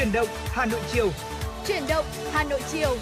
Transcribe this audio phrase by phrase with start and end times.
[0.00, 1.10] Chuyển động Hà Nội chiều.
[1.66, 2.96] Chuyển động Hà Nội chiều.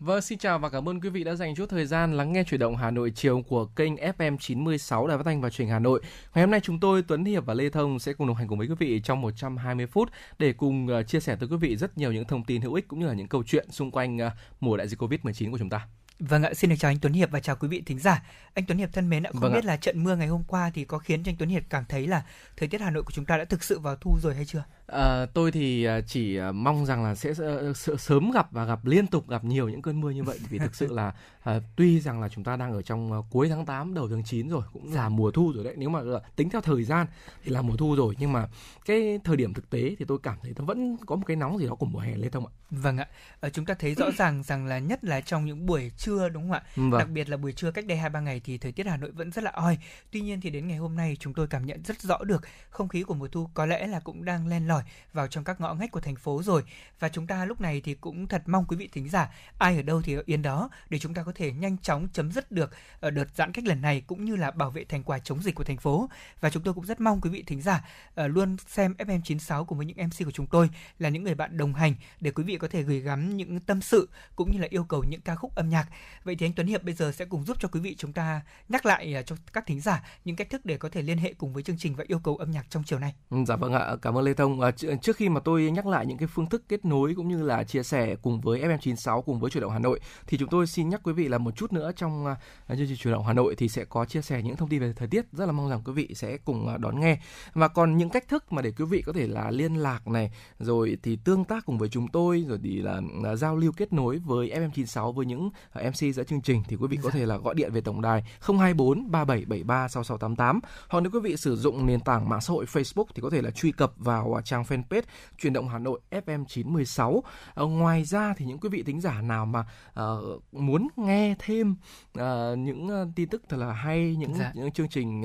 [0.00, 2.44] Vâng, xin chào và cảm ơn quý vị đã dành chút thời gian lắng nghe
[2.44, 5.78] chuyển động Hà Nội chiều của kênh FM 96 Đài Phát thanh và Truyền Hà
[5.78, 6.00] Nội.
[6.34, 8.58] Ngày hôm nay chúng tôi Tuấn Hiệp và Lê Thông sẽ cùng đồng hành cùng
[8.58, 11.98] với quý vị trong 120 phút để cùng uh, chia sẻ tới quý vị rất
[11.98, 14.32] nhiều những thông tin hữu ích cũng như là những câu chuyện xung quanh uh,
[14.60, 15.86] mùa đại dịch Covid-19 của chúng ta.
[16.18, 18.22] Vâng ạ, xin được chào anh Tuấn Hiệp và chào quý vị thính giả.
[18.54, 19.54] Anh Tuấn Hiệp thân mến ạ, không Vâng ạ.
[19.54, 21.84] biết là trận mưa ngày hôm qua thì có khiến cho anh Tuấn Hiệp cảm
[21.88, 22.22] thấy là
[22.56, 24.64] thời tiết Hà Nội của chúng ta đã thực sự vào thu rồi hay chưa?
[24.92, 28.84] À, tôi thì à, chỉ à, mong rằng là sẽ ờ, sớm gặp và gặp
[28.84, 30.38] liên tục gặp nhiều những cơn mưa như vậy.
[30.50, 33.48] Vì thực sự là à, tuy rằng là chúng ta đang ở trong à, cuối
[33.48, 35.74] tháng 8 đầu tháng 9 rồi cũng là mùa thu rồi đấy.
[35.76, 37.06] Nếu mà ờ, tính theo thời gian
[37.44, 38.14] thì là mùa thu rồi.
[38.18, 38.48] Nhưng mà
[38.86, 41.58] cái thời điểm thực tế thì tôi cảm thấy nó vẫn có một cái nóng
[41.58, 42.52] gì đó của mùa hè lên không ạ?
[42.70, 43.06] Vâng ạ,
[43.40, 46.42] ờ, chúng ta thấy rõ ràng rằng là nhất là trong những buổi trưa đúng
[46.42, 46.62] không ạ?
[46.76, 46.98] vâng.
[46.98, 49.30] Đặc biệt là buổi trưa cách đây 2-3 ngày thì thời tiết Hà Nội vẫn
[49.30, 49.78] rất là oi.
[50.10, 52.88] Tuy nhiên thì đến ngày hôm nay chúng tôi cảm nhận rất rõ được không
[52.88, 54.77] khí của mùa thu có lẽ là cũng đang len lỏi
[55.12, 56.62] vào trong các ngõ ngách của thành phố rồi.
[57.00, 59.82] Và chúng ta lúc này thì cũng thật mong quý vị thính giả ai ở
[59.82, 62.70] đâu thì ở yên đó để chúng ta có thể nhanh chóng chấm dứt được
[63.00, 65.54] ở đợt giãn cách lần này cũng như là bảo vệ thành quả chống dịch
[65.54, 66.10] của thành phố.
[66.40, 67.84] Và chúng tôi cũng rất mong quý vị thính giả
[68.14, 71.56] ờ, luôn xem FM96 cùng với những MC của chúng tôi là những người bạn
[71.56, 74.66] đồng hành để quý vị có thể gửi gắm những tâm sự cũng như là
[74.70, 75.88] yêu cầu những ca khúc âm nhạc.
[76.24, 78.40] Vậy thì anh Tuấn Hiệp bây giờ sẽ cùng giúp cho quý vị chúng ta
[78.68, 81.34] nhắc lại ờ, cho các thính giả những cách thức để có thể liên hệ
[81.38, 83.14] cùng với chương trình và yêu cầu âm nhạc trong chiều nay.
[83.30, 84.60] Ừ, Dạ vâng ạ, cảm ơn Lê Thông.
[84.68, 87.42] À, trước, khi mà tôi nhắc lại những cái phương thức kết nối cũng như
[87.42, 90.66] là chia sẻ cùng với FM96 cùng với Chuyển động Hà Nội thì chúng tôi
[90.66, 92.36] xin nhắc quý vị là một chút nữa trong à,
[92.68, 94.92] chương trình Chuyển động Hà Nội thì sẽ có chia sẻ những thông tin về
[94.96, 95.24] thời tiết.
[95.32, 97.18] Rất là mong rằng quý vị sẽ cùng à, đón nghe.
[97.52, 100.30] Và còn những cách thức mà để quý vị có thể là liên lạc này
[100.58, 103.92] rồi thì tương tác cùng với chúng tôi rồi thì là à, giao lưu kết
[103.92, 107.36] nối với FM96 với những MC dẫn chương trình thì quý vị có thể là
[107.36, 112.00] gọi điện về tổng đài 024 3773 6688 hoặc nếu quý vị sử dụng nền
[112.00, 115.02] tảng mạng xã hội Facebook thì có thể là truy cập vào à, trang fanpage
[115.38, 117.22] chuyển động Hà Nội FM 916.
[117.54, 119.64] Ờ, ngoài ra thì những quý vị thính giả nào mà
[119.94, 121.76] ờ, muốn nghe thêm
[122.14, 124.52] ờ, những tin tức thật là hay, những Dạ.
[124.54, 125.22] những chương trình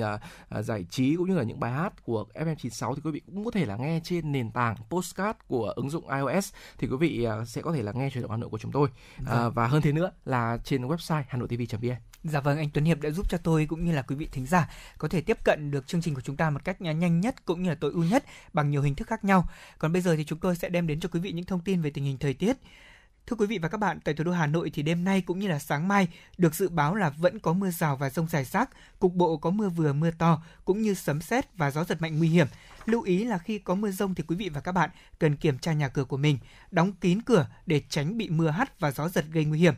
[0.48, 3.22] ờ, giải trí cũng như là những bài hát của FM 96 thì quý vị
[3.26, 6.96] cũng có thể là nghe trên nền tảng postcard của ứng dụng iOS thì quý
[6.96, 8.88] vị ờ, sẽ có thể là nghe chuyển động Hà Nội của chúng tôi.
[9.26, 11.94] À, và hơn thế nữa là trên website hanoitv.vn.
[12.24, 14.46] Dạ vâng, anh Tuấn Hiệp đã giúp cho tôi cũng như là quý vị thính
[14.46, 17.44] giả có thể tiếp cận được chương trình của chúng ta một cách nhanh nhất
[17.44, 19.48] cũng như là tối ưu nhất bằng nhiều hình thức khác nhau.
[19.78, 21.82] Còn bây giờ thì chúng tôi sẽ đem đến cho quý vị những thông tin
[21.82, 22.56] về tình hình thời tiết.
[23.26, 25.38] Thưa quý vị và các bạn, tại thủ đô Hà Nội thì đêm nay cũng
[25.38, 26.08] như là sáng mai
[26.38, 29.50] được dự báo là vẫn có mưa rào và rông rải rác, cục bộ có
[29.50, 32.46] mưa vừa mưa to cũng như sấm sét và gió giật mạnh nguy hiểm.
[32.86, 35.58] Lưu ý là khi có mưa rông thì quý vị và các bạn cần kiểm
[35.58, 36.38] tra nhà cửa của mình,
[36.70, 39.74] đóng kín cửa để tránh bị mưa hắt và gió giật gây nguy hiểm.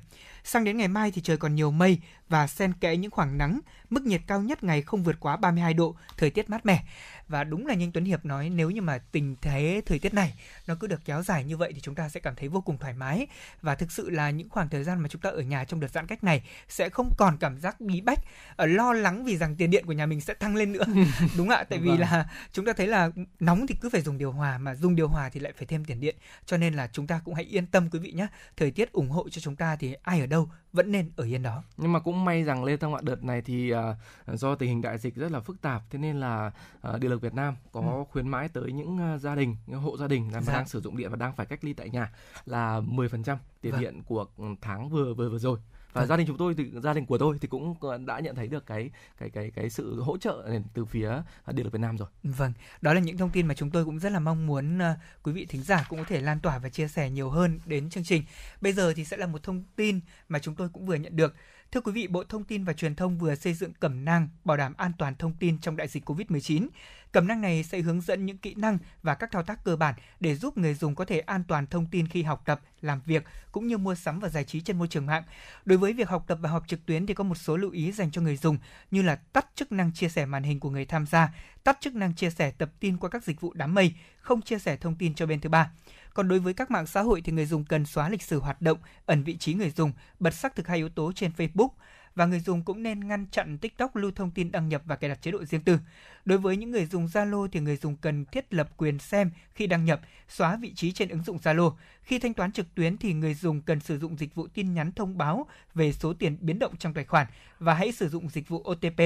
[0.46, 1.98] Sang đến ngày mai thì trời còn nhiều mây
[2.28, 5.74] và xen kẽ những khoảng nắng, mức nhiệt cao nhất ngày không vượt quá 32
[5.74, 6.84] độ, thời tiết mát mẻ.
[7.28, 10.14] Và đúng là như anh Tuấn Hiệp nói nếu như mà tình thế thời tiết
[10.14, 10.34] này
[10.66, 12.78] nó cứ được kéo dài như vậy thì chúng ta sẽ cảm thấy vô cùng
[12.78, 13.26] thoải mái
[13.62, 15.88] và thực sự là những khoảng thời gian mà chúng ta ở nhà trong đợt
[15.88, 18.18] giãn cách này sẽ không còn cảm giác bí bách
[18.56, 20.84] ở lo lắng vì rằng tiền điện của nhà mình sẽ tăng lên nữa
[21.36, 22.00] đúng ạ tại vì Vâng.
[22.00, 25.08] là chúng ta thấy là nóng thì cứ phải dùng điều hòa mà dùng điều
[25.08, 27.66] hòa thì lại phải thêm tiền điện cho nên là chúng ta cũng hãy yên
[27.66, 28.26] tâm quý vị nhé
[28.56, 30.35] thời tiết ủng hộ cho chúng ta thì ai ở đâu
[30.72, 33.42] vẫn nên ở yên đó nhưng mà cũng may rằng Lê Thông ạ đợt này
[33.42, 36.50] thì à, do tình hình đại dịch rất là phức tạp thế nên là
[36.82, 39.96] à, điện lực Việt Nam có khuyến mãi tới những à, gia đình những hộ
[39.96, 40.52] gia đình là Dạ.
[40.52, 42.12] đang sử dụng điện và đang phải cách ly tại nhà
[42.44, 43.80] là 10% tiền Vâng.
[43.80, 44.26] điện của
[44.60, 45.58] tháng vừa vừa vừa rồi
[45.96, 46.08] và Vâng.
[46.08, 47.74] gia đình chúng tôi thì gia đình của tôi thì cũng
[48.06, 51.72] đã nhận thấy được cái cái cái cái sự hỗ trợ từ phía điện lực
[51.72, 54.18] Việt Nam rồi Vâng, đó là những thông tin mà chúng tôi cũng rất là
[54.20, 57.10] mong muốn ờ, quý vị thính giả cũng có thể lan tỏa và chia sẻ
[57.10, 58.22] nhiều hơn đến chương trình.
[58.60, 61.34] Bây giờ thì sẽ là một thông tin mà chúng tôi cũng vừa nhận được.
[61.72, 64.56] Thưa quý vị, Bộ Thông tin và Truyền thông vừa xây dựng cẩm nang bảo
[64.56, 66.69] đảm an toàn thông tin trong đại dịch COVID-19.
[67.12, 69.94] Cẩm nang này sẽ hướng dẫn những kỹ năng và các thao tác cơ bản
[70.21, 73.25] để giúp người dùng có thể an toàn thông tin khi học tập, làm việc
[73.53, 75.23] cũng như mua sắm và giải trí trên môi trường mạng.
[75.64, 77.93] Đối với việc học tập và học trực tuyến thì có một số lưu ý
[77.93, 78.58] dành cho người dùng
[78.90, 81.94] như là tắt chức năng chia sẻ màn hình của người tham gia, tắt chức
[81.94, 84.94] năng chia sẻ tập tin qua các dịch vụ đám mây, không chia sẻ thông
[84.94, 85.70] tin cho bên thứ ba.
[86.16, 88.62] Còn đối với các mạng xã hội thì người dùng cần xóa lịch sử hoạt
[88.62, 91.68] động, ẩn vị trí người dùng, bật xác thực hai yếu tố trên Facebook
[92.14, 95.10] và người dùng cũng nên ngăn chặn TikTok lưu thông tin đăng nhập và cài
[95.10, 95.78] đặt chế độ riêng tư.
[96.24, 99.66] Đối với những người dùng Zalo thì người dùng cần thiết lập quyền xem khi
[99.66, 101.74] đăng nhập, xóa vị trí trên ứng dụng Zalo.
[102.02, 104.92] Khi thanh toán trực tuyến thì người dùng cần sử dụng dịch vụ tin nhắn
[104.92, 107.26] thông báo về số tiền biến động trong tài khoản
[107.58, 109.00] và hãy sử dụng dịch vụ OTP.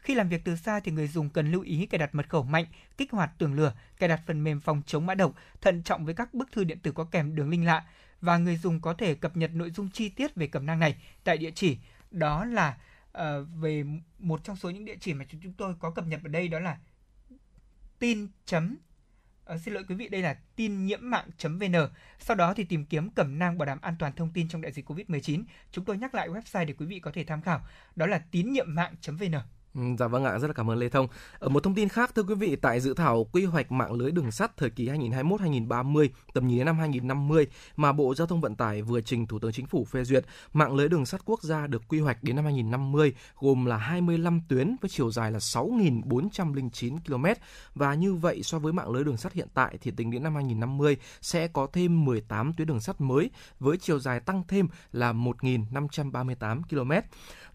[0.00, 2.42] Khi làm việc từ xa thì người dùng cần lưu ý cài đặt mật khẩu
[2.42, 2.66] mạnh,
[2.96, 6.14] kích hoạt tường lửa, cài đặt phần mềm phòng chống mã độc, thận trọng với
[6.14, 7.84] các bức thư điện tử có kèm đường link lạ
[8.20, 10.96] và người dùng có thể cập nhật nội dung chi tiết về cẩm năng này
[11.24, 11.78] tại địa chỉ
[12.10, 12.76] đó là
[13.18, 13.22] uh,
[13.60, 13.84] về
[14.18, 16.58] một trong số những địa chỉ mà chúng tôi có cập nhật ở đây đó
[16.58, 16.78] là
[17.98, 18.76] tin chấm
[19.54, 21.74] uh, xin lỗi quý vị đây là tin nhiễm mạng.vn.
[22.18, 24.72] Sau đó thì tìm kiếm cẩm nang bảo đảm an toàn thông tin trong đại
[24.72, 25.44] dịch Covid-19.
[25.72, 27.60] Chúng tôi nhắc lại website để quý vị có thể tham khảo.
[27.96, 29.34] Đó là tín nhiệm mạng.vn.
[29.74, 31.08] Ừ, dạ vâng ạ, rất là cảm ơn Lê Thông.
[31.38, 34.10] Ở một thông tin khác thưa quý vị, tại dự thảo quy hoạch mạng lưới
[34.10, 37.46] đường sắt thời kỳ 2021-2030, tầm nhìn đến năm 2050
[37.76, 40.74] mà Bộ Giao thông Vận tải vừa trình Thủ tướng Chính phủ phê duyệt, mạng
[40.74, 44.76] lưới đường sắt quốc gia được quy hoạch đến năm 2050 gồm là 25 tuyến
[44.80, 47.24] với chiều dài là 6.409 km
[47.74, 50.34] và như vậy so với mạng lưới đường sắt hiện tại thì tính đến năm
[50.34, 53.30] 2050 sẽ có thêm 18 tuyến đường sắt mới
[53.60, 56.92] với chiều dài tăng thêm là 1.538 km.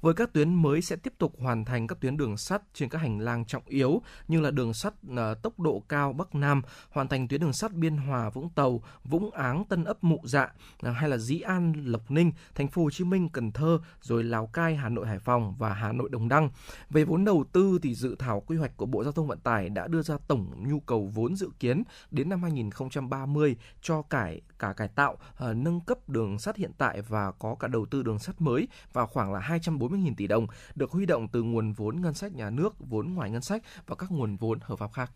[0.02, 3.00] Với các tuyến mới sẽ tiếp tục hoàn thành các tuyến đường sắt trên các
[3.00, 7.08] hành lang trọng yếu như là đường sắt uh, tốc độ cao Bắc Nam, hoàn
[7.08, 10.52] thành tuyến đường sắt Biên Hòa Vũng Tàu, Vũng Áng Tân Ấp Mụ Dạ
[10.88, 14.24] uh, hay là Dĩ An Lộc Ninh, Thành phố Hồ Chí Minh Cần Thơ, rồi
[14.24, 16.50] Lào Cai Hà Nội Hải Phòng và Hà Nội Đồng Đăng.
[16.90, 19.70] Về vốn đầu tư thì dự thảo quy hoạch của Bộ Giao thông Vận tải
[19.70, 24.74] đã đưa ra tổng nhu cầu vốn dự kiến đến năm 2030 cho cải cả
[24.74, 28.20] cải tạo, uh, nâng cấp đường sắt hiện tại và có cả đầu tư đường
[28.20, 29.40] sắt mới vào khoảng là
[29.88, 33.32] 40.000 tỷ đồng được huy động từ nguồn vốn ngân sách nhà nước, vốn ngoài
[33.32, 35.12] ngân sách và các nguồn vốn hợp pháp khác.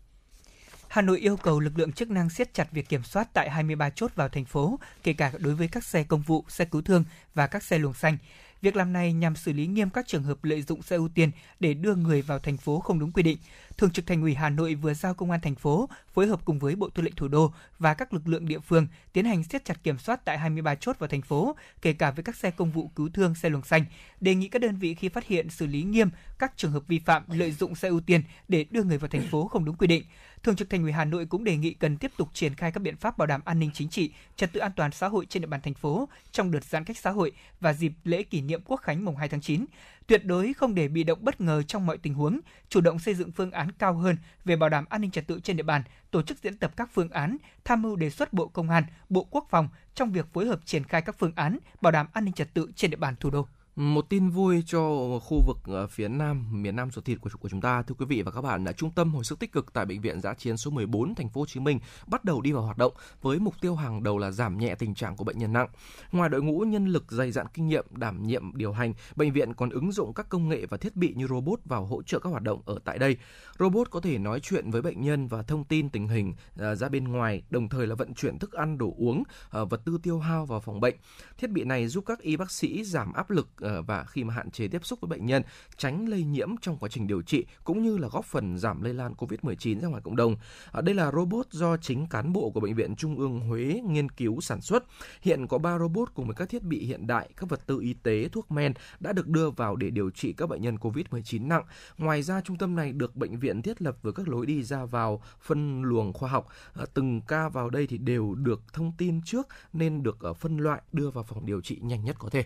[0.88, 3.90] Hà Nội yêu cầu lực lượng chức năng siết chặt việc kiểm soát tại 23
[3.90, 7.04] chốt vào thành phố, kể cả đối với các xe công vụ, xe cứu thương
[7.34, 8.16] và các xe luồng xanh.
[8.62, 11.30] Việc làm này nhằm xử lý nghiêm các trường hợp lợi dụng xe ưu tiên
[11.60, 13.38] để đưa người vào thành phố không đúng quy định.
[13.78, 16.58] Thường trực Thành ủy Hà Nội vừa giao Công an thành phố phối hợp cùng
[16.58, 19.64] với Bộ Tư lệnh Thủ đô và các lực lượng địa phương tiến hành siết
[19.64, 22.70] chặt kiểm soát tại 23 chốt vào thành phố, kể cả với các xe công
[22.70, 23.84] vụ cứu thương, xe luồng xanh.
[24.20, 26.98] Đề nghị các đơn vị khi phát hiện xử lý nghiêm các trường hợp vi
[26.98, 29.86] phạm lợi dụng xe ưu tiên để đưa người vào thành phố không đúng quy
[29.86, 30.04] định.
[30.42, 32.80] Thường trực Thành ủy Hà Nội cũng đề nghị cần tiếp tục triển khai các
[32.80, 35.42] biện pháp bảo đảm an ninh chính trị, trật tự an toàn xã hội trên
[35.42, 38.60] địa bàn thành phố trong đợt giãn cách xã hội và dịp lễ kỷ niệm
[38.66, 39.64] Quốc khánh mùng 2 tháng 9.
[40.06, 43.14] Tuyệt đối không để bị động bất ngờ trong mọi tình huống, chủ động xây
[43.14, 45.82] dựng phương án cao hơn về bảo đảm an ninh trật tự trên địa bàn,
[46.10, 49.26] tổ chức diễn tập các phương án, tham mưu đề xuất Bộ Công an, Bộ
[49.30, 52.34] Quốc phòng trong việc phối hợp triển khai các phương án bảo đảm an ninh
[52.34, 53.46] trật tự trên địa bàn thủ đô.
[53.76, 54.80] Một tin vui cho
[55.22, 58.06] khu vực ờ, phía Nam, miền Nam ruột thịt của của chúng ta, thưa quý
[58.06, 60.34] vị và các bạn, là Trung tâm hồi sức tích cực tại bệnh viện Giã
[60.34, 63.38] chiến số 14 thành phố Hồ Chí Minh bắt đầu đi vào hoạt động với
[63.38, 65.68] mục tiêu hàng đầu là giảm nhẹ tình trạng của bệnh nhân nặng.
[66.12, 69.54] Ngoài đội ngũ nhân lực dày dặn kinh nghiệm đảm nhiệm điều hành, bệnh viện
[69.54, 72.30] còn ứng dụng các công nghệ và thiết bị như robot vào hỗ trợ các
[72.30, 73.16] hoạt động ở tại đây.
[73.58, 76.88] Robot có thể nói chuyện với bệnh nhân và thông tin tình hình ờ, ra
[76.88, 80.46] bên ngoài, đồng thời là vận chuyển thức ăn, đồ uống, vật tư tiêu hao
[80.46, 80.94] vào phòng bệnh.
[81.38, 84.34] Thiết bị này giúp các y bác sĩ giảm áp lực Ờ, và khi mà
[84.34, 85.42] hạn chế tiếp xúc với bệnh nhân,
[85.76, 88.94] tránh lây nhiễm trong quá trình điều trị cũng như là góp phần giảm lây
[88.94, 90.36] lan COVID-19 ra ngoài cộng đồng.
[90.70, 94.08] Ờ, đây là robot do chính cán bộ của bệnh viện Trung ương Huế nghiên
[94.08, 94.84] cứu sản xuất.
[95.22, 97.94] Hiện có 3 robot cùng với các thiết bị hiện đại, các vật tư y
[97.94, 101.64] tế, thuốc men đã được đưa vào để điều trị các bệnh nhân COVID-19 nặng.
[101.98, 104.84] Ngoài ra trung tâm này được bệnh viện thiết lập với các lối đi ra
[104.84, 106.48] vào phân luồng khoa học.
[106.72, 110.82] Ờ, từng ca vào đây thì đều được thông tin trước nên được phân loại
[110.92, 112.44] đưa vào phòng điều trị nhanh nhất có thể.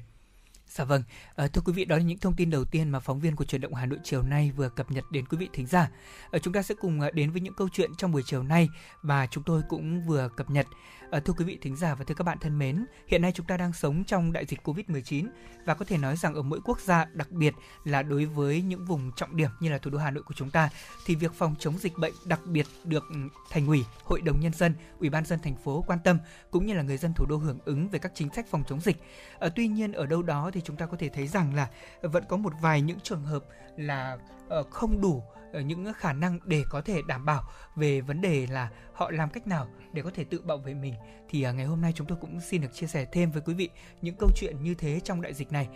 [0.69, 1.03] Dạ vâng,
[1.37, 3.45] à, thưa quý vị, đó là những thông tin đầu tiên mà phóng viên của
[3.45, 5.91] truyền động Hà Nội chiều nay vừa cập nhật đến quý vị thính giả.
[6.31, 8.69] À, chúng ta sẽ cùng ờ, đến với những câu chuyện trong buổi chiều nay
[9.03, 10.67] và chúng tôi cũng vừa cập nhật.
[11.15, 13.47] À, thưa quý vị thính giả và thưa các bạn thân mến, hiện nay chúng
[13.47, 15.27] ta đang sống trong đại dịch Covid-19
[15.65, 17.55] và có thể nói rằng ở mỗi quốc gia, đặc biệt
[17.85, 20.51] là đối với những vùng trọng điểm như là thủ đô Hà Nội của chúng
[20.51, 20.71] ta,
[21.07, 23.17] thì việc phòng chống dịch bệnh đặc biệt được ừ,
[23.51, 26.19] Thành ủy, Hội đồng nhân dân, Ủy ban dân thành phố quan tâm
[26.51, 28.81] cũng như là người dân thủ đô hưởng ứng về các chính sách phòng chống
[28.81, 28.97] dịch.
[29.39, 31.69] À, tuy nhiên ở đâu đó thì chúng ta có thể thấy rằng là
[32.03, 33.45] vẫn có một vài những trường hợp
[33.77, 34.19] là
[34.49, 35.23] ờ, không đủ
[35.55, 37.43] Ờ, những khả năng để có thể đảm bảo
[37.77, 40.95] về vấn đề là họ làm cách nào để có thể tự bảo vệ mình.
[41.29, 43.55] Thì ờ, ngày hôm nay chúng tôi cũng xin được chia sẻ thêm với quý
[43.55, 43.69] vị
[44.03, 45.69] những câu chuyện như thế trong đại dịch này.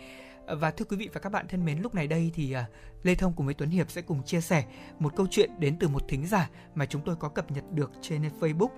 [0.45, 2.55] Ờ, và thưa quý vị và các bạn thân mến, lúc này đây thì
[3.03, 4.63] Lê Thông cùng với Tuấn Hiệp sẽ cùng chia sẻ
[4.99, 7.91] một câu chuyện đến từ một thính giả mà chúng tôi có cập nhật được
[8.01, 8.69] trên Facebook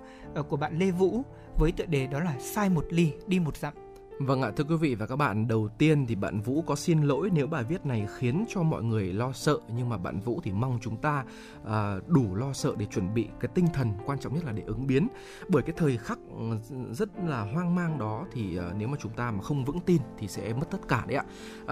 [0.49, 1.21] của bạn Lê Vũ
[1.57, 3.90] với tựa đề đó là sai một ly, đi một dặm.
[4.19, 7.01] Vâng ạ, thưa quý vị và các bạn, đầu tiên thì bạn Vũ có xin
[7.01, 10.39] lỗi nếu bài viết này khiến cho mọi người lo sợ nhưng mà bạn Vũ
[10.43, 11.25] thì mong chúng ta
[11.61, 14.63] uh, đủ lo sợ để chuẩn bị cái tinh thần quan trọng nhất là để
[14.65, 15.07] ứng biến.
[15.49, 16.57] Bởi cái thời khắc ừ,
[16.91, 20.01] rất là hoang mang đó thì uh, nếu mà chúng ta mà không vững tin
[20.17, 21.25] thì sẽ mất tất cả đấy ạ.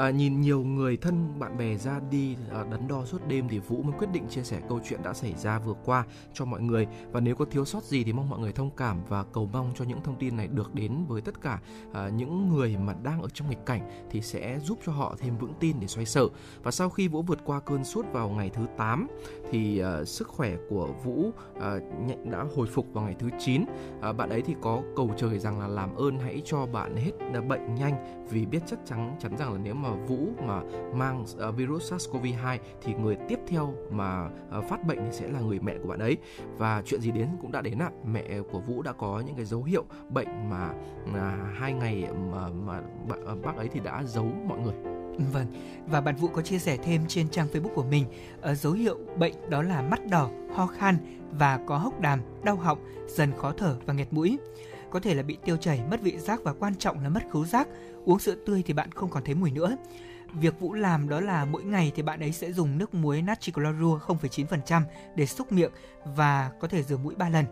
[0.10, 3.60] Uh, nhìn nhiều người thân bạn bè ra đi uh, đắn đo suốt đêm thì
[3.60, 6.62] Vũ mới quyết định chia sẻ câu chuyện đã xảy ra vừa qua cho mọi
[6.62, 9.50] người và nếu có thiếu sót gì thì mong mọi người thông cảm và cầu
[9.54, 12.78] mong cho những thông tin này được đến với tất cả uh, những những người
[12.78, 15.88] mà đang ở trong nghịch cảnh thì sẽ giúp cho họ thêm vững tin để
[15.88, 16.28] xoay sở.
[16.64, 19.08] Và sau khi Vũ vượt qua cơn sốt vào ngày thứ 8
[19.52, 21.64] thì uh, sức khỏe của Vũ uh,
[22.26, 23.62] đã hồi phục vào ngày thứ 9.
[23.62, 23.68] Uh,
[24.02, 27.12] ờ, bạn ấy thì có cầu trời rằng là làm ơn hãy cho bạn hết
[27.48, 30.62] bệnh nhanh vì biết chắc chắn chắn rằng là nếu mà Vũ mà
[30.96, 35.40] mang uh, virus SARS-CoV-2 thì người tiếp theo mà uh, phát bệnh thì sẽ là
[35.40, 36.18] người mẹ của bạn ấy
[36.58, 39.46] và chuyện gì đến cũng đã đến ạ mẹ của Vũ đã có những cái
[39.46, 40.74] dấu hiệu bệnh mà
[41.10, 41.16] uh,
[41.58, 42.82] hai ngày mà mà
[43.26, 44.76] ờ, bác ấy thì đã giấu mọi người
[45.34, 45.46] Vâng,
[45.88, 48.06] và bạn Vũ có chia sẻ thêm trên trang Facebook của mình
[48.42, 50.98] ở dấu hiệu bệnh đó là mắt đỏ, ho khan
[51.32, 54.38] và có hốc đàm, đau họng, dần khó thở và nghẹt mũi.
[54.90, 57.46] Có thể là bị tiêu chảy, mất vị giác và quan trọng là mất khứu
[57.46, 57.68] giác.
[58.06, 59.78] Uống sữa tươi thì bạn không còn thấy mùi nữa.
[60.34, 63.52] Việc Vũ làm đó là mỗi ngày thì bạn ấy sẽ dùng nước muối natri
[63.52, 64.82] clorua 0,9%
[65.16, 65.72] để xúc miệng
[66.16, 67.46] và có thể rửa mũi 3 lần.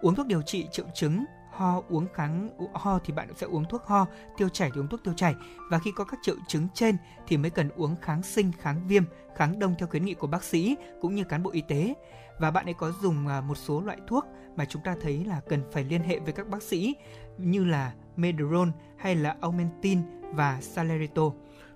[0.00, 1.24] Uống thuốc điều trị triệu chứng
[1.60, 5.00] ho uống kháng ho thì bạn sẽ uống thuốc ho, tiêu chảy thì uống thuốc
[5.04, 5.34] tiêu chảy
[5.70, 9.04] và khi có các triệu chứng trên thì mới cần uống kháng sinh, kháng viêm,
[9.36, 11.94] kháng đông theo khuyến nghị của bác sĩ cũng như cán bộ y tế.
[12.38, 14.24] Và bạn ấy có dùng à, một số loại thuốc
[14.56, 16.94] mà chúng ta thấy là cần phải liên hệ với các bác sĩ
[17.38, 20.00] như là Medron hay là Aumentin
[20.32, 21.30] và Salerito.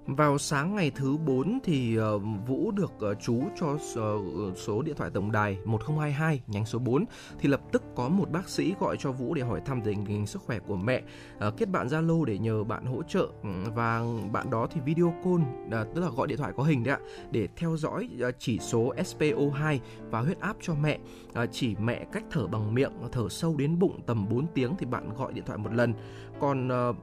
[0.06, 4.94] Vào sáng ngày thứ 4 thì uh, Vũ được uh, chú cho uh, số điện
[4.96, 7.04] thoại tổng đài 1022 nhánh số 4
[7.38, 10.26] thì lập tức có một bác sĩ gọi cho Vũ để hỏi thăm tình hình
[10.26, 11.02] sức khỏe của mẹ,
[11.48, 13.28] uh, kết bạn Zalo để nhờ bạn hỗ trợ.
[13.42, 15.42] Ừ, và bạn đó thì video call
[15.82, 18.58] uh, tức là gọi điện thoại có hình đấy ạ để theo dõi uh, chỉ
[18.58, 19.78] số SPO2
[20.10, 23.78] và huyết áp cho mẹ, uh, chỉ mẹ cách thở bằng miệng, thở sâu đến
[23.78, 25.94] bụng tầm 4 tiếng thì bạn gọi điện thoại một lần
[26.40, 26.96] còn uh,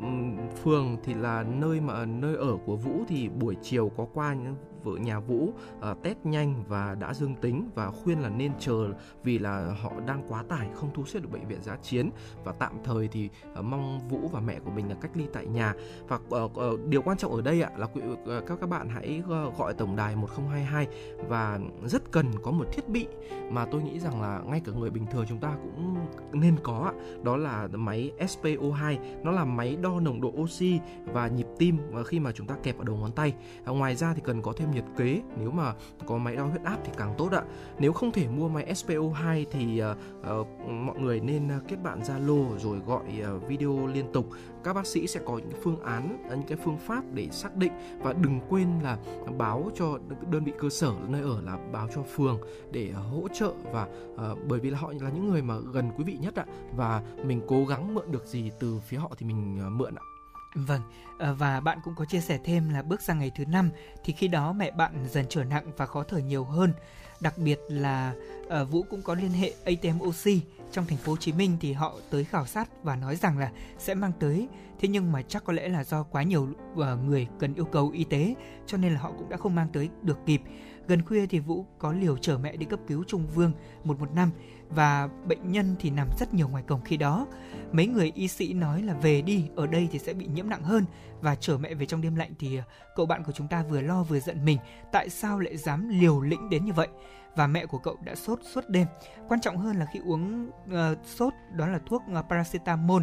[0.64, 4.56] phường thì là nơi mà nơi ở của Vũ thì buổi chiều có qua những
[4.84, 8.90] vợ nhà Vũ uh, test nhanh và đã dương tính và khuyên là nên chờ
[9.24, 12.10] vì là họ đang quá tải không thu xếp được bệnh viện giá chiến.
[12.44, 15.46] Và tạm thời thì uh, mong Vũ và mẹ của mình là cách ly tại
[15.46, 15.74] nhà.
[16.08, 19.24] Và uh, uh, điều quan trọng ở đây ạ là uh, các các bạn hãy
[19.26, 20.88] uh, gọi tổng đài 1022
[21.28, 23.08] và rất cần có một thiết bị
[23.52, 25.96] mà tôi nghĩ rằng là ngay cả người bình thường chúng ta cũng
[26.32, 31.48] nên có đó là máy SPO2 nó là máy đo nồng độ oxy và nhịp
[31.58, 33.34] tim và khi mà chúng ta kẹp ở đầu ngón tay.
[33.66, 35.74] Ngoài ra thì cần có thêm nhiệt kế nếu mà
[36.06, 37.44] có máy đo huyết áp thì càng tốt ạ.
[37.80, 42.02] Nếu không thể mua máy SPO2 thì uh, uh, mọi người nên ờ, kết bạn
[42.02, 43.04] Zalo rồi gọi
[43.36, 44.26] uh, video liên tục.
[44.64, 47.72] Các bác sĩ sẽ có những phương án những cái phương pháp để xác định
[48.00, 48.98] và đừng quên là
[49.38, 50.00] báo cho
[50.32, 52.40] đơn vị cơ sở nơi ở là báo cho phường
[52.72, 56.04] để hỗ trợ và uh, bởi vì là họ là những người mà gần quý
[56.04, 56.46] vị nhất ạ.
[56.76, 60.11] Và mình cố gắng mượn được gì từ phía họ thì mình uh, mượn ạ.
[60.56, 60.82] Vâng,
[61.18, 63.70] ờ, và bạn cũng có chia sẻ thêm là bước sang ngày thứ năm
[64.04, 66.74] thì khi đó mẹ bạn dần trở nặng và khó thở nhiều hơn.
[67.20, 68.14] Đặc biệt là
[68.50, 70.42] ờ, Vũ cũng có liên hệ ATM Oxy
[70.72, 73.52] trong thành phố Hồ Chí Minh thì họ tới khảo sát và nói rằng là
[73.78, 74.48] sẽ mang tới.
[74.80, 77.90] Thế nhưng mà chắc có lẽ là do quá nhiều ờ, người cần yêu cầu
[77.90, 80.42] y tế cho nên là họ cũng đã không mang tới được kịp.
[80.88, 83.52] Gần khuya thì Vũ có liều chở mẹ đi cấp cứu Trung Vương
[83.84, 84.32] 115
[84.76, 87.28] và bệnh nhân thì nằm rất nhiều ngoài cổng khi đó.
[87.72, 90.64] Mấy người y sĩ nói là về đi, ở đây thì sẽ bị nhiễm nặng
[90.64, 90.86] hơn
[91.22, 92.64] và chở mẹ về trong đêm lạnh thì à,
[92.96, 94.58] cậu bạn của chúng ta vừa lo vừa giận mình,
[94.92, 96.88] tại sao lại dám liều lĩnh đến như vậy?
[97.36, 98.88] Và mẹ của cậu đã sốt suốt đêm.
[99.28, 103.02] Quan trọng hơn là khi uống uh, sốt đó là thuốc uh, paracetamol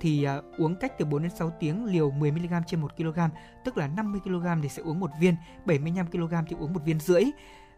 [0.00, 3.18] thì uh, uống cách từ 4 đến 6 tiếng liều 10 mg trên 1 kg,
[3.64, 7.00] tức là 50 kg thì sẽ uống một viên, 75 kg thì uống một viên
[7.00, 7.24] rưỡi.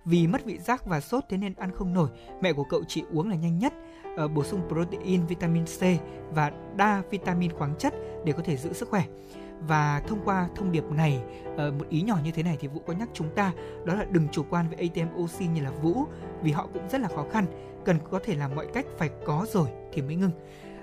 [0.06, 2.08] Vì mất vị giác và sốt thế nên ăn không nổi,
[2.40, 3.72] mẹ của cậu chỉ uống là nhanh nhất,
[4.24, 5.80] uh, bổ sung protein, vitamin C
[6.34, 7.94] và đa vitamin khoáng chất
[8.24, 9.04] để có thể giữ sức khỏe.
[9.68, 11.20] Và thông qua thông điệp này,
[11.56, 13.52] ờ, một ý nhỏ như thế này thì Vũ có nhắc chúng ta
[13.84, 16.04] đó là đừng chủ quan với ATM Oxy như là Vũ
[16.42, 17.46] vì họ cũng rất là khó khăn,
[17.84, 20.30] cần có thể làm mọi cách phải có rồi thì mới ngưng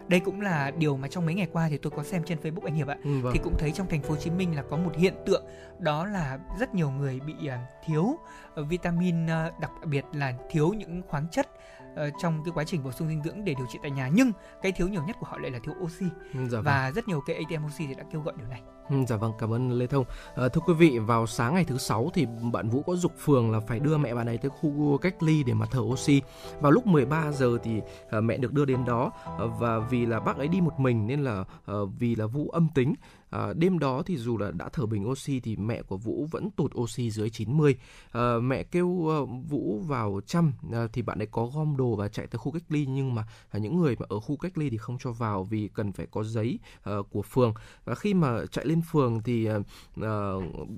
[0.08, 2.66] đây cũng là điều mà trong mấy ngày qua thì tôi có xem trên Facebook
[2.66, 2.98] anh Hiệp ạ.
[3.04, 3.34] Ừ, vâng.
[3.34, 5.46] Thì cũng thấy trong thành phố Hồ Chí Minh là có một hiện tượng
[5.80, 7.54] đó là rất nhiều người bị uh,
[7.86, 8.18] thiếu
[8.56, 11.50] vitamin uh, đặc biệt là thiếu những khoáng chất
[11.94, 14.32] uh, trong cái quá trình bổ sung dinh dưỡng để điều trị tại nhà nhưng
[14.62, 16.06] cái thiếu nhiều nhất của họ lại là thiếu oxy.
[16.34, 16.64] Ừ, dạ vâng.
[16.64, 18.62] Và rất nhiều cái ATM oxy thì đã kêu gọi điều này.
[18.90, 20.06] Ừ, dạ vâng, cảm ơn Lê Thông.
[20.36, 23.52] À, thưa quý vị, vào sáng ngày thứ sáu thì bạn Vũ có dục phường
[23.52, 26.22] là phải đưa mẹ bạn ấy tới khu cách ly để mà thở oxy.
[26.62, 30.20] Vào lúc 13 giờ thì à, mẹ được đưa đến đó à, và vì là
[30.20, 32.94] bác ấy đi một mình nên là à, vì là Vũ âm tính
[33.34, 36.52] À, đêm đó thì dù là đã thở bình oxy thì mẹ của Vũ vẫn
[36.52, 37.76] tụt oxy dưới 90.
[38.12, 42.08] À, mẹ kêu uh, Vũ vào chăm à, thì bạn ấy có gom đồ và
[42.08, 44.70] chạy tới khu cách ly nhưng mà à, những người mà ở khu cách ly
[44.70, 46.60] thì không cho vào vì cần phải có giấy
[46.90, 47.54] uh, của phường
[47.86, 50.04] và khi mà chạy lên phường thì uh,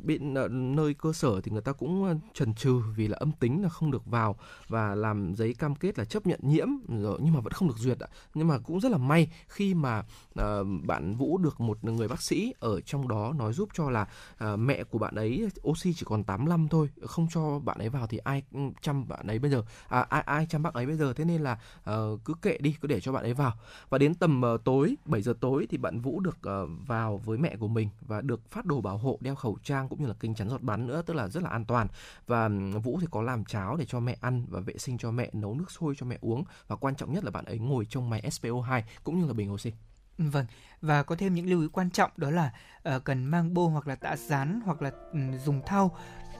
[0.03, 3.63] bên uh, nơi cơ sở thì người ta cũng chần chừ vì là âm tính
[3.63, 4.35] là không được vào
[4.67, 7.77] và làm giấy cam kết là chấp nhận nhiễm rồi nhưng mà vẫn không được
[7.77, 9.99] duyệt ạ nhưng mà cũng rất là may khi mà
[10.39, 10.45] uh,
[10.83, 14.07] bạn Vũ được một người bác sĩ ở trong đó nói giúp cho là
[14.43, 18.07] uh, mẹ của bạn ấy oxy chỉ còn 85 thôi không cho bạn ấy vào
[18.07, 18.43] thì ai
[18.81, 19.63] chăm bạn ấy bây giờ?
[19.87, 21.13] À, ai ai chăm bác ấy bây giờ?
[21.13, 23.53] Thế nên là uh, cứ kệ đi cứ để cho bạn ấy vào.
[23.89, 27.37] Và đến tầm uh, tối 7 giờ tối thì bạn Vũ được uh, vào với
[27.37, 30.15] mẹ của mình và được phát đồ bảo hộ đeo khẩu trang cũng như là
[30.19, 31.87] kính chắn giọt bắn nữa tức là rất là an toàn.
[32.27, 32.49] Và
[32.83, 35.55] Vũ thì có làm cháo để cho mẹ ăn và vệ sinh cho mẹ nấu
[35.55, 38.21] nước sôi cho mẹ uống và quan trọng nhất là bạn ấy ngồi trong máy
[38.21, 39.71] SPO2 cũng như là bình oxy.
[40.17, 40.45] Vâng,
[40.81, 42.51] và có thêm những lưu ý quan trọng đó là
[42.95, 45.97] uh, cần mang bô hoặc là tạ dán hoặc là um, dùng thau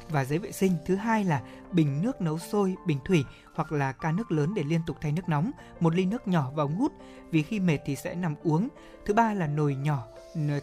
[0.10, 0.72] và giấy vệ sinh.
[0.86, 1.42] Thứ hai là
[1.72, 3.24] bình nước nấu sôi, bình thủy
[3.56, 6.52] hoặc là ca nước lớn để liên tục thay nước nóng, một ly nước nhỏ
[6.56, 6.92] và ống hút
[7.32, 8.68] vì khi mệt thì sẽ nằm uống.
[9.06, 10.08] Thứ ba là nồi nhỏ,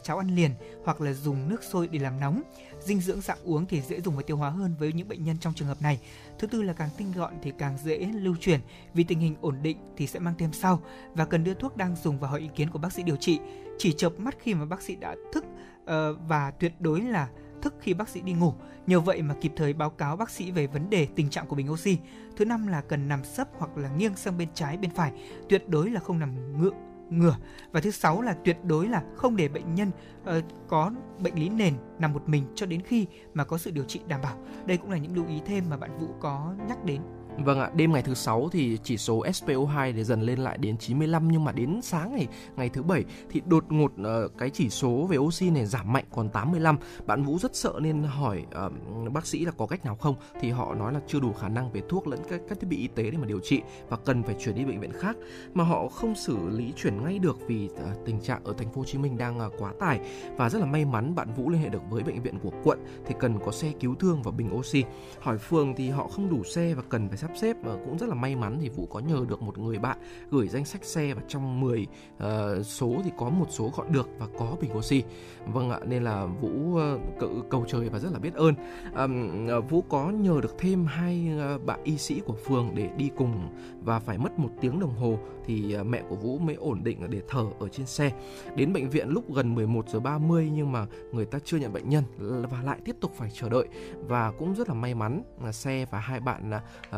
[0.03, 0.51] cháo ăn liền
[0.85, 2.43] hoặc là dùng nước sôi để làm nóng.
[2.81, 5.37] Dinh dưỡng dạng uống thì dễ dùng và tiêu hóa hơn với những bệnh nhân
[5.41, 6.01] trong trường hợp này.
[6.43, 8.61] Thứ tư là càng tinh gọn thì càng dễ lưu truyền
[8.95, 10.83] vì tình hình ổn định thì sẽ mang thêm sau
[11.15, 13.39] và cần đưa thuốc đang dùng và hỏi ý kiến của bác sĩ điều trị.
[13.79, 15.45] Chỉ chợp mắt khi mà bác sĩ đã thức
[15.85, 17.29] ờ, và tuyệt đối là
[17.63, 18.55] thức khi bác sĩ đi ngủ.
[18.87, 21.57] Nhờ vậy mà kịp thời báo cáo bác sĩ về vấn đề tình trạng của
[21.57, 21.99] bình oxy.
[22.37, 25.13] Thứ năm là cần nằm sấp hoặc là nghiêng sang bên trái bên phải,
[25.49, 27.37] tuyệt đối là không nằm ngựa ngừa
[27.73, 29.91] và thứ sáu là tuyệt đối là không để bệnh nhân
[30.23, 33.85] uh, có bệnh lý nền nằm một mình cho đến khi mà có sự điều
[33.85, 34.37] trị đảm bảo.
[34.67, 37.03] Đây cũng là những lưu ý thêm mà bạn Vũ có nhắc đến.
[37.39, 40.77] Vâng ạ, đêm ngày thứ sáu thì chỉ số SPO2 để dần lên lại đến
[40.77, 44.71] 95 nhưng mà đến sáng ngày ngày thứ bảy thì đột ngột uh, cái chỉ
[44.71, 46.79] số về oxy này giảm mạnh còn 85.
[47.07, 50.51] Bạn Vũ rất sợ nên hỏi uh, bác sĩ là có cách nào không thì
[50.51, 52.89] họ nói là chưa đủ khả năng về thuốc lẫn các, các thiết bị y
[52.89, 55.17] tế để mà điều trị và cần phải chuyển đi bệnh viện khác
[55.55, 58.81] mà họ không xử lý chuyển ngay được vì uh, tình trạng ở thành phố
[58.81, 60.01] Hồ Chí Minh đang uh, quá tải
[60.37, 62.79] và rất là may mắn bạn Vũ liên hệ được với bệnh viện của quận
[63.07, 64.85] thì cần có xe cứu thương và bình oxy.
[65.21, 68.09] Hỏi phường thì họ không đủ xe và cần phải sắp xếp và cũng rất
[68.09, 69.99] là may mắn thì Vũ có nhờ được một người bạn
[70.31, 71.89] gửi danh sách xe và trong 10 uh,
[72.19, 75.03] ờ, số thì có một số gọi được và có bình oxy.
[75.47, 78.55] Vâng ạ, nên là Vũ uh, cầu, trời và rất là biết ơn.
[78.97, 82.91] Um, uh, Vũ có nhờ được thêm hai uh, bạn y sĩ của phường để
[82.97, 83.49] đi cùng
[83.85, 87.11] và phải mất một tiếng đồng hồ thì uh, mẹ của Vũ mới ổn định
[87.11, 88.13] để thở ở trên xe.
[88.57, 91.89] Đến bệnh viện lúc gần 11 giờ 30 nhưng mà người ta chưa nhận bệnh
[91.89, 92.05] nhân
[92.51, 93.69] và lại tiếp tục phải chờ đợi
[94.09, 96.51] và cũng rất là may mắn là xe và hai bạn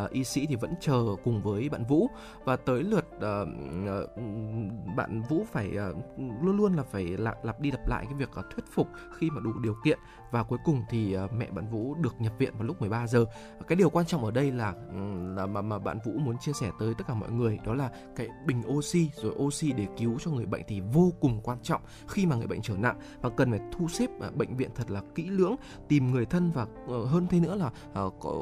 [0.05, 2.09] uh, y sĩ thì vẫn chờ cùng với bạn Vũ.
[2.45, 3.23] Và tới lượt uh,
[4.97, 5.97] bạn Vũ phải uh,
[6.43, 9.31] luôn luôn là phải lặp, lặp đi lặp lại cái việc uh, thuyết phục khi
[9.31, 9.99] mà đủ điều kiện
[10.31, 13.25] và cuối cùng thì ờ, mẹ bạn Vũ được nhập viện vào lúc 13 giờ.
[13.69, 14.75] Cái điều quan trọng ở đây là
[15.37, 17.91] là mà mà bạn Vũ muốn chia sẻ tới tất cả mọi người đó là
[18.17, 21.81] cái bình oxy rồi oxy để cứu cho người bệnh thì vô cùng quan trọng
[22.09, 24.91] khi mà người bệnh trở nặng và cần phải thu xếp ờ, bệnh viện thật
[24.91, 25.57] là kỹ lưỡng,
[25.89, 27.71] tìm người thân và ờ, hơn thế nữa là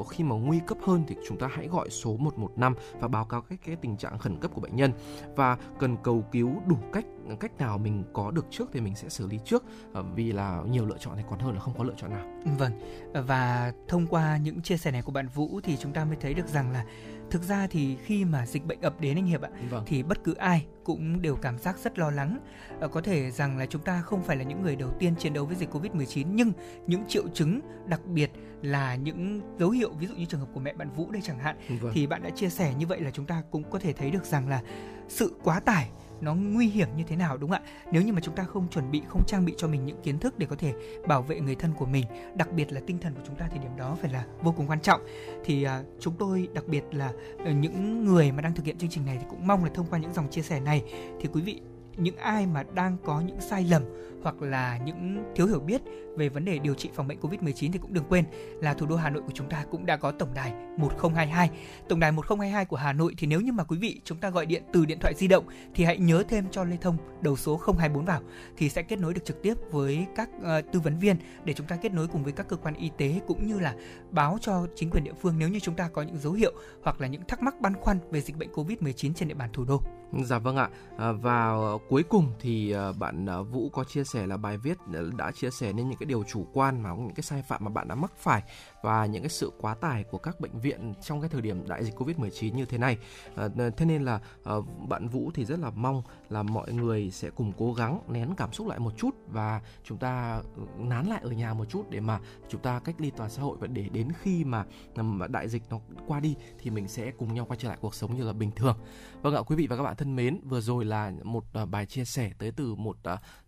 [0.09, 3.41] khi mà nguy cấp hơn thì chúng ta hãy gọi số 115 và báo cáo
[3.41, 4.91] cái cái tình trạng khẩn cấp của bệnh nhân
[5.35, 7.05] và cần cầu cứu đủ cách
[7.39, 10.61] cách nào mình có được trước thì mình sẽ xử lý trước ờ, vì là
[10.69, 12.25] nhiều lựa chọn thì còn hơn là không có lựa chọn nào.
[12.59, 12.71] Vâng.
[13.13, 16.33] Và thông qua những chia sẻ này của bạn Vũ thì chúng ta mới thấy
[16.33, 16.85] được rằng là
[17.29, 19.83] thực ra thì khi mà dịch bệnh ập đến anh Hiệp ạ vâng.
[19.87, 22.39] thì bất cứ ai cũng đều cảm giác rất lo lắng.
[22.81, 25.33] À, có thể rằng là chúng ta không phải là những người đầu tiên chiến
[25.33, 26.51] đấu với dịch Covid-19 nhưng
[26.87, 28.31] những triệu chứng đặc biệt
[28.61, 31.39] là những dấu hiệu ví dụ như trường hợp của mẹ bạn Vũ đây chẳng
[31.39, 31.91] hạn vâng.
[31.95, 34.25] thì bạn đã chia sẻ như vậy là chúng ta cũng có thể thấy được
[34.25, 34.61] rằng là
[35.07, 35.89] sự quá tải
[36.23, 37.69] nó nguy hiểm như thế nào đúng không ạ?
[37.91, 40.19] Nếu như mà chúng ta không chuẩn bị không trang bị cho mình những kiến
[40.19, 40.73] thức để có thể
[41.07, 42.05] bảo vệ người thân của mình
[42.35, 44.67] đặc biệt là tinh thần của chúng ta thì điểm đó phải là vô cùng
[44.67, 45.01] quan trọng.
[45.45, 48.89] Thì uh, chúng tôi đặc biệt là uh, những người mà đang thực hiện chương
[48.89, 50.83] trình này thì cũng mong là thông qua những dòng chia sẻ này
[51.21, 51.61] thì quý vị
[51.97, 53.83] những ai mà đang có những sai lầm
[54.23, 55.81] hoặc là những thiếu hiểu biết
[56.17, 58.25] về vấn đề điều trị phòng bệnh Covid-19 thì cũng đừng quên
[58.61, 61.49] là thủ đô Hà Nội của chúng ta cũng đã có tổng đài 1022.
[61.89, 64.45] Tổng đài 1022 của Hà Nội thì nếu như mà quý vị chúng ta gọi
[64.45, 67.59] điện từ điện thoại di động thì hãy nhớ thêm cho Lê Thông đầu số
[67.77, 68.21] 024 vào
[68.57, 71.67] thì sẽ kết nối được trực tiếp với các uh, tư vấn viên để chúng
[71.67, 73.75] ta kết nối cùng với các cơ quan y tế cũng như là
[74.11, 77.01] báo cho chính quyền địa phương nếu như chúng ta có những dấu hiệu hoặc
[77.01, 79.81] là những thắc mắc băn khoăn về dịch bệnh Covid-19 trên địa bàn thủ đô.
[80.23, 80.69] Dạ vâng ạ.
[80.97, 81.53] Ờ, à, và
[81.89, 84.77] cuối cùng thì ờ, bạn Vũ có chia sẻ là bài viết
[85.15, 87.69] đã chia sẻ nên những cái điều chủ quan mà những cái sai phạm mà
[87.69, 88.43] bạn đã mắc phải
[88.83, 91.83] và những cái sự quá tải của các bệnh viện trong cái thời điểm đại
[91.83, 92.97] dịch Covid-19 như thế này.
[93.35, 94.53] À, thế nên là à,
[94.87, 98.53] bạn Vũ thì rất là mong là mọi người sẽ cùng cố gắng nén cảm
[98.53, 101.99] xúc lại một chút và chúng ta ừ, nán lại ở nhà một chút để
[101.99, 102.19] mà
[102.49, 104.65] chúng ta cách ly toàn xã hội và để đến khi mà,
[104.95, 107.95] mà đại dịch nó qua đi thì mình sẽ cùng nhau quay trở lại cuộc
[107.95, 108.77] sống như là bình thường.
[109.21, 111.85] Vâng ạ, quý vị và các bạn thân mến, vừa rồi là một ờ, bài
[111.85, 112.97] chia sẻ tới từ một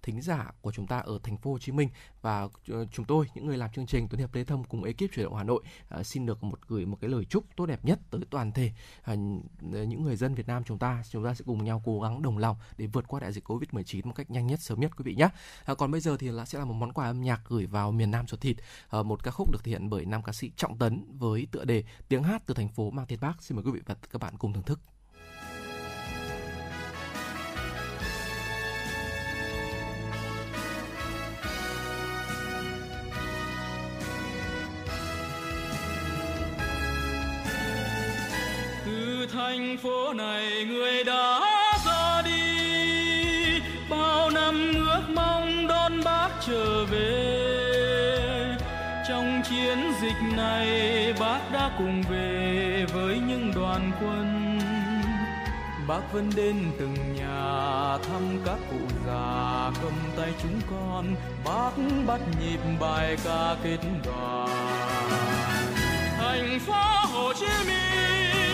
[0.02, 1.90] thính giả của chúng ta ở thành phố Hồ Chí Minh
[2.26, 5.00] và ờ, chúng tôi những người làm chương trình Tuấn Hiệp Lê Thông cùng ekip
[5.00, 5.64] chuyển động Hà Nội
[6.00, 8.72] uh, xin được một gửi một cái lời chúc tốt đẹp nhất tới toàn thể
[9.12, 9.18] uh,
[9.88, 11.04] những người dân Việt Nam chúng ta.
[11.10, 14.02] Chúng ta sẽ cùng nhau cố gắng đồng lòng để vượt qua đại dịch Covid-19
[14.04, 15.30] một cách nhanh nhất sớm nhất quý vị nhé.
[15.72, 17.92] Uh, còn bây giờ thì là sẽ là một món quà âm nhạc gửi vào
[17.92, 18.58] miền Nam ruột thịt,
[19.00, 21.66] uh, một ca khúc được thể hiện bởi nam ca sĩ Trọng Tấn với tựa
[21.66, 23.44] đề tiếng hát từ thành phố mang tên Bác.
[23.44, 24.95] Xin mời quý vị và các bạn cùng thưởng thức.
[39.66, 41.42] Thành phố này người đã
[41.86, 43.62] ra đi.
[43.90, 48.58] Bao năm ước mong đón bác trở về.
[49.08, 54.60] Trong chiến dịch này bác đã cùng về với những đoàn quân.
[55.88, 61.16] Bác vẫn đến từng nhà thăm các cụ già, cầm tay chúng con.
[61.46, 61.72] Bác
[62.08, 64.48] bắt nhịp bài ca kết đoàn.
[66.18, 68.45] Thành phố hồ chí minh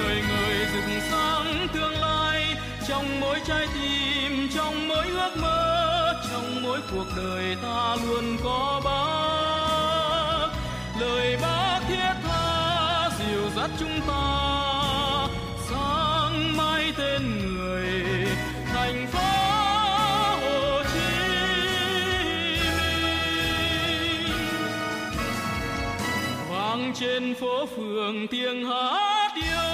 [0.00, 2.56] người người rực sáng tương lai,
[2.88, 8.80] trong mỗi trái tim, trong mỗi ước mơ, trong mỗi cuộc đời ta luôn có
[8.84, 10.48] bác.
[11.00, 14.48] Lời bác thiết tha dìu dắt chúng ta,
[15.70, 17.92] sáng mai tên người,
[18.72, 19.18] thành phố
[20.42, 21.40] Hồ Chí Minh.
[27.00, 29.69] Trên phố phường tiếng hát yêu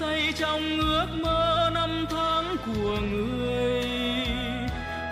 [0.00, 3.82] say trong ước mơ năm tháng của người.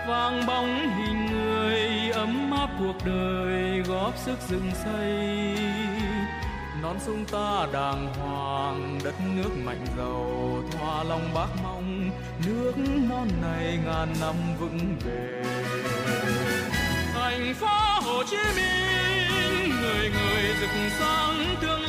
[0.08, 5.28] Vang bóng hình người, ấm áp cuộc đời góp sức dựng xây.
[6.82, 12.10] Non sông ta đàng hoàng, đất nước mạnh giàu, thoa lòng bác mong,
[12.46, 12.72] nước
[13.10, 15.44] non này ngàn năm vững bền.
[17.14, 21.87] Thành phố Hồ Chí Minh, người người rực sáng tương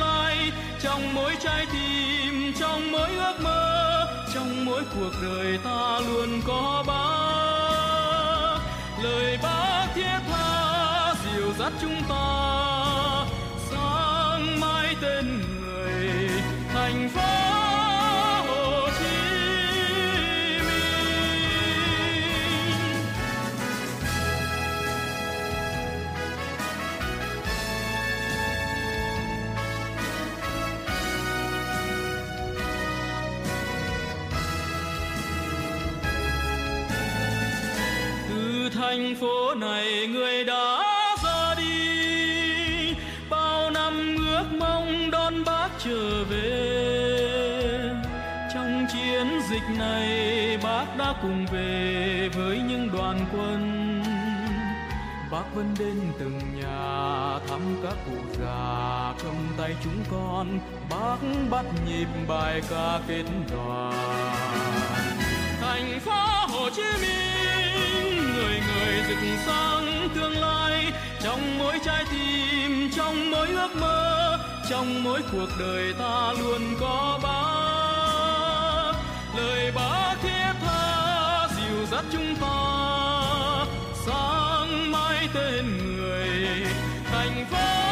[0.82, 6.84] trong mỗi trái tim, trong mỗi ước mơ, trong mỗi cuộc đời ta luôn có
[6.88, 8.60] bác.
[9.04, 13.26] Lời bác thiết tha, dìu dắt chúng ta.
[13.72, 16.30] Sáng mãi tên người,
[16.74, 17.59] thành phố.
[38.90, 40.84] Thành phố này người đã
[41.24, 42.94] ra đi.
[43.30, 47.92] Bao năm ước mong đón bác trở về.
[48.54, 54.04] Trong chiến dịch này bác đã cùng về với những đoàn quân.
[55.32, 59.14] Bác vẫn đến từng nhà thăm các cụ già.
[59.24, 61.18] Cầm tay chúng con, bác
[61.50, 64.36] bắt nhịp bài ca kết đoàn.
[65.62, 70.92] Thành phố Hồ Chí Minh người người rực sáng tương lai.
[71.24, 77.20] Trong mỗi trái tim, trong mỗi ước mơ, trong mỗi cuộc đời ta luôn có
[77.24, 78.94] bác
[79.38, 83.66] lời bác thiết tha dìu dắt chúng ta,
[84.06, 86.66] sáng mãi tên người.
[87.12, 87.89] Thành phố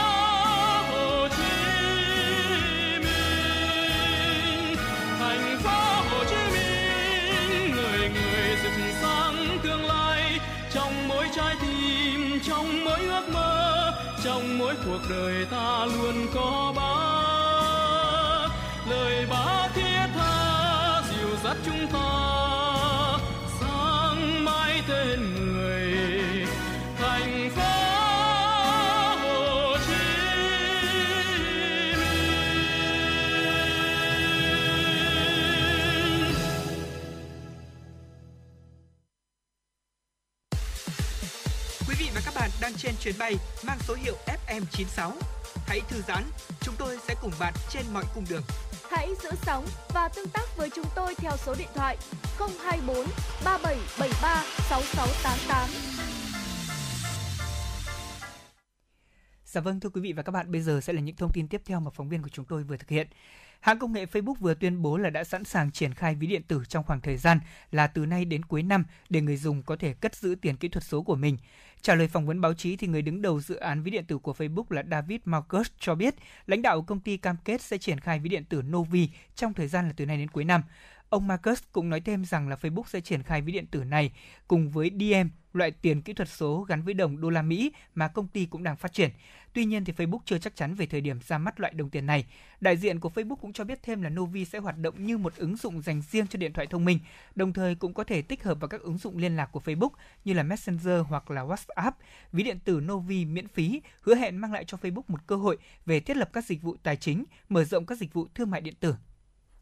[14.27, 18.49] trong mỗi cuộc đời ta luôn có bác
[18.89, 22.46] lời bác thiết tha, dìu dắt chúng ta
[42.67, 43.35] đang trên chuyến bay
[43.67, 44.15] mang số hiệu
[44.47, 45.11] FM96.
[45.67, 46.23] Hãy thư giãn,
[46.61, 48.41] chúng tôi sẽ cùng bạn trên mọi cung đường.
[48.89, 51.97] Hãy giữ sóng và tương tác với chúng tôi theo số điện thoại
[52.37, 52.95] 024
[53.45, 55.69] 3773 6688.
[59.45, 61.47] Dạ vâng thưa quý vị và các bạn, bây giờ sẽ là những thông tin
[61.47, 63.07] tiếp theo mà phóng viên của chúng tôi vừa thực hiện.
[63.59, 66.41] Hãng công nghệ Facebook vừa tuyên bố là đã sẵn sàng triển khai ví điện
[66.43, 67.39] tử trong khoảng thời gian
[67.71, 70.67] là từ nay đến cuối năm để người dùng có thể cất giữ tiền kỹ
[70.67, 71.37] thuật số của mình.
[71.81, 74.17] Trả lời phỏng vấn báo chí thì người đứng đầu dự án ví điện tử
[74.17, 76.15] của Facebook là David Marcus cho biết
[76.47, 79.67] lãnh đạo công ty cam kết sẽ triển khai ví điện tử Novi trong thời
[79.67, 80.63] gian là từ nay đến cuối năm.
[81.09, 84.11] Ông Marcus cũng nói thêm rằng là Facebook sẽ triển khai ví điện tử này
[84.47, 88.07] cùng với DM, loại tiền kỹ thuật số gắn với đồng đô la Mỹ mà
[88.07, 89.09] công ty cũng đang phát triển.
[89.57, 92.05] Tuy nhiên thì Facebook chưa chắc chắn về thời điểm ra mắt loại đồng tiền
[92.05, 92.25] này.
[92.61, 95.35] Đại diện của Facebook cũng cho biết thêm là Novi sẽ hoạt động như một
[95.35, 96.99] ứng dụng dành riêng cho điện thoại thông minh,
[97.35, 99.89] đồng thời cũng có thể tích hợp vào các ứng dụng liên lạc của Facebook
[100.25, 101.91] như là Messenger hoặc là WhatsApp.
[102.31, 105.57] Ví điện tử Novi miễn phí hứa hẹn mang lại cho Facebook một cơ hội
[105.85, 108.61] về thiết lập các dịch vụ tài chính, mở rộng các dịch vụ thương mại
[108.61, 108.95] điện tử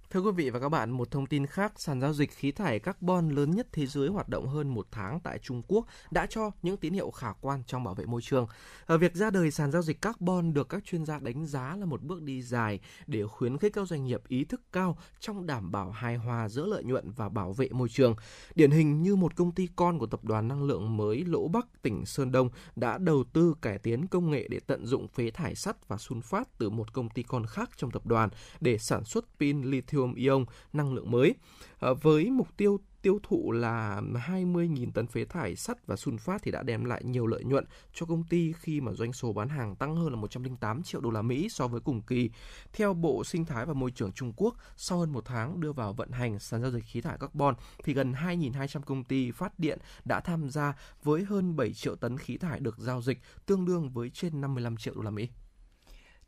[0.10, 2.80] Thưa quý vị và các bạn, một thông tin khác, sàn giao dịch khí thải
[2.80, 6.52] carbon lớn nhất thế giới hoạt động hơn một tháng tại Trung Quốc đã cho
[6.62, 8.48] những tín hiệu khả quan trong bảo vệ môi trường.
[8.86, 11.86] Ở việc ra đời sàn giao dịch carbon được các chuyên gia đánh giá là
[11.86, 15.72] một bước đi dài để khuyến khích các doanh nghiệp ý thức cao trong đảm
[15.72, 18.16] bảo hài hòa giữa lợi nhuận và bảo vệ môi trường.
[18.56, 21.82] Điển hình như một công ty con của tập đoàn năng lượng mới Lỗ Bắc,
[21.82, 25.56] tỉnh Sơn Đông đã đầu tư cải tiến công nghệ để tận dụng phế thải
[25.56, 29.26] sắt và sunfat từ một công ty con khác trong tập đoàn để sản xuất
[29.40, 31.36] pin lithium lithium-ion năng lượng mới.
[31.80, 36.52] Ờ, với mục tiêu tiêu thụ là 20.000 tấn phế thải sắt và sunfat thì
[36.52, 39.76] đã đem lại nhiều lợi nhuận cho công ty khi mà doanh số bán hàng
[39.76, 42.30] tăng hơn là 108 triệu đô la Mỹ so với cùng kỳ.
[42.74, 45.94] Theo Bộ Sinh thái và Môi trường Trung Quốc, sau hơn một tháng đưa vào
[45.94, 49.80] vận hành sàn giao dịch khí thải carbon thì gần 2.200 công ty phát điện
[50.06, 53.90] đã tham gia với hơn 7 triệu tấn khí thải được giao dịch, tương đương
[53.90, 55.30] với trên 55 triệu đô la Mỹ.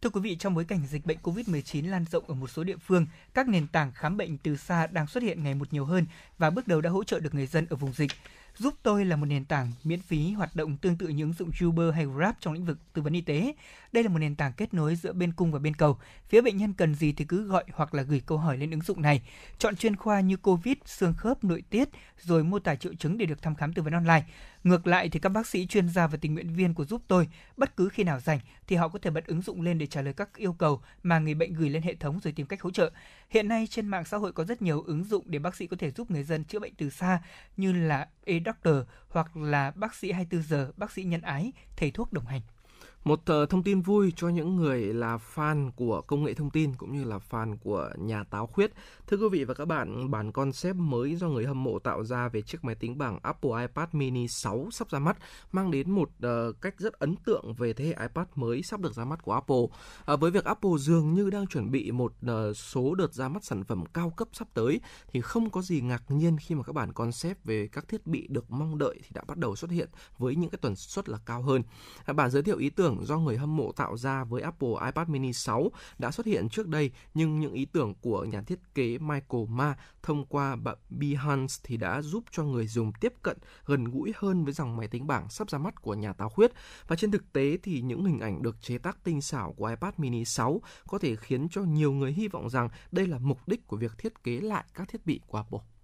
[0.02, 2.78] Thưa quý vị, trong bối cảnh dịch bệnh COVID-19 lan rộng ở một số địa
[2.78, 6.06] phương, các nền tảng khám bệnh từ xa đang xuất hiện ngày một nhiều hơn
[6.38, 8.12] và bước đầu đã hỗ trợ được người dân ở vùng dịch.
[8.58, 11.52] Giúp tôi là một nền tảng miễn phí hoạt động tương tự như ứng dụng
[11.66, 13.54] Uber hay Grab trong lĩnh vực tư vấn y tế.
[13.92, 15.98] Đây là một nền tảng kết nối giữa bên cung và bên cầu.
[16.30, 18.82] Phía bệnh nhân cần gì thì cứ gọi hoặc là gửi câu hỏi lên ứng
[18.82, 19.22] dụng này.
[19.58, 21.90] Chọn chuyên khoa như COVID, xương khớp, nội tiết,
[22.22, 24.26] rồi mô tả triệu chứng để được thăm khám tư vấn online.
[24.63, 27.28] Ngược lại thì các bác sĩ chuyên gia và tình nguyện viên của giúp tôi
[27.58, 30.02] bất cứ khi nào rảnh thì họ có thể bật ứng dụng lên để trả
[30.02, 32.72] lời các yêu cầu mà người bệnh gửi lên hệ thống rồi tìm cách hỗ
[32.72, 32.91] trợ.
[33.30, 35.78] Hiện nay trên mạng xã hội có rất nhiều ứng dụng để bác sĩ có
[35.80, 37.22] thể giúp người dân chữa bệnh từ xa
[37.58, 38.76] như là e-doctor
[39.10, 42.41] hoặc là bác sĩ 24 giờ, bác sĩ nhân ái, thầy thuốc đồng hành.
[43.04, 46.76] Một uh, thông tin vui cho những người là fan của công nghệ thông tin
[46.76, 48.72] cũng như là fan của nhà táo khuyết.
[49.08, 52.30] Thưa quý vị và các bạn, bản concept mới do người hâm mộ tạo ra
[52.30, 55.18] về chiếc máy tính bảng Apple iPad mini 6 sắp ra mắt
[55.52, 58.94] mang đến một uh, cách rất ấn tượng về thế hệ iPad mới sắp được
[58.94, 59.64] ra mắt của Apple.
[60.14, 63.46] Uh, với việc Apple dường như đang chuẩn bị một uh, số đợt ra mắt
[63.46, 64.82] sản phẩm cao cấp sắp tới
[65.12, 68.28] thì không có gì ngạc nhiên khi mà các bản concept về các thiết bị
[68.30, 71.18] được mong đợi thì đã bắt đầu xuất hiện với những cái tuần suất là
[71.26, 71.64] cao hơn.
[72.06, 74.42] À, uh, bản giới thiệu ý tưởng tưởng do người hâm mộ tạo ra với
[74.42, 78.42] Apple iPad mini 6 đã xuất hiện trước đây, nhưng những ý tưởng của nhà
[78.42, 80.58] thiết kế Michael Ma thông qua
[80.90, 84.88] Behance thì đã giúp cho người dùng tiếp cận gần gũi hơn với dòng máy
[84.88, 86.52] tính bảng sắp ra mắt của nhà táo khuyết.
[86.88, 89.94] Và trên thực tế thì những hình ảnh được chế tác tinh xảo của iPad
[89.98, 93.68] mini 6 có thể khiến cho nhiều người hy vọng rằng đây là mục đích
[93.68, 95.77] của việc thiết kế lại các thiết bị của Apple.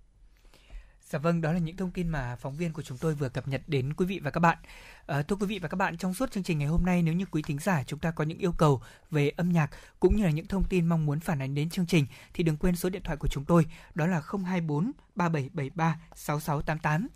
[1.13, 3.47] Dạ vâng, đó là những thông tin mà phóng viên của chúng tôi vừa cập
[3.47, 4.57] nhật đến quý vị và các bạn.
[5.05, 7.13] À, thưa quý vị và các bạn, trong suốt chương trình ngày hôm nay nếu
[7.13, 10.23] như quý thính giả chúng ta có những yêu cầu về âm nhạc cũng như
[10.23, 12.89] là những thông tin mong muốn phản ánh đến chương trình thì đừng quên số
[12.89, 17.07] điện thoại của chúng tôi đó là 024 3773 6688.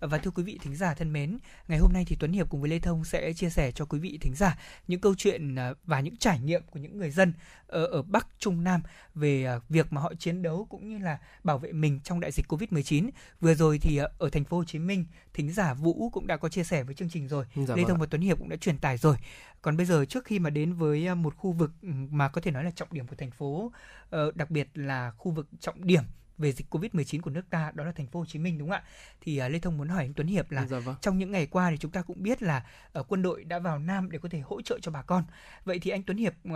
[0.00, 1.38] Và thưa quý vị thính giả thân mến,
[1.68, 3.98] ngày hôm nay thì Tuấn Hiệp cùng với Lê Thông sẽ chia sẻ cho quý
[3.98, 7.32] vị thính giả những câu chuyện à, và những trải nghiệm của những người dân
[7.66, 8.82] ở, ở Bắc Trung Nam
[9.14, 12.32] về à, việc mà họ chiến đấu cũng như là bảo vệ mình trong đại
[12.32, 13.10] dịch Covid-19.
[13.40, 16.36] Vừa rồi thì à, ở thành phố Hồ Chí Minh, thính giả Vũ cũng đã
[16.36, 17.44] có chia sẻ với chương trình rồi.
[17.54, 19.16] Dạ Lê vâng Thông và Tuấn Hiệp cũng đã truyền tải rồi.
[19.62, 21.70] Còn bây giờ trước khi mà đến với một khu vực
[22.10, 23.72] mà có thể nói là trọng điểm của thành phố,
[24.10, 26.02] ờ, đặc biệt là khu vực trọng điểm
[26.38, 28.76] về dịch Covid-19 của nước ta đó là thành phố Hồ Chí Minh đúng không
[28.76, 28.84] ạ?
[29.20, 30.96] Thì uh, Lê Thông muốn hỏi anh Tuấn Hiệp là dạ vâng.
[31.00, 32.66] trong những ngày qua thì chúng ta cũng biết là
[32.98, 35.24] uh, quân đội đã vào Nam để có thể hỗ trợ cho bà con.
[35.64, 36.54] Vậy thì anh Tuấn Hiệp uh,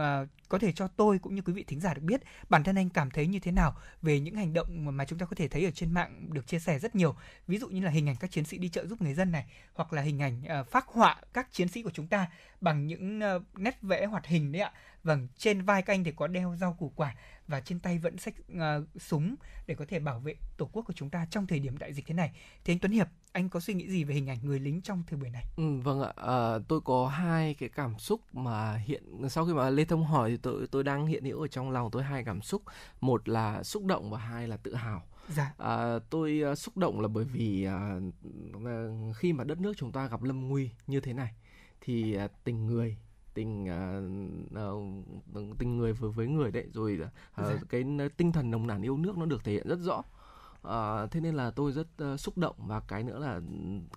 [0.49, 2.91] có thể cho tôi cũng như quý vị thính giả được biết bản thân anh
[2.91, 5.65] cảm thấy như thế nào về những hành động mà, chúng ta có thể thấy
[5.65, 7.17] ở trên mạng được chia sẻ rất nhiều.
[7.47, 9.45] Ví dụ như là hình ảnh các chiến sĩ đi trợ giúp người dân này
[9.75, 12.27] hoặc là hình ảnh uh, phác họa các chiến sĩ của chúng ta
[12.61, 14.73] bằng những uh, nét vẽ hoạt hình đấy ạ
[15.07, 17.15] Vâng, trên vai canh thì có đeo rau củ quả
[17.49, 19.35] và trên tay vẫn xách uh, súng
[19.67, 22.07] để có thể bảo vệ tổ quốc của chúng ta trong thời điểm đại dịch
[22.07, 22.31] thế này.
[22.65, 25.03] Thế anh Tuấn Hiệp, anh có suy nghĩ gì về hình ảnh người lính trong
[25.07, 25.45] thời buổi này?
[25.57, 29.71] Ừ, vâng ạ, à, tôi có hai cái cảm xúc mà hiện sau khi mà
[29.71, 32.43] Lê Thông hỏi thì tôi tôi đang hiện hữu ở trong lòng tôi hai cảm
[32.43, 32.63] xúc,
[33.01, 35.03] một là xúc động và hai là tự hào.
[35.29, 35.55] Dạ.
[35.59, 40.07] À, tôi uh, xúc động là bởi vì uh, khi mà đất nước chúng ta
[40.07, 41.35] gặp lâm nguy như thế này
[41.81, 42.97] thì uh, tình người
[43.37, 47.01] tình uh, uh, tình người với với người đấy rồi
[47.41, 47.85] uh, cái
[48.17, 50.03] tinh thần nồng nàn yêu nước nó được thể hiện rất rõ.
[50.69, 52.57] Uh, thế nên là tôi rất uh, xúc động.
[52.59, 53.41] Và cái nữa là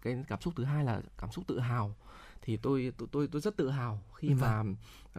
[0.02, 1.96] cái cảm xúc thứ hai là cảm xúc tự hào.
[2.42, 4.40] Thì tôi tôi tôi, tôi rất tự hào khi vâng.
[4.40, 4.64] mà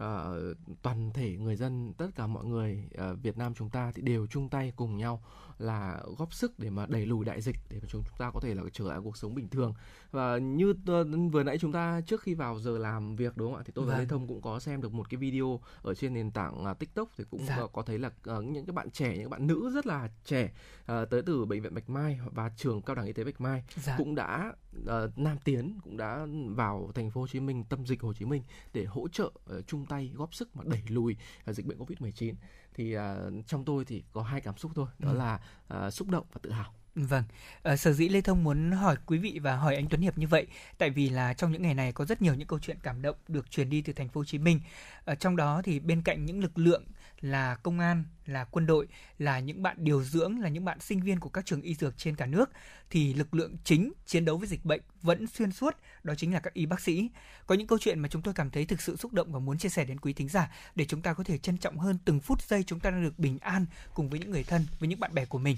[0.01, 4.01] uh, toàn thể người dân tất cả mọi người uh, Việt Nam chúng ta thì
[4.01, 5.23] đều chung tay cùng nhau
[5.61, 8.53] là góp sức để mà đẩy lùi đại dịch để mà chúng ta có thể
[8.53, 9.73] là trở lại cuộc sống bình thường
[10.11, 13.61] và như uh, vừa nãy chúng ta trước khi vào giờ làm việc đúng không
[13.61, 13.93] ạ thì tôi vâng.
[13.93, 16.79] và Lê Thông cũng có xem được một cái video ở trên nền tảng uh,
[16.79, 17.59] TikTok thì cũng dạ.
[17.73, 21.09] có thấy là uh, những cái bạn trẻ những bạn nữ rất là trẻ uh,
[21.09, 23.95] tới từ bệnh viện Bạch Mai và trường cao đẳng y tế Bạch Mai dạ.
[23.97, 28.01] cũng đã uh, nam tiến cũng đã vào thành phố Hồ Chí Minh tâm dịch
[28.01, 31.15] Hồ Chí Minh để hỗ trợ uh, chung tay góp sức mà đẩy lùi
[31.49, 32.33] uh, dịch bệnh Covid-19
[32.73, 33.01] thì uh,
[33.47, 35.17] trong tôi thì có hai cảm xúc thôi đó ừ.
[35.17, 35.39] là
[35.87, 37.23] uh, xúc động và tự hào Vâng,
[37.63, 40.27] à, sở dĩ Lê Thông muốn hỏi quý vị và hỏi anh Tuấn Hiệp như
[40.27, 43.01] vậy, tại vì là trong những ngày này có rất nhiều những câu chuyện cảm
[43.01, 44.59] động được truyền đi từ thành phố Hồ Chí Minh.
[45.05, 46.83] Ở trong đó thì bên cạnh những lực lượng
[47.21, 48.87] là công an, là quân đội,
[49.19, 51.97] là những bạn điều dưỡng, là những bạn sinh viên của các trường y dược
[51.97, 52.49] trên cả nước
[52.89, 56.39] thì lực lượng chính chiến đấu với dịch bệnh vẫn xuyên suốt, đó chính là
[56.39, 57.09] các y bác sĩ.
[57.47, 59.57] Có những câu chuyện mà chúng tôi cảm thấy thực sự xúc động và muốn
[59.57, 62.19] chia sẻ đến quý thính giả để chúng ta có thể trân trọng hơn từng
[62.19, 64.99] phút giây chúng ta đang được bình an cùng với những người thân, với những
[64.99, 65.57] bạn bè của mình.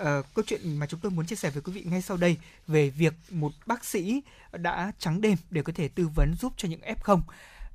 [0.00, 2.36] Uh, câu chuyện mà chúng tôi muốn chia sẻ với quý vị ngay sau đây
[2.66, 6.68] về việc một bác sĩ đã trắng đêm để có thể tư vấn giúp cho
[6.68, 7.20] những F0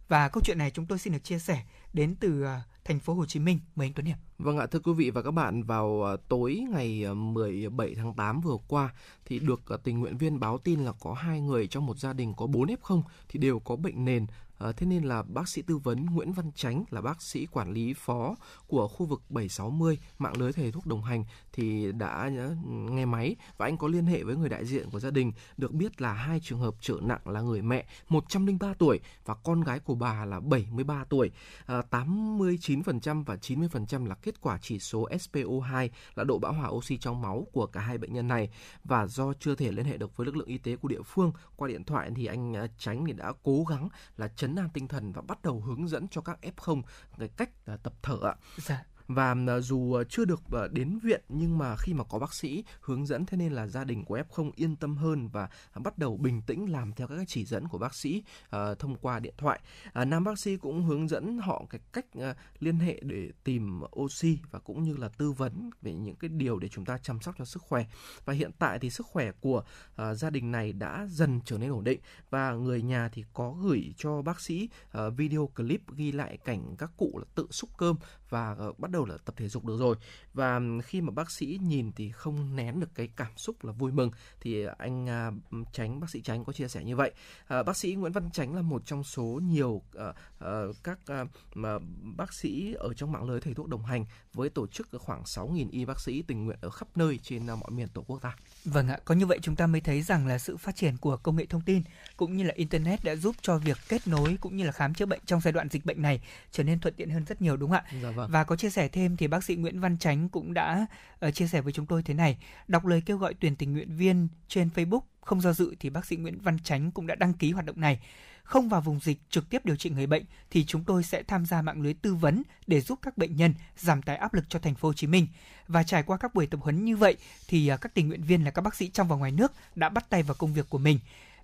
[0.08, 2.48] và câu chuyện này chúng tôi xin được chia sẻ đến từ uh,
[2.86, 3.60] thành phố Hồ Chí Minh.
[3.76, 4.18] Mời anh Tuấn Hiệp.
[4.38, 8.14] Vâng ạ, thưa quý vị và các bạn, vào ờ, tối ngày ờ, 17 tháng
[8.14, 8.94] 8 vừa qua
[9.26, 12.14] thì được ờ, tình nguyện viên báo tin là có hai người trong một gia
[12.14, 14.26] đình có 4 F0 thì đều có bệnh nền
[14.58, 17.74] À, thế nên là bác sĩ tư vấn Nguyễn Văn Chánh là bác sĩ quản
[17.74, 18.36] lý phó
[18.68, 23.36] của khu vực 760 mạng lưới thầy thuốc đồng hành thì đã ờ, nghe máy
[23.58, 26.14] và anh có liên hệ với người đại diện của gia đình được biết là
[26.14, 30.26] hai trường hợp trở nặng là người mẹ 103 tuổi và con gái của bà
[30.26, 31.32] là 73 tuổi.
[31.66, 36.70] Ờ, à, 89% và 90% là kết quả chỉ số SPO2 là độ bão hòa
[36.70, 38.50] oxy trong máu của cả hai bệnh nhân này
[38.84, 41.32] và do chưa thể liên hệ được với lực lượng y tế của địa phương
[41.56, 44.88] qua điện thoại thì anh Chánh thì đã cố gắng là chấn chấn an tinh
[44.88, 46.82] thần và bắt đầu hướng dẫn cho các F0
[47.18, 48.36] cái cách à, tập thở ạ.
[48.58, 52.20] Dạ và ờ, dù ờ, chưa được ờ, đến viện nhưng mà khi mà có
[52.20, 55.50] bác sĩ hướng dẫn thế nên là gia đình của F0 yên tâm hơn và
[55.76, 59.20] bắt đầu bình tĩnh làm theo các chỉ dẫn của bác sĩ uh, thông qua
[59.20, 59.60] điện thoại.
[60.02, 62.24] Uh, nam bác sĩ cũng hướng dẫn họ cái cách uh,
[62.60, 66.60] liên hệ để tìm oxy và cũng như là tư vấn về những cái điều
[66.60, 67.86] để chúng ta chăm sóc cho sức khỏe.
[68.26, 69.64] Và hiện tại thì sức khỏe của
[70.02, 73.56] uh, gia đình này đã dần trở nên ổn định và người nhà thì có
[73.62, 77.70] gửi cho bác sĩ uh, video clip ghi lại cảnh các cụ là tự xúc
[77.78, 77.96] cơm
[78.36, 79.96] và ờ, bắt đầu là tập thể dục được rồi.
[80.34, 83.92] Và khi mà bác sĩ nhìn thì không nén được cái cảm xúc là vui
[83.92, 85.32] mừng thì anh à,
[85.74, 87.12] tránh bác sĩ tránh có chia sẻ như vậy.
[87.48, 90.14] Ờ, bác sĩ Nguyễn Văn Tránh là một trong số nhiều ờ,
[90.46, 91.78] à, các à, mà
[92.18, 95.68] bác sĩ ở trong mạng lưới thầy thuốc đồng hành với tổ chức khoảng 6.000
[95.72, 98.36] y bác sĩ tình nguyện ở khắp nơi trên à, mọi miền tổ quốc ta.
[98.66, 101.18] Vâng ạ, có như vậy chúng ta mới thấy rằng là sự phát triển của
[101.18, 101.84] công nghệ thông tin
[102.18, 105.06] cũng như là internet đã giúp cho việc kết nối cũng như là khám chữa
[105.06, 107.72] bệnh trong giai đoạn dịch bệnh này trở nên thuận tiện hơn rất nhiều đúng
[107.72, 108.00] không ạ?
[108.04, 108.32] Dạ vâng.
[108.32, 110.88] Và có chia sẻ thêm thì bác sĩ Nguyễn Văn Chánh cũng đã
[111.28, 113.98] uh, chia sẻ với chúng tôi thế này, đọc lời kêu gọi tuyển tình nguyện
[113.98, 117.34] viên trên Facebook không do dự thì bác sĩ Nguyễn Văn Chánh cũng đã đăng
[117.34, 118.00] ký hoạt động này.
[118.46, 121.46] Không vào vùng dịch trực tiếp điều trị người bệnh thì chúng tôi sẽ tham
[121.46, 124.60] gia mạng lưới tư vấn để giúp các bệnh nhân giảm tải áp lực cho
[124.60, 125.28] thành phố Hồ Chí Minh.
[125.68, 127.16] Và trải qua các buổi tập huấn như vậy
[127.48, 129.90] thì à, các tình nguyện viên là các bác sĩ trong và ngoài nước đã
[129.90, 131.00] bắt tay vào công việc của mình.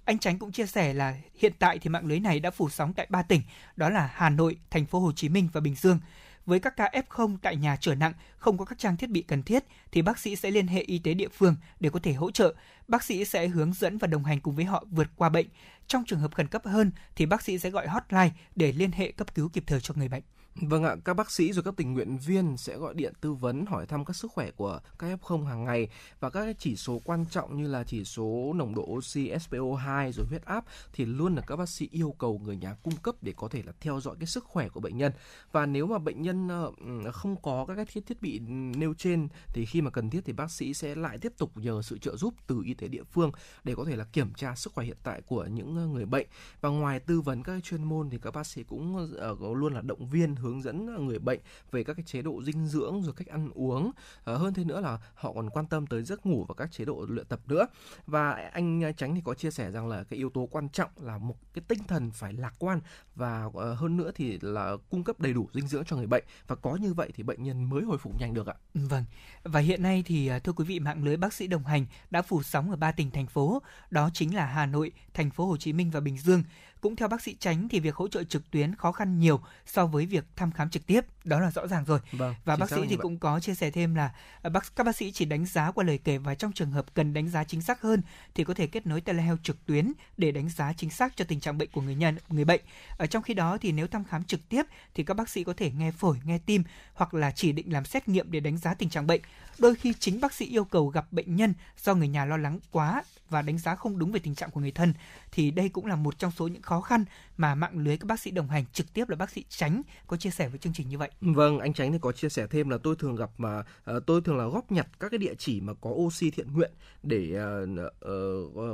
[0.06, 2.94] Anh tránh cũng chia sẻ là hiện tại thì mạng lưới này đã phủ sóng
[2.94, 3.42] tại ba tỉnh,
[3.76, 6.00] đó là Hà Nội, thành phố Hồ Chí Minh và Bình Dương
[6.46, 9.44] với các ca F0 tại nhà trở nặng, không có các trang thiết bị cần
[9.44, 12.32] thiết, thì bác sĩ sẽ liên hệ y tế địa phương để có thể hỗ
[12.32, 12.54] trợ.
[12.88, 15.48] Bác sĩ sẽ hướng dẫn và đồng hành cùng với họ vượt qua bệnh.
[15.88, 19.12] Trong trường hợp khẩn cấp hơn, thì bác sĩ sẽ gọi hotline để liên hệ
[19.12, 20.24] cấp cứu kịp thời cho người bệnh.
[20.56, 23.66] Vâng ạ, các bác sĩ rồi các tình nguyện viên sẽ gọi điện tư vấn
[23.66, 25.88] hỏi thăm các sức khỏe của các F0 hàng ngày
[26.20, 30.26] và các chỉ số quan trọng như là chỉ số nồng độ oxy SpO2 rồi
[30.30, 33.34] huyết áp thì luôn là các bác sĩ yêu cầu người nhà cung cấp để
[33.36, 35.12] có thể là theo dõi cái sức khỏe của bệnh nhân.
[35.52, 38.40] Và nếu mà bệnh nhân ờ, ừ, không có các cái thiết thiết bị
[38.78, 41.82] nêu trên thì khi mà cần thiết thì bác sĩ sẽ lại tiếp tục nhờ
[41.82, 43.32] sự trợ giúp từ y tế địa phương
[43.64, 46.28] để có thể là kiểm tra sức khỏe hiện tại của những ờ, người bệnh.
[46.62, 49.82] Và ngoài tư vấn các chuyên môn thì các bác sĩ cũng ờ, luôn là
[49.82, 51.40] động viên hướng dẫn à, người bệnh
[51.72, 53.92] về các cái chế độ dinh dưỡng rồi cách ăn uống
[54.24, 56.86] à, hơn thế nữa là họ còn quan tâm tới giấc ngủ và các chế
[56.86, 57.68] độ luyện tập nữa
[58.08, 60.90] và anh à, tránh thì có chia sẻ rằng là cái yếu tố quan trọng
[61.02, 62.80] là một cái tinh thần phải lạc quan
[63.16, 66.24] và ờ, hơn nữa thì là cung cấp đầy đủ dinh dưỡng cho người bệnh
[66.48, 68.56] và có như vậy thì bệnh nhân mới hồi phục nhanh được ạ.
[68.74, 69.04] Vâng.
[69.44, 72.22] Và hiện nay thì à, thưa quý vị mạng lưới bác sĩ đồng hành đã
[72.22, 75.58] phủ sóng ở ba tỉnh thành phố, đó chính là Hà Nội, thành phố Hồ
[75.58, 76.44] Chí Minh và Bình Dương.
[76.82, 79.86] Cũng theo bác sĩ Tránh thì việc hỗ trợ trực tuyến khó khăn nhiều so
[79.86, 82.00] với việc thăm khám trực tiếp, đó là rõ ràng rồi.
[82.12, 82.98] Vâng, và bác sĩ thì vậy.
[83.02, 85.84] cũng có chia sẻ thêm là à, bác các bác sĩ chỉ đánh giá qua
[85.84, 88.02] lời kể và trong trường hợp cần đánh giá chính xác hơn
[88.36, 91.40] thì có thể kết nối telehealth trực tuyến để đánh giá chính xác cho tình
[91.40, 92.62] trạng bệnh của người nhân người bệnh.
[92.98, 94.64] Ở trong khi đó thì nếu thăm khám trực tiếp
[94.94, 96.64] thì các bác sĩ có thể nghe phổi, nghe tim
[96.94, 99.22] hoặc là chỉ định làm xét nghiệm để đánh giá tình trạng bệnh.
[99.58, 102.60] Đôi khi chính bác sĩ yêu cầu gặp bệnh nhân do người nhà lo lắng
[102.72, 104.94] quá và đánh giá không đúng về tình trạng của người thân
[105.32, 107.06] thì đây cũng là một trong số những khó khăn
[107.42, 110.18] mà mạng lưới các bác sĩ đồng hành trực tiếp là bác sĩ Tránh có
[110.18, 111.10] chia sẻ với chương trình như vậy.
[111.22, 114.22] Vâng, anh Tránh thì có chia sẻ thêm là tôi thường gặp mà uh, tôi
[114.22, 116.72] thường là góp nhặt các cái địa chỉ mà có oxy thiện nguyện
[117.04, 117.80] để uh,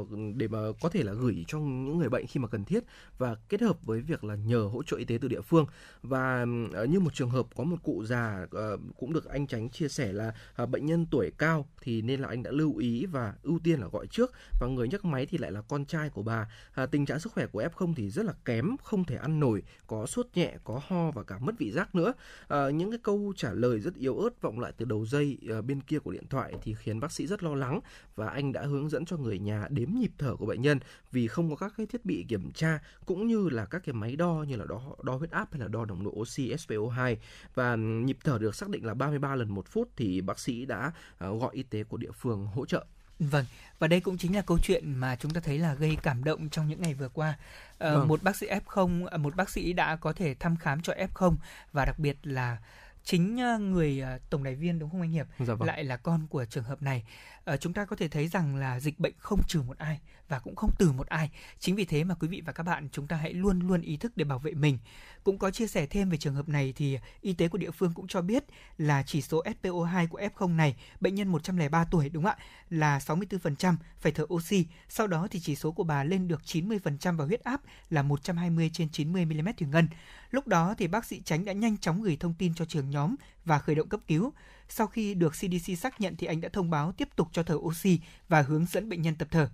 [0.01, 2.83] uh, để mà có thể là gửi cho những người bệnh khi mà cần thiết
[3.17, 5.65] và kết hợp với việc là nhờ hỗ trợ y tế từ địa phương
[6.01, 6.45] và
[6.83, 9.87] uh, như một trường hợp có một cụ già uh, cũng được anh Tránh chia
[9.87, 13.33] sẻ là uh, bệnh nhân tuổi cao thì nên là anh đã lưu ý và
[13.43, 16.23] ưu tiên là gọi trước và người nhấc máy thì lại là con trai của
[16.23, 16.51] bà.
[16.83, 19.63] Uh, tình trạng sức khỏe của F0 thì rất là kém, không thể ăn nổi,
[19.87, 22.13] có sốt nhẹ, có ho và cả mất vị giác nữa.
[22.47, 25.61] À, những cái câu trả lời rất yếu ớt vọng lại từ đầu dây à,
[25.61, 27.79] bên kia của điện thoại thì khiến bác sĩ rất lo lắng
[28.15, 30.79] và anh đã hướng dẫn cho người nhà đếm nhịp thở của bệnh nhân
[31.11, 34.15] vì không có các cái thiết bị kiểm tra cũng như là các cái máy
[34.15, 37.15] đo như là đo đo huyết áp hay là đo nồng độ oxy SpO2
[37.53, 40.91] và nhịp thở được xác định là 33 lần một phút thì bác sĩ đã
[41.17, 42.85] à, gọi y tế của địa phương hỗ trợ
[43.19, 43.45] Vâng,
[43.79, 46.49] và đây cũng chính là câu chuyện mà chúng ta thấy là gây cảm động
[46.49, 47.37] trong những ngày vừa qua.
[47.77, 48.07] À, vâng.
[48.07, 51.35] Một bác sĩ F0, à, một bác sĩ đã có thể thăm khám cho F0
[51.73, 52.57] và đặc biệt là
[53.03, 55.67] chính ờ, người ờ, tổng đài viên đúng không anh Hiệp dạ vâng.
[55.67, 57.03] lại là con của trường hợp này
[57.47, 60.39] Ờ, chúng ta có thể thấy rằng là dịch bệnh không trừ một ai và
[60.39, 61.31] cũng không từ một ai.
[61.59, 63.97] Chính vì thế mà quý vị và các bạn chúng ta hãy luôn luôn ý
[63.97, 64.79] thức để bảo vệ mình.
[65.23, 67.93] Cũng có chia sẻ thêm về trường hợp này thì y tế của địa phương
[67.93, 68.43] cũng cho biết
[68.77, 72.99] là chỉ số SPO2 của F0 này, bệnh nhân 103 tuổi đúng không ạ, là
[72.99, 74.65] 64% phải thở oxy.
[74.89, 78.69] Sau đó thì chỉ số của bà lên được 90% và huyết áp là 120
[78.73, 79.87] trên 90 mm thủy ngân.
[80.31, 83.15] Lúc đó thì bác sĩ Tránh đã nhanh chóng gửi thông tin cho trường nhóm
[83.47, 84.33] và khởi động cấp cứu.
[84.69, 87.55] Sau khi được CDC xác nhận thì anh đã thông báo tiếp tục cho thở
[87.55, 89.49] oxy và hướng dẫn bệnh nhân tập thở.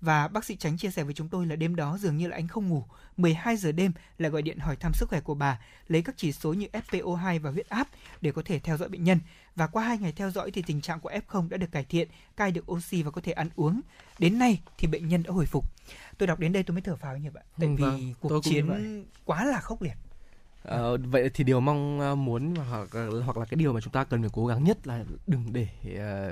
[0.00, 2.36] Và bác sĩ Tránh chia sẻ với chúng tôi là đêm đó dường như là
[2.36, 2.84] anh không ngủ.
[3.16, 6.32] 12 giờ đêm là gọi điện hỏi thăm sức khỏe của bà, lấy các chỉ
[6.32, 7.88] số như SPO2 và huyết áp
[8.20, 9.18] để có thể theo dõi bệnh nhân.
[9.56, 12.08] Và qua hai ngày theo dõi thì tình trạng của F0 đã được cải thiện,
[12.36, 13.80] cai được oxy và có thể ăn uống.
[14.18, 15.64] Đến nay thì bệnh nhân đã hồi phục.
[16.18, 17.42] Tôi đọc đến đây tôi mới thở phào như vậy.
[17.58, 19.94] Tại ừ, vì vâng, cuộc chiến quá là khốc liệt.
[20.62, 23.92] Ờ, vậy thì điều mong ờ, muốn hoặc ờ, hoặc là cái điều mà chúng
[23.92, 25.68] ta cần phải cố gắng nhất là đừng để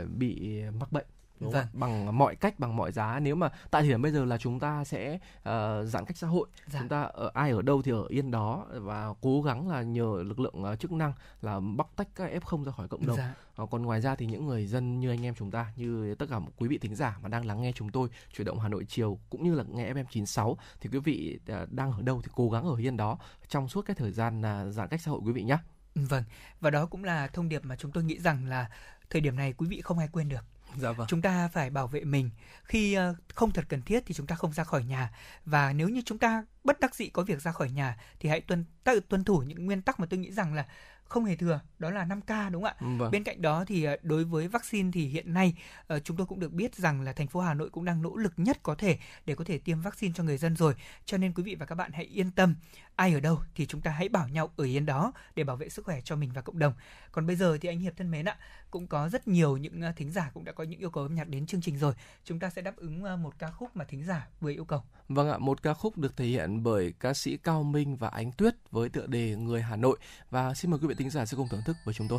[0.05, 1.07] uh, bị mắc bệnh.
[1.41, 1.67] Đúng vâng.
[1.73, 3.21] bằng mọi cách bằng mọi giá.
[3.21, 5.49] Nếu mà tại thời điểm bây giờ là chúng ta sẽ uh,
[5.87, 6.49] giãn cách xã hội.
[6.67, 6.81] Dạ.
[6.81, 10.23] chúng ta ở ai ở đâu thì ở yên đó và cố gắng là nhờ
[10.27, 11.13] lực lượng uh, chức năng
[11.43, 13.17] là bóc tách các f0 ra khỏi cộng đồng.
[13.17, 13.35] Dạ.
[13.63, 16.27] uh, còn ngoài ra thì những người dân như anh em chúng ta như tất
[16.31, 18.85] cả quý vị thính giả mà đang lắng nghe chúng tôi chuyển động Hà Nội
[18.89, 22.31] chiều cũng như là nghe FM 96 thì quý vị uh, đang ở đâu thì
[22.35, 23.19] cố gắng ở yên đó
[23.49, 25.59] trong suốt cái thời gian uh, giãn cách xã hội quý vị nhé
[25.95, 26.25] Vâng,
[26.61, 28.71] và đó cũng là thông điệp mà chúng tôi nghĩ rằng là
[29.11, 30.45] thời điểm này quý vị không ai quên được
[30.77, 31.07] Dạ vâng.
[31.11, 32.31] Chúng ta phải bảo vệ mình.
[32.63, 35.11] Khi uh, không thật cần thiết thì chúng ta không ra khỏi nhà
[35.45, 38.41] và nếu như chúng ta bất đắc dĩ có việc ra khỏi nhà thì hãy
[38.41, 38.65] tuân
[39.09, 40.67] tuân thủ những nguyên tắc mà tôi nghĩ rằng là
[41.11, 42.97] không hề thừa đó là 5K đúng không ạ?
[42.99, 43.11] Vâng.
[43.11, 45.55] Bên cạnh đó thì ờ, đối với vaccine thì hiện nay
[45.95, 48.17] uh, chúng tôi cũng được biết rằng là thành phố Hà Nội cũng đang nỗ
[48.17, 50.75] lực nhất có thể để có thể tiêm vaccine cho người dân rồi.
[51.05, 52.55] Cho nên quý vị và các bạn hãy yên tâm.
[53.01, 55.69] Ai ở đâu thì chúng ta hãy bảo nhau ở yên đó để bảo vệ
[55.69, 56.73] sức khỏe cho mình và cộng đồng.
[57.13, 58.37] Còn bây giờ thì anh Hiệp thân mến ạ,
[58.71, 61.15] cũng có rất nhiều những ờ, thính giả cũng đã có những yêu cầu âm
[61.15, 61.95] nhạc đến chương trình rồi.
[62.25, 64.83] Chúng ta sẽ đáp ứng ờ, một ca khúc mà thính giả vừa yêu cầu.
[65.09, 68.33] Vâng ạ, một ca khúc được thể hiện bởi ca sĩ Cao Minh và Ánh
[68.33, 69.99] Tuyết với tựa đề Người Hà Nội
[70.31, 72.19] và xin mời quý vị thính giả sẽ cùng thưởng thức với chúng tôi.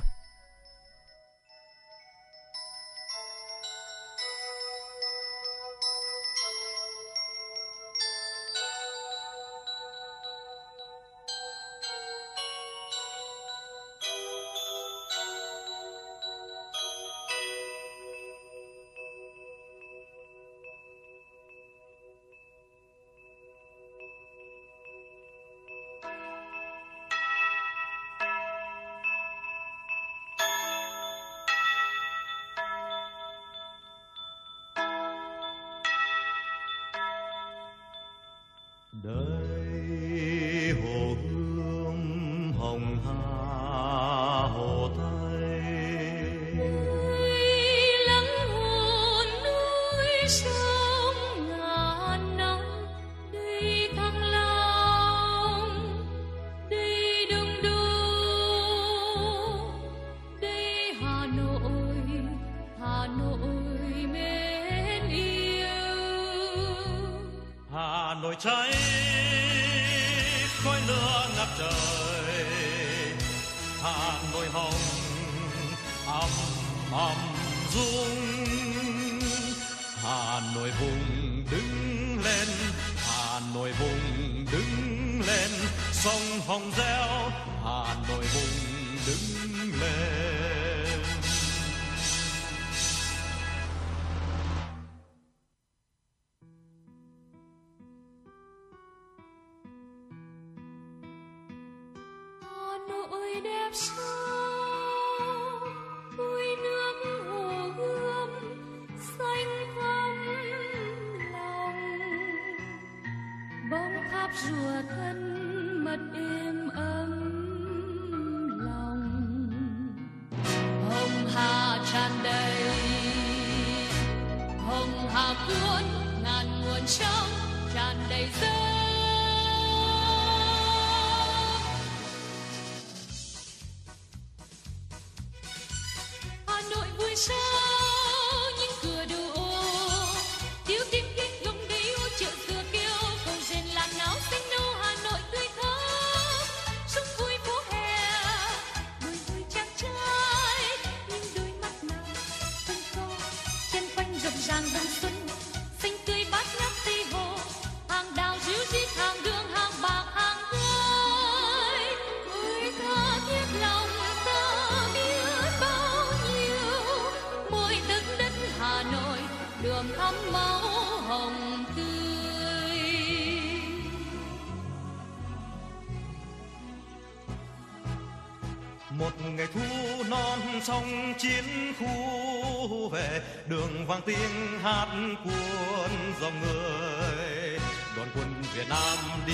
[179.01, 179.61] Một ngày thu
[180.09, 184.87] non sông chiến khu về, đường vang tiếng hát
[185.23, 185.91] cuốn
[186.21, 187.59] dòng người.
[187.95, 188.97] Đoàn quân Việt Nam
[189.27, 189.33] đi,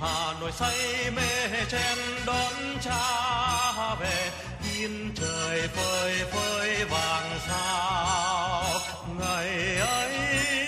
[0.00, 4.30] Hà Nội say mê chen đón cha về.
[4.78, 8.64] Yên trời phơi phới vàng sao,
[9.18, 10.59] ngày ấy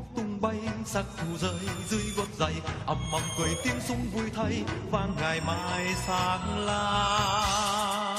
[0.00, 2.52] đường tung bay, sắc thu rơi dưới gót giày
[2.86, 8.09] ầm ầm cười tiếng súng vui thay, vang ngày mai sáng lang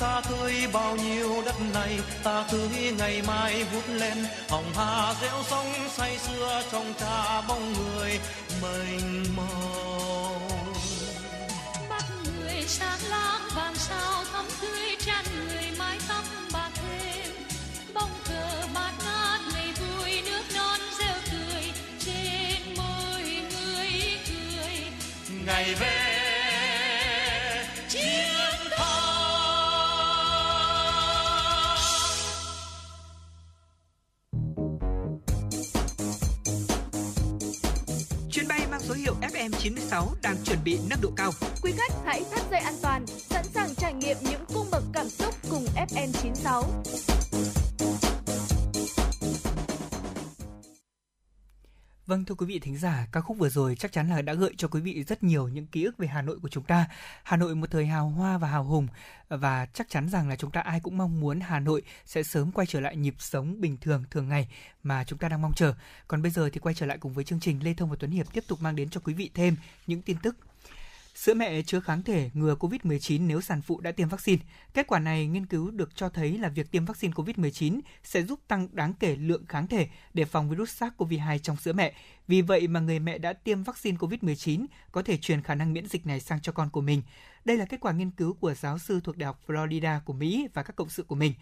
[0.00, 4.26] ta tươi bao nhiêu đất này ta tươi ngày mai vút lên.
[4.48, 8.20] Hồng hà reo sóng say sưa trong cha bóng người
[8.62, 10.74] mênh mông.
[11.90, 17.32] Mắt người sáng lang vàng sao thắm tươi tràn người mái tóc bạc thêm.
[17.94, 24.76] Bóng cờ bát ngát ngày vui nước non reo cười trên môi người cười.
[25.46, 26.09] Ngày về
[38.90, 41.32] số hiệu FM96 đang chuẩn bị nâng độ cao.
[41.62, 45.08] Quý khách hãy thắt dây an toàn, sẵn sàng trải nghiệm những cung bậc cảm
[45.08, 46.64] xúc cùng FM 96.
[52.10, 54.54] Vâng thưa quý vị thính giả, ca khúc vừa rồi chắc chắn là đã gợi
[54.56, 56.86] cho quý vị rất nhiều những ký ức về Hà Nội của chúng ta.
[57.22, 58.86] Hà Nội một thời hào hoa và hào hùng
[59.28, 62.52] và chắc chắn rằng là chúng ta ai cũng mong muốn Hà Nội sẽ sớm
[62.52, 64.48] quay trở lại nhịp sống bình thường thường ngày
[64.82, 65.74] mà chúng ta đang mong chờ.
[66.08, 68.10] Còn bây giờ thì quay trở lại cùng với chương trình Lê Thông và Tuấn
[68.10, 69.56] Hiệp tiếp tục mang đến cho quý vị thêm
[69.86, 70.36] những tin tức
[71.14, 74.42] Sữa mẹ chứa kháng thể ngừa COVID-19 nếu sản phụ đã tiêm vaccine.
[74.74, 78.40] Kết quả này nghiên cứu được cho thấy là việc tiêm vaccine COVID-19 sẽ giúp
[78.48, 81.94] tăng đáng kể lượng kháng thể để phòng virus SARS-CoV-2 trong sữa mẹ.
[82.28, 85.86] Vì vậy mà người mẹ đã tiêm vaccine COVID-19 có thể truyền khả năng miễn
[85.86, 87.02] dịch này sang cho con của mình.
[87.44, 90.48] Đây là kết quả nghiên cứu của giáo sư thuộc Đại học Florida của Mỹ
[90.54, 91.34] và các cộng sự của mình.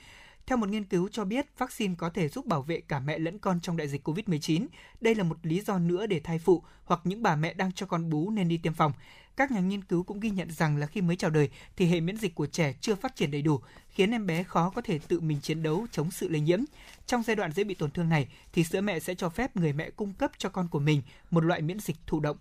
[0.47, 3.39] Theo một nghiên cứu cho biết, vaccine có thể giúp bảo vệ cả mẹ lẫn
[3.39, 4.67] con trong đại dịch COVID-19.
[5.01, 7.87] Đây là một lý do nữa để thai phụ hoặc những bà mẹ đang cho
[7.87, 8.93] con bú nên đi tiêm phòng.
[9.39, 12.01] Các nhà nghiên cứu cũng ghi nhận rằng là khi mới chào đời thì hệ
[12.01, 13.61] miễn dịch của trẻ chưa phát triển đầy đủ,
[13.91, 16.61] khiến em bé khó có thể tự mình chiến đấu chống sự lây nhiễm.
[17.07, 19.73] Trong giai đoạn dễ bị tổn thương này thì sữa mẹ sẽ cho phép người
[19.73, 22.37] mẹ cung cấp cho con của mình một loại miễn dịch thụ động.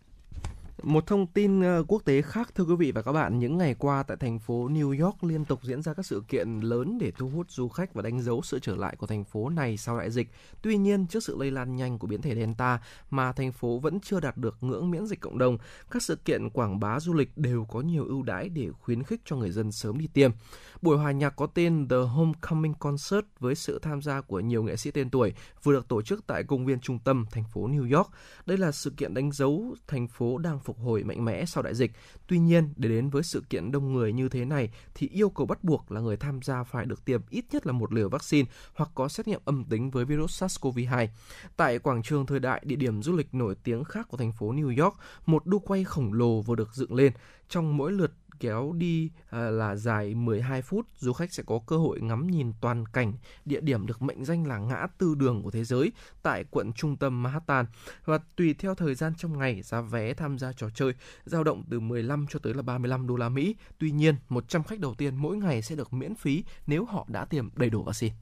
[0.84, 3.76] Một thông tin ờ, quốc tế khác thưa quý vị và các bạn, những ngày
[3.80, 7.12] qua tại thành phố New York liên tục diễn ra các sự kiện lớn để
[7.12, 9.98] thu hút du khách và đánh dấu sự trở lại của thành phố này sau
[9.98, 10.28] đại dịch.
[10.62, 14.00] Tuy nhiên, trước sự lây lan nhanh của biến thể Delta mà thành phố vẫn
[14.00, 15.58] chưa đạt được ngưỡng miễn dịch cộng đồng,
[15.92, 19.22] các sự kiện quảng bá du lịch đều có nhiều ưu đãi để khuyến khích
[19.26, 20.32] cho người dân sớm đi tiêm.
[20.82, 24.76] Buổi hòa nhạc có tên The Homecoming Concert với sự tham gia của nhiều nghệ
[24.76, 27.98] sĩ tên tuổi vừa được tổ chức tại công viên trung tâm thành phố New
[27.98, 28.10] York.
[28.46, 31.76] Đây là sự kiện đánh dấu thành phố đang phục hồi mạnh mẽ sau đại
[31.76, 31.92] dịch.
[32.28, 35.46] Tuy nhiên, để đến với sự kiện đông người như thế này thì yêu cầu
[35.46, 38.50] bắt buộc là người tham gia phải được tiêm ít nhất là một liều vaccine
[38.74, 41.08] hoặc có xét nghiệm âm tính với virus SARS-CoV-2.
[41.58, 44.54] Tại quảng trường thời đại, địa điểm du lịch nổi tiếng khác của thành phố
[44.54, 47.14] New York, một đu quay khổng lồ vừa được dựng lên.
[47.50, 51.78] Trong mỗi lượt kéo đi à, là dài 12 phút, du khách sẽ có cơ
[51.78, 53.14] hội ngắm nhìn toàn cảnh
[53.46, 55.92] địa điểm được mệnh danh là ngã tư đường của thế giới
[56.24, 57.66] tại quận trung tâm Manhattan.
[58.06, 60.94] Và tùy theo thời gian trong ngày, giá vé tham gia trò chơi
[61.26, 63.56] dao động từ 15 cho tới là 35 đô la Mỹ.
[63.78, 67.26] Tuy nhiên, 100 khách đầu tiên mỗi ngày sẽ được miễn phí nếu họ đã
[67.26, 68.16] tiêm đầy đủ vaccine.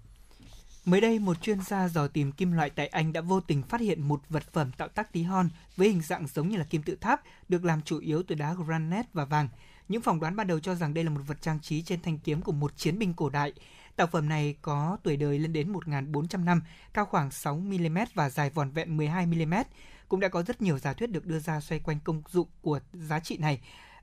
[0.86, 3.82] Mới đây, một chuyên gia dò tìm kim loại tại Anh đã vô tình phát
[3.82, 6.84] hiện một vật phẩm tạo tác tí hon với hình dạng giống như là kim
[6.84, 9.47] tự tháp, được làm chủ yếu từ đá granite và vàng.
[9.88, 12.19] Những phỏng đoán ban đầu cho rằng đây là một vật trang trí trên thanh
[12.19, 13.53] kiếm của một chiến binh cổ đại.
[13.95, 16.61] Tạo phẩm này có tuổi đời lên đến 1.400 năm,
[16.93, 19.53] cao khoảng 6 mm và dài vòn vẹn 12 mm.
[20.09, 22.79] Cũng đã có rất nhiều giả thuyết được đưa ra xoay quanh công dụng của
[22.93, 23.59] giá trị này.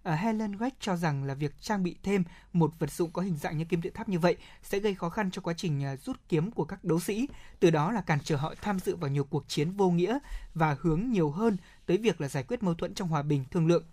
[0.08, 3.36] Uh, Helen Weck cho rằng là việc trang bị thêm một vật dụng có hình
[3.36, 6.00] dạng như kim tự tháp như vậy sẽ gây khó khăn cho quá trình uh,
[6.00, 7.28] rút kiếm của các đấu sĩ,
[7.60, 10.18] từ đó là cản trở họ tham dự vào nhiều cuộc chiến vô nghĩa
[10.54, 11.56] và hướng nhiều hơn
[11.86, 13.84] tới việc là giải quyết mâu thuẫn trong hòa bình thương lượng.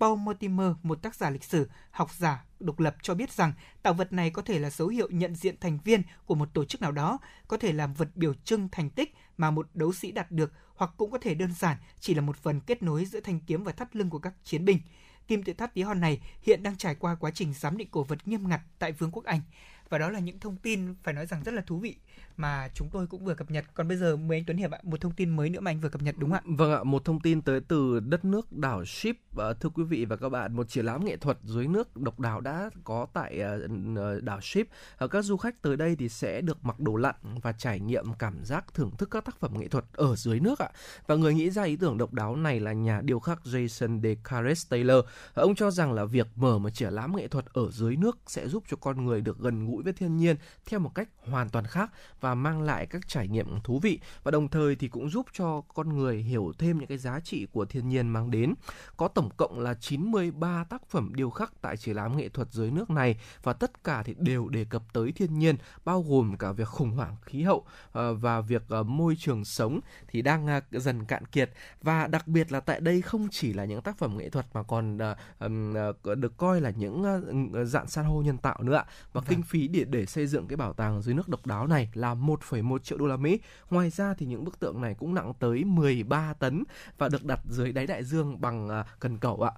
[0.00, 3.94] Paul Mortimer, một tác giả lịch sử, học giả độc lập cho biết rằng tạo
[3.94, 6.80] vật này có thể là dấu hiệu nhận diện thành viên của một tổ chức
[6.80, 10.30] nào đó, có thể làm vật biểu trưng thành tích mà một đấu sĩ đạt
[10.30, 13.40] được hoặc cũng có thể đơn giản chỉ là một phần kết nối giữa thanh
[13.40, 14.80] kiếm và thắt lưng của các chiến binh.
[15.28, 18.02] Kim tự tháp tí hon này hiện đang trải qua quá trình giám định cổ
[18.02, 19.40] vật nghiêm ngặt tại Vương quốc Anh.
[19.90, 21.96] Và đó là những thông tin phải nói rằng rất là thú vị
[22.36, 23.64] mà chúng tôi cũng vừa cập nhật.
[23.74, 25.80] Còn bây giờ mời anh Tuấn Hiệp ạ, một thông tin mới nữa mà anh
[25.80, 26.56] vừa cập nhật đúng không ạ?
[26.58, 29.36] Vâng ạ, một thông tin tới từ đất nước đảo Ship.
[29.36, 32.20] Ờ, thưa quý vị và các bạn, một triển lãm nghệ thuật dưới nước độc
[32.20, 33.60] đáo đã có tại ờ,
[33.96, 34.66] ờ, đảo Ship.
[35.10, 38.44] Các du khách tới đây thì sẽ được mặc đồ lặn và trải nghiệm cảm
[38.44, 40.68] giác thưởng thức các tác phẩm nghệ thuật ở dưới nước ạ.
[41.06, 44.14] Và người nghĩ ra ý tưởng độc đáo này là nhà điêu khắc Jason De
[44.24, 45.04] Cares Taylor.
[45.34, 48.48] Ông cho rằng là việc mở một triển lãm nghệ thuật ở dưới nước sẽ
[48.48, 51.64] giúp cho con người được gần gũi với thiên nhiên theo một cách hoàn toàn
[51.64, 55.26] khác và mang lại các trải nghiệm thú vị và đồng thời thì cũng giúp
[55.32, 58.54] cho con người hiểu thêm những cái giá trị của thiên nhiên mang đến.
[58.96, 62.70] Có tổng cộng là 93 tác phẩm điêu khắc tại triển lãm nghệ thuật dưới
[62.70, 66.52] nước này và tất cả thì đều đề cập tới thiên nhiên, bao gồm cả
[66.52, 70.60] việc khủng hoảng khí hậu ờ, và việc ờ, môi trường sống thì đang ờ,
[70.70, 71.50] dần cạn kiệt
[71.82, 74.62] và đặc biệt là tại đây không chỉ là những tác phẩm nghệ thuật mà
[74.62, 74.98] còn
[76.16, 77.22] được coi là những
[77.64, 79.24] dạng san hô nhân tạo nữa và vâng.
[79.28, 82.14] kinh phí để để xây dựng cái bảo tàng dưới nước độc đáo này là
[82.14, 83.40] 1,1 triệu đô la Mỹ.
[83.70, 86.64] Ngoài ra thì những bức tượng này cũng nặng tới 13 tấn
[86.98, 89.52] và được đặt dưới đáy đại dương bằng à, cần cẩu ạ.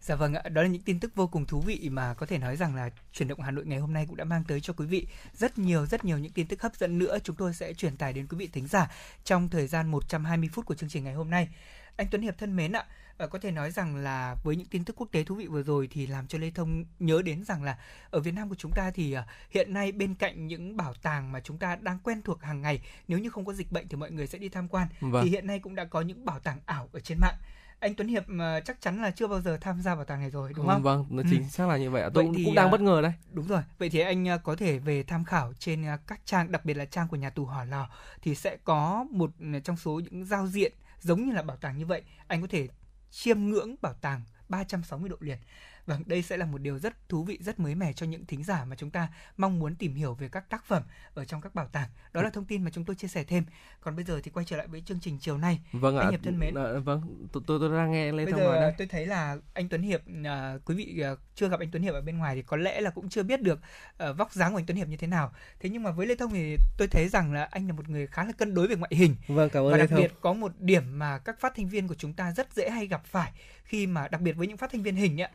[0.00, 2.38] Dạ vâng ạ, đó là những tin tức vô cùng thú vị mà có thể
[2.38, 4.72] nói rằng là chuyển động Hà Nội ngày hôm nay cũng đã mang tới cho
[4.72, 7.74] quý vị rất nhiều rất nhiều những tin tức hấp dẫn nữa chúng tôi sẽ
[7.74, 8.90] truyền tải đến quý vị thính giả
[9.24, 11.48] trong thời gian 120 phút của chương trình ngày hôm nay.
[11.96, 12.86] Anh Tuấn Hiệp thân mến ạ,
[13.18, 15.62] Ờ, có thể nói rằng là với những tin tức quốc tế thú vị vừa
[15.62, 17.78] rồi thì làm cho Lê Thông nhớ đến rằng là
[18.10, 21.32] ở Việt Nam của chúng ta thì uh, hiện nay bên cạnh những bảo tàng
[21.32, 23.96] mà chúng ta đang quen thuộc hàng ngày nếu như không có dịch bệnh thì
[23.96, 25.24] mọi người sẽ đi tham quan vâng.
[25.24, 27.34] thì hiện nay cũng đã có những bảo tàng ảo ở trên mạng
[27.80, 30.30] anh Tuấn Hiệp mà chắc chắn là chưa bao giờ tham gia bảo tàng này
[30.30, 30.82] rồi đúng không?
[30.82, 31.48] Vâng, nó chính ừ.
[31.50, 32.10] xác là như vậy.
[32.14, 33.12] Tôi vậy thì, cũng đang bất ngờ đây.
[33.32, 33.62] Đúng rồi.
[33.78, 37.08] Vậy thì anh có thể về tham khảo trên các trang, đặc biệt là trang
[37.08, 37.88] của nhà tù Hỏa Lò
[38.22, 39.30] thì sẽ có một
[39.64, 42.02] trong số những giao diện giống như là bảo tàng như vậy.
[42.26, 42.68] Anh có thể
[43.10, 45.38] chiêm ngưỡng bảo tàng 360 độ liền.
[45.86, 48.44] Vâng, đây sẽ là một điều rất thú vị, rất mới mẻ cho những thính
[48.44, 50.82] giả mà chúng ta mong muốn tìm hiểu về các tác phẩm
[51.14, 51.88] ở trong các bảo tàng.
[52.12, 53.44] Đó là thông tin mà chúng tôi chia sẻ thêm.
[53.80, 55.60] Còn bây giờ thì quay trở lại với chương trình chiều nay.
[55.72, 56.10] Vâng anh ạ.
[56.10, 56.54] Hiệp thân mến.
[56.54, 58.74] À, vâng, tôi, tôi tôi đang nghe Lê bây Thông giờ đây.
[58.78, 61.94] tôi thấy là anh Tuấn Hiệp à, quý vị à, chưa gặp anh Tuấn Hiệp
[61.94, 63.60] ở bên ngoài thì có lẽ là cũng chưa biết được
[63.98, 65.32] à, vóc dáng của anh Tuấn Hiệp như thế nào.
[65.60, 68.06] Thế nhưng mà với Lê Thông thì tôi thấy rằng là anh là một người
[68.06, 69.16] khá là cân đối về ngoại hình.
[69.28, 70.02] Vâng, cảm ơn Và đặc Lê Thông.
[70.02, 72.86] biệt có một điểm mà các phát thanh viên của chúng ta rất dễ hay
[72.86, 73.32] gặp phải
[73.64, 75.28] khi mà đặc biệt với những phát thanh viên hình ấy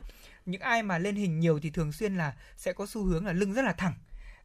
[0.46, 3.32] những ai mà lên hình nhiều thì thường xuyên là sẽ có xu hướng là
[3.32, 3.94] lưng rất là thẳng.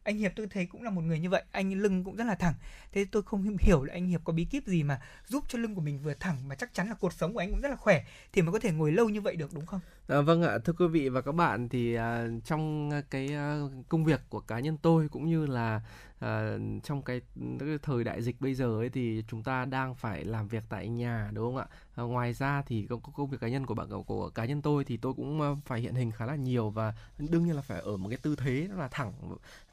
[0.02, 2.34] Anh hiệp tôi thấy cũng là một người như vậy, anh lưng cũng rất là
[2.34, 2.54] thẳng.
[2.92, 5.74] Thế tôi không hiểu là anh hiệp có bí kíp gì mà giúp cho lưng
[5.74, 7.76] của mình vừa thẳng mà chắc chắn là cuộc sống của anh cũng rất là
[7.76, 9.80] khỏe thì mới có thể ngồi lâu như vậy được, đúng không?
[10.08, 14.04] À, vâng ạ, thưa quý vị và các bạn thì à, trong cái à, công
[14.04, 15.80] việc của cá nhân tôi cũng như là
[16.18, 19.94] à, trong cái, ừ, cái thời đại dịch bây giờ ấy thì chúng ta đang
[19.94, 21.66] phải làm việc tại nhà đúng không ạ?
[21.94, 24.62] À, ngoài ra thì công, công việc cá nhân của bạn của, của cá nhân
[24.62, 27.62] tôi thì tôi cũng à, phải hiện hình khá là nhiều và đương nhiên là
[27.62, 29.12] phải ở một cái tư thế rất là thẳng.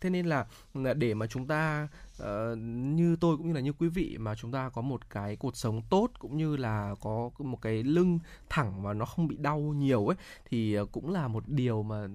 [0.02, 1.88] Thế nên là là để mà chúng ta
[2.24, 2.58] uh,
[2.96, 5.56] như tôi cũng như là như quý vị mà chúng ta có một cái cột
[5.56, 9.60] sống tốt cũng như là có một cái lưng thẳng và nó không bị đau
[9.60, 10.18] nhiều ấy
[10.50, 12.08] thì ờ, cũng là một điều mà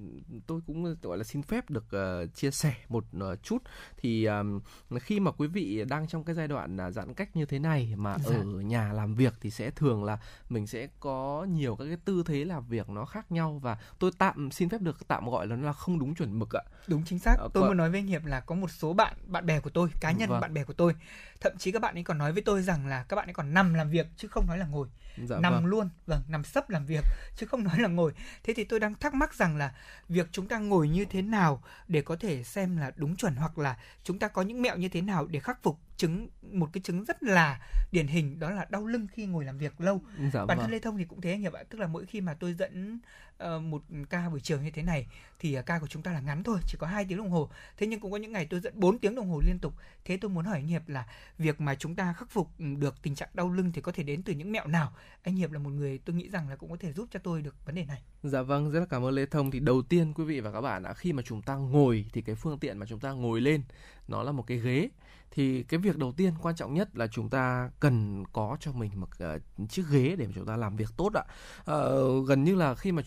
[0.47, 3.63] tôi cũng gọi là xin phép được uh, chia sẻ một uh, chút.
[3.97, 4.61] Thì um,
[5.01, 7.95] khi mà quý vị đang trong cái giai đoạn uh, giãn cách như thế này
[7.97, 8.37] mà dạ.
[8.37, 12.23] ở nhà làm việc thì sẽ thường là mình sẽ có nhiều các cái tư
[12.27, 15.57] thế làm việc nó khác nhau và tôi tạm xin phép được tạm gọi là
[15.57, 16.63] nó là không đúng chuẩn mực ạ.
[16.89, 17.37] Đúng chính xác.
[17.39, 17.69] Tôi có...
[17.69, 20.11] muốn nói với anh hiệp là có một số bạn bạn bè của tôi cá
[20.11, 20.41] nhân vâng.
[20.41, 20.95] bạn bè của tôi
[21.41, 23.55] thậm chí các bạn ấy còn nói với tôi rằng là các bạn ấy còn
[23.55, 25.67] nằm làm việc chứ không nói là ngồi dạ, nằm vâng.
[25.67, 27.05] luôn vâng nằm sấp làm việc
[27.37, 28.13] chứ không nói là ngồi
[28.45, 29.75] thế thì tôi đang thắc mắc rằng là
[30.09, 33.59] việc chúng ta ngồi như thế nào để có thể xem là đúng chuẩn hoặc
[33.59, 36.81] là chúng ta có những mẹo như thế nào để khắc phục chứng một cái
[36.83, 37.61] chứng rất là
[37.93, 40.71] điển hình đó là đau lưng khi ngồi làm việc lâu dạ, bản thân vâng.
[40.71, 43.01] lê thông thì cũng thế anh ạ tức là mỗi khi mà tôi dẫn
[43.41, 45.07] Ờ, một ca buổi chiều như thế này
[45.39, 47.51] thì ờ, ca của chúng ta là ngắn thôi, chỉ có hai tiếng đồng hồ.
[47.77, 49.75] Thế nhưng cũng có những ngày tôi dẫn 4 tiếng đồng hồ liên tục.
[50.05, 51.07] Thế tôi muốn hỏi anh hiệp là
[51.39, 54.03] việc mà chúng ta khắc phục ừ, được tình trạng đau lưng thì có thể
[54.03, 54.93] đến từ những mẹo nào?
[55.23, 57.43] Anh hiệp là một người tôi nghĩ rằng là cũng có thể giúp cho tôi
[57.43, 58.03] được vấn đề này.
[58.23, 59.51] Dạ vâng rất là cảm ơn lê thông.
[59.51, 62.23] Thì đầu tiên quý vị và các bạn ạ, khi mà chúng ta ngồi thì
[62.23, 63.63] cái phương tiện mà chúng ta ngồi lên,
[64.09, 64.89] nó là một cái ghế
[65.31, 68.91] thì cái việc đầu tiên quan trọng nhất là chúng ta cần có cho mình
[68.97, 71.25] một uh, chiếc ghế để mà chúng ta làm việc tốt ạ.
[71.73, 73.03] Uh, gần như là khi mà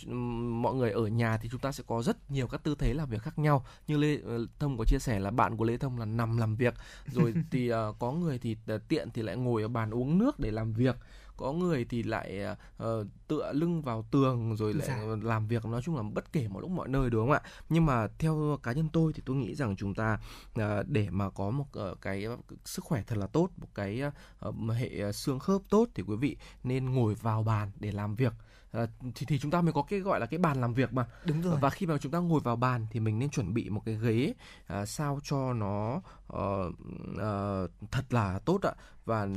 [0.62, 3.10] mọi người ở nhà thì chúng ta sẽ có rất nhiều các tư thế làm
[3.10, 3.66] việc khác nhau.
[3.88, 6.56] Như lê ờ, thông có chia sẻ là bạn của lê thông là nằm làm
[6.56, 6.74] việc
[7.08, 10.40] rồi thì uh, có người thì uh, tiện thì lại ngồi ở bàn uống nước
[10.40, 10.96] để làm việc
[11.38, 12.46] có người thì lại
[12.84, 15.04] uh, tựa lưng vào tường rồi lại dạ.
[15.22, 17.42] làm việc nói chung là bất kể mọi lúc mọi nơi đúng không ạ?
[17.70, 20.20] Nhưng mà theo cá nhân tôi thì tôi nghĩ rằng chúng ta
[20.60, 22.28] uh, để mà có một uh, cái
[22.66, 24.02] sức khỏe thật là tốt một cái
[24.48, 28.34] uh, hệ xương khớp tốt thì quý vị nên ngồi vào bàn để làm việc.
[29.16, 31.08] Thì thì chúng ta mới có cái gọi là cái bàn làm việc mà.
[31.26, 31.58] Đúng rồi.
[31.62, 33.98] Và khi mà chúng ta ngồi vào bàn thì mình nên chuẩn bị một cái
[34.02, 34.34] ghế
[34.68, 36.02] à, sao cho nó
[36.34, 36.74] uh,
[37.12, 38.74] uh, thật là tốt ạ.
[39.06, 39.28] Và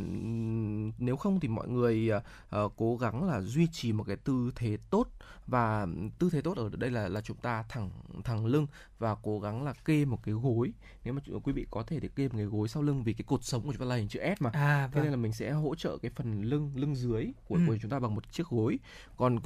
[0.99, 4.79] nếu không thì mọi người uh, cố gắng là duy trì một cái tư thế
[4.91, 5.09] tốt.
[5.47, 5.87] Và
[6.19, 7.91] tư thế tốt ở đây là là chúng ta thẳng
[8.25, 8.67] thẳng lưng
[8.99, 10.73] và cố gắng là kê một cái gối.
[11.05, 13.25] Nếu mà quý vị có thể để kê một cái gối sau lưng vì cái
[13.27, 14.51] cột sống của chúng ta là hình chữ S mà.
[14.51, 14.91] À, vâng.
[14.95, 17.61] thế nên là mình sẽ hỗ trợ cái phần lưng lưng dưới của, ừ.
[17.67, 18.79] của chúng ta bằng một chiếc gối.
[19.17, 19.39] Còn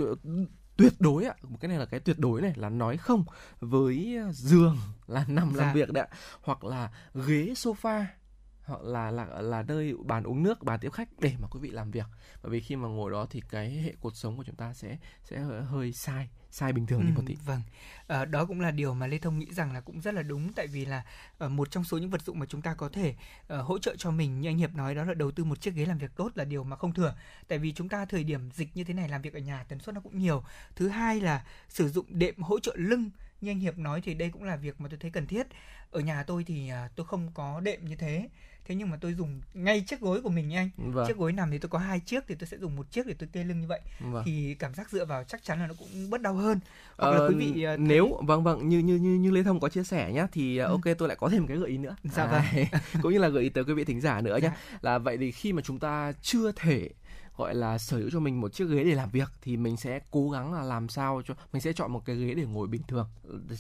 [0.81, 1.35] tuyệt đối ạ.
[1.43, 3.25] Một cái này là cái tuyệt đối này là nói không
[3.61, 5.65] với giường là nằm dạ.
[5.65, 6.17] làm việc đấy ạ.
[6.43, 8.05] Hoặc là ghế sofa
[8.71, 11.71] hoặc là là là nơi bàn uống nước bàn tiếp khách để mà quý vị
[11.71, 12.07] làm việc.
[12.43, 14.97] Bởi vì khi mà ngồi đó thì cái hệ cột sống của chúng ta sẽ
[15.25, 17.37] sẽ hơi sai sai bình thường ừ, đi một tí.
[17.45, 17.63] vâng.
[18.07, 20.53] À, đó cũng là điều mà lê thông nghĩ rằng là cũng rất là đúng
[20.53, 21.05] tại vì là
[21.45, 23.15] uh, một trong số những vật dụng mà chúng ta có thể
[23.55, 25.75] uh, hỗ trợ cho mình như anh hiệp nói đó là đầu tư một chiếc
[25.75, 27.15] ghế làm việc tốt là điều mà không thừa.
[27.49, 29.79] Tại vì chúng ta thời điểm dịch như thế này làm việc ở nhà tần
[29.81, 30.45] suất nó cũng nhiều.
[30.77, 33.11] Thứ hai là sử dụng đệm hỗ trợ lưng
[33.41, 35.47] như anh hiệp nói thì đây cũng là việc mà tôi thấy cần thiết.
[35.91, 38.29] Ở nhà tôi thì uh, tôi không có đệm như thế
[38.71, 41.07] thế nhưng mà tôi dùng ngay chiếc gối của mình nha anh vâng.
[41.07, 43.15] chiếc gối nằm thì tôi có hai chiếc thì tôi sẽ dùng một chiếc để
[43.19, 44.23] tôi kê lưng như vậy vâng.
[44.27, 46.61] thì cảm giác dựa vào chắc chắn là nó cũng bớt đau hơn
[46.99, 47.79] hoặc ờ, là quý vị uh, thấy...
[47.79, 50.67] nếu vâng vâng như như như như lê thông có chia sẻ nhá thì uh,
[50.67, 50.71] ừ.
[50.71, 52.65] ok tôi lại có thêm cái gợi ý nữa dạ vâng.
[53.03, 54.79] cũng như là gợi ý tới quý vị thính giả nữa nhá dạ.
[54.83, 56.89] là vậy thì khi mà chúng ta chưa thể
[57.41, 60.01] gọi là sở hữu cho mình một chiếc ghế để làm việc thì mình sẽ
[60.11, 62.83] cố gắng là làm sao cho mình sẽ chọn một cái ghế để ngồi bình
[62.89, 63.09] thường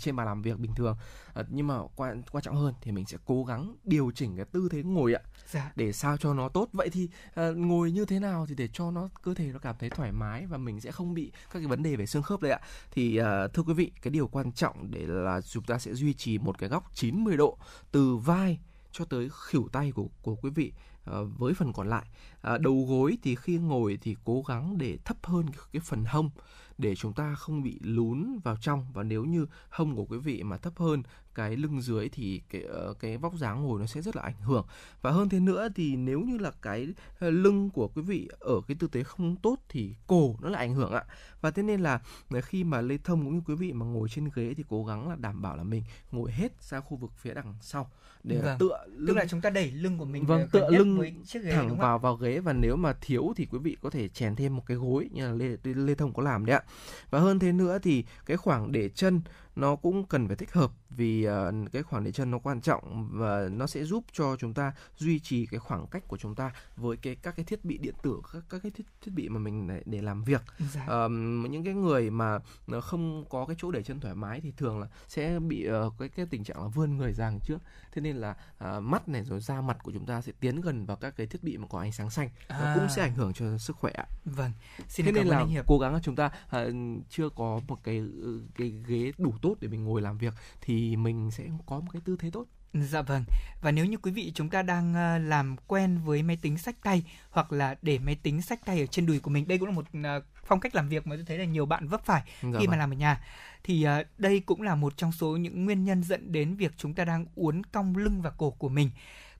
[0.00, 0.96] trên bàn làm việc bình thường.
[1.34, 4.44] À, nhưng mà quan quan trọng hơn thì mình sẽ cố gắng điều chỉnh cái
[4.44, 5.20] tư thế ngồi ạ
[5.50, 5.72] dạ.
[5.76, 6.68] để sao cho nó tốt.
[6.72, 9.76] Vậy thì à, ngồi như thế nào thì để cho nó cơ thể nó cảm
[9.78, 12.40] thấy thoải mái và mình sẽ không bị các cái vấn đề về xương khớp
[12.40, 12.60] đấy ạ.
[12.90, 16.12] Thì à, thưa quý vị cái điều quan trọng để là chúng ta sẽ duy
[16.14, 17.58] trì một cái góc 90 độ
[17.92, 18.58] từ vai
[18.92, 20.72] cho tới khuỷu tay của của quý vị
[21.04, 22.06] Ờ, với phần còn lại.
[22.40, 26.30] Ờ, đầu gối thì khi ngồi thì cố gắng để thấp hơn cái phần hông
[26.78, 28.86] để chúng ta không bị lún vào trong.
[28.92, 31.02] Và nếu như hông của quý vị mà thấp hơn
[31.34, 34.40] cái lưng dưới thì cái uh, cái vóc dáng ngồi nó sẽ rất là ảnh
[34.40, 34.66] hưởng.
[35.02, 36.88] Và hơn thế nữa thì nếu như là cái
[37.20, 40.74] lưng của quý vị ở cái tư thế không tốt thì cổ nó lại ảnh
[40.74, 41.04] hưởng ạ.
[41.40, 42.00] Và thế nên là
[42.42, 45.08] khi mà lê thông cũng như quý vị mà ngồi trên ghế thì cố gắng
[45.08, 47.90] là đảm bảo là mình ngồi hết ra khu vực phía đằng sau
[48.22, 48.58] để vâng.
[48.58, 51.42] tựa lưng tức là chúng ta đẩy lưng của mình vâng tựa lưng với chiếc
[51.42, 54.36] ghế, thẳng vào vào ghế và nếu mà thiếu thì quý vị có thể chèn
[54.36, 56.62] thêm một cái gối như là lê lê thông có làm đấy ạ.
[57.10, 59.20] Và hơn thế nữa thì cái khoảng để chân
[59.56, 63.08] nó cũng cần phải thích hợp vì ờ, cái khoảng để chân nó quan trọng
[63.12, 66.52] và nó sẽ giúp cho chúng ta duy trì cái khoảng cách của chúng ta
[66.76, 69.38] với cái các cái thiết bị điện tử các các cái thiết thiết bị mà
[69.38, 70.42] mình để, để làm việc.
[70.72, 70.84] Dạ.
[70.86, 74.52] Ờm, những cái người mà nó không có cái chỗ để chân thoải mái thì
[74.56, 77.58] thường là sẽ bị ờ, cái cái tình trạng là vươn người ra trước.
[77.92, 80.86] Thế nên là à, mắt này rồi da mặt của chúng ta sẽ tiến gần
[80.86, 82.74] vào các cái thiết bị mà có ánh sáng xanh nó À.
[82.78, 83.92] cũng sẽ ảnh hưởng cho sức khỏe
[84.24, 84.52] Vâng,
[84.88, 86.64] xin thế nên là cố gắng là chúng ta à,
[87.08, 90.96] chưa có một cái ừ, cái ghế đủ tốt để mình ngồi làm việc thì
[90.96, 93.24] mình sẽ có một cái tư thế tốt Dạ vâng.
[93.60, 96.76] Và nếu như quý vị chúng ta đang ờ, làm quen với máy tính sách
[96.82, 99.68] tay hoặc là để máy tính sách tay ở trên đùi của mình, đây cũng
[99.68, 102.22] là một ờ, phong cách làm việc mà tôi thấy là nhiều bạn vấp phải
[102.42, 102.78] Dạ khi mà vâng.
[102.78, 103.24] làm ở nhà.
[103.64, 106.94] Thì ờ, đây cũng là một trong số những nguyên nhân dẫn đến việc chúng
[106.94, 108.90] ta đang uốn cong lưng và cổ của mình.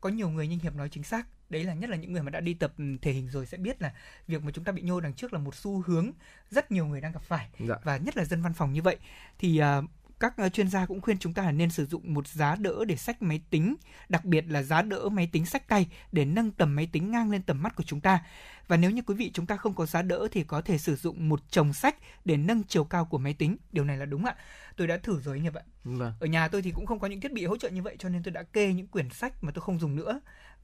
[0.01, 1.27] Có nhiều người như Hiệp nói chính xác.
[1.51, 3.59] Đấy là nhất là những người mà đã đi tập ừ, thể hình rồi sẽ
[3.59, 3.93] biết là
[4.27, 6.11] việc mà chúng ta bị nhô đằng trước là một xu hướng
[6.51, 7.75] rất nhiều người đang gặp phải Dạ.
[7.85, 8.97] và nhất là dân văn phòng như vậy
[9.39, 9.83] thì à,
[10.21, 12.85] các à, chuyên gia cũng khuyên chúng ta là nên sử dụng một giá đỡ
[12.85, 13.77] để sách máy tính,
[14.09, 17.31] đặc biệt là giá đỡ máy tính sách tay để nâng tầm máy tính ngang
[17.31, 18.25] lên tầm mắt của chúng ta.
[18.69, 20.97] Và nếu như quý vị chúng ta không có giá đỡ thì có thể sử
[20.97, 23.57] dụng một chồng sách để nâng chiều cao của máy tính.
[23.73, 24.35] Điều này là đúng ạ.
[24.77, 25.63] Tôi đã thử rồi anh ạ.
[25.85, 26.13] Vâng.
[26.21, 28.09] Ở nhà tôi thì cũng không có những thiết bị hỗ trợ như vậy cho
[28.09, 30.21] nên tôi đã kê những quyển sách mà tôi không dùng nữa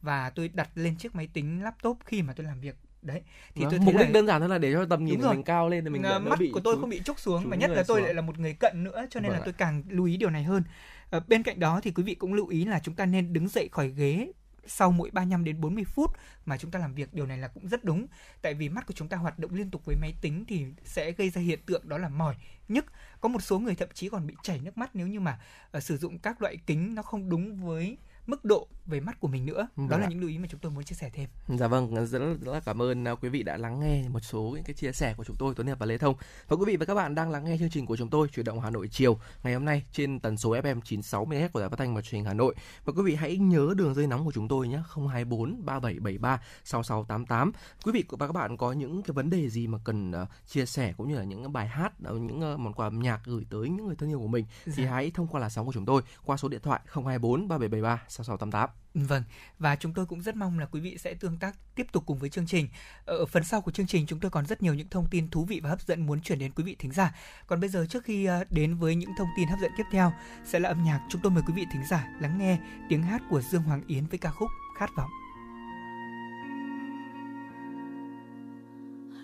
[0.07, 2.77] và tôi đặt lên chiếc máy tính laptop khi mà tôi làm việc.
[3.03, 3.23] Đấy.
[3.55, 5.21] Thì Vâng, tôi mục thấy đích là đơn giản thôi là để cho tầm nhìn
[5.21, 7.19] của mình cao lên thì mình à, mắt bị của tôi chú- không bị trúc
[7.21, 8.05] xuống và nhất là tôi xuống.
[8.05, 10.31] lại là một người cận nữa cho nên Vâng là tôi càng lưu ý điều
[10.31, 10.63] này hơn.
[11.11, 13.49] Ờ, bên cạnh đó thì quý vị cũng lưu ý là chúng ta nên đứng
[13.49, 14.33] dậy khỏi ghế
[14.69, 16.11] sau mỗi 35 đến 40 phút
[16.47, 18.07] mà chúng ta làm việc điều này là cũng rất đúng
[18.43, 21.13] tại vì mắt của chúng ta hoạt động liên tục với máy tính thì sẽ
[21.13, 22.35] gây ra hiện tượng đó là mỏi
[22.69, 22.85] nhức
[23.21, 25.39] có một số người thậm chí còn bị chảy nước mắt nếu như mà
[25.71, 27.97] ờ, sử dụng các loại kính nó không đúng với
[28.27, 30.09] mức độ về mắt của mình nữa đó là ạ.
[30.11, 32.53] những lưu ý mà chúng tôi muốn chia sẻ thêm Dạ vâng, rất là, rất
[32.53, 35.15] là cảm ơn à, quý vị đã lắng nghe một số những cái chia sẻ
[35.17, 36.15] của chúng tôi Tuấn Hiệp và Lê Thông.
[36.49, 38.47] Và quý vị và các bạn đang lắng nghe chương trình của chúng tôi Chuyển
[38.47, 41.69] động Hà Nội chiều ngày hôm nay trên tần số FM 96 MHz của Đài
[41.69, 42.55] Phát thanh và Truyền hình Hà Nội.
[42.85, 47.53] Và quý vị hãy nhớ đường dây nóng của chúng tôi nhé, 024 3773 6688.
[47.85, 50.67] Quý vị và các bạn có những cái vấn đề gì mà cần à, chia
[50.67, 53.69] sẻ cũng như là những bài hát, à, những món quà âm nhạc gửi tới
[53.69, 54.91] những người thân yêu của mình thì Dạ.
[54.91, 58.71] hãy thông qua làn sóng của chúng tôi qua số điện thoại 024 3773 6688.
[58.95, 59.23] Vâng,
[59.59, 62.19] và chúng tôi cũng rất mong là quý vị sẽ tương tác tiếp tục cùng
[62.19, 62.69] với chương trình.
[63.05, 65.31] Ờ, ở phần sau của chương trình chúng tôi còn rất nhiều những thông tin
[65.31, 67.15] thú vị và hấp dẫn muốn chuyển đến quý vị thính giả.
[67.47, 70.13] Còn bây giờ trước khi ờ, đến với những thông tin hấp dẫn tiếp theo
[70.45, 72.59] sẽ là âm nhạc, chúng tôi mời quý vị thính giả lắng nghe
[72.89, 75.11] tiếng hát của Dương Hoàng Yến với ca khúc Khát vọng.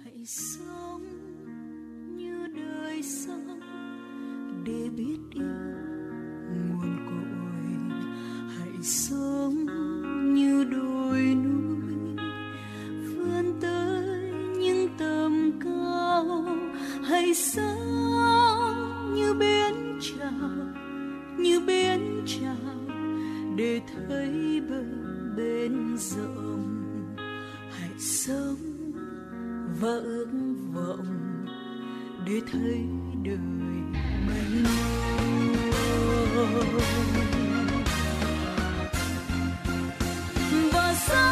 [0.05, 1.05] hãy sống
[2.17, 3.61] như đời sống
[4.65, 5.62] để biết yêu
[17.13, 20.51] hãy sáng như biến chào
[21.39, 22.57] như biến chào
[23.57, 24.83] để thấy bờ
[25.37, 27.17] bên rộng.
[27.71, 28.57] Hãy sống
[29.81, 30.29] và ước
[30.75, 31.07] vọng
[32.27, 32.85] để thấy
[33.25, 33.39] đời
[34.27, 35.57] mênh mông.
[40.73, 41.32] Và sao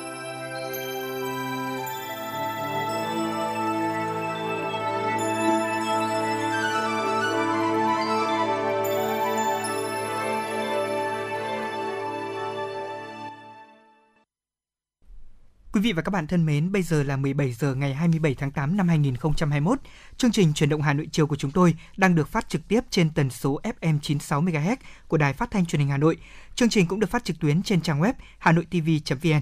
[15.81, 18.51] Quý vị và các bạn thân mến, bây giờ là 17 giờ ngày 27 tháng
[18.51, 19.79] 8 năm 2021.
[20.17, 22.81] Chương trình Truyền động Hà Nội chiều của chúng tôi đang được phát trực tiếp
[22.89, 24.75] trên tần số FM 96 MHz
[25.07, 26.17] của Đài Phát thanh Truyền hình Hà Nội.
[26.55, 29.41] Chương trình cũng được phát trực tuyến trên trang web hanoitv.vn.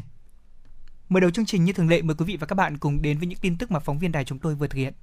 [1.10, 3.18] Mở đầu chương trình như thường lệ mời quý vị và các bạn cùng đến
[3.18, 4.94] với những tin tức mà phóng viên đài chúng tôi vừa thực hiện.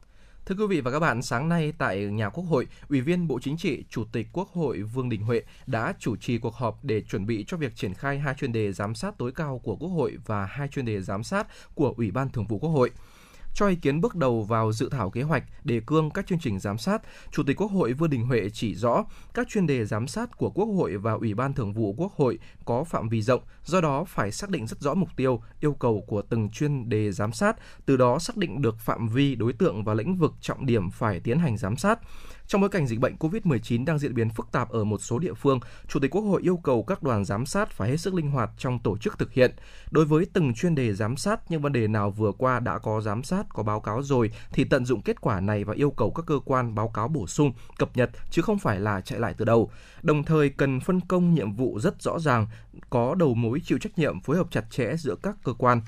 [0.47, 3.39] Thưa quý vị và các bạn, sáng nay tại nhà Quốc hội, Ủy viên Bộ
[3.43, 7.01] Chính trị, Chủ tịch Quốc hội Vương Đình Huệ đã chủ trì cuộc họp để
[7.01, 9.89] chuẩn bị cho việc triển khai hai chuyên đề giám sát tối cao của Quốc
[9.89, 12.91] hội và hai chuyên đề giám sát của Ủy ban Thường vụ Quốc hội.
[13.59, 16.59] Cho ý kiến bước đầu vào dự thảo kế hoạch đề cương các chương trình
[16.59, 17.03] giám sát,
[17.33, 19.05] Chủ tịch Quốc hội Vương Đình Huệ chỉ rõ
[19.35, 22.39] các chuyên đề giám sát của Quốc hội và Ủy ban Thường vụ Quốc hội
[22.65, 26.05] có phạm vi rộng, do đó phải xác định rất rõ mục tiêu, yêu cầu
[26.07, 29.85] của từng chuyên đề giám sát, từ đó xác định được phạm vi, đối tượng
[29.85, 31.99] và lĩnh vực trọng điểm phải tiến hành giám sát.
[32.49, 35.35] Trong bối cảnh dịch bệnh COVID-19 đang diễn biến phức tạp ở một số địa
[35.35, 38.31] phương, Chủ tịch Quốc hội yêu cầu các đoàn giám sát phải hết sức linh
[38.31, 39.55] hoạt trong tổ chức thực hiện.
[39.91, 43.01] Đối với từng chuyên đề giám sát, những vấn đề nào vừa qua đã có
[43.01, 46.11] giám sát, có báo cáo rồi thì tận dụng kết quả này và yêu cầu
[46.11, 49.35] các cơ quan báo cáo bổ sung, cập nhật chứ không phải là chạy lại
[49.39, 49.71] từ đầu.
[50.03, 52.47] Đồng thời cần phân công nhiệm vụ rất rõ ràng,
[52.91, 55.81] có đầu mối chịu trách nhiệm phối hợp chặt chẽ giữa các cơ quan.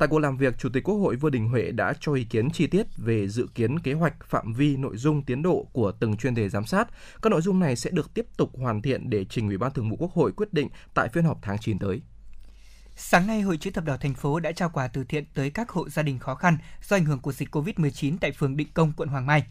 [0.00, 2.50] Tại cuộc làm việc, Chủ tịch Quốc hội Vương Đình Huệ đã cho ý kiến
[2.50, 6.16] chi tiết về dự kiến kế hoạch, phạm vi, nội dung, tiến độ của từng
[6.16, 6.88] chuyên đề giám sát.
[7.22, 9.90] Các nội dung này sẽ được tiếp tục hoàn thiện để trình Ủy ban Thường
[9.90, 12.02] vụ Quốc hội quyết định tại phiên họp tháng 9 tới.
[12.96, 15.70] Sáng nay, Hội chữ thập đỏ thành phố đã trao quà từ thiện tới các
[15.70, 18.92] hộ gia đình khó khăn do ảnh hưởng của dịch COVID-19 tại phường Định Công,
[18.96, 19.44] quận Hoàng Mai.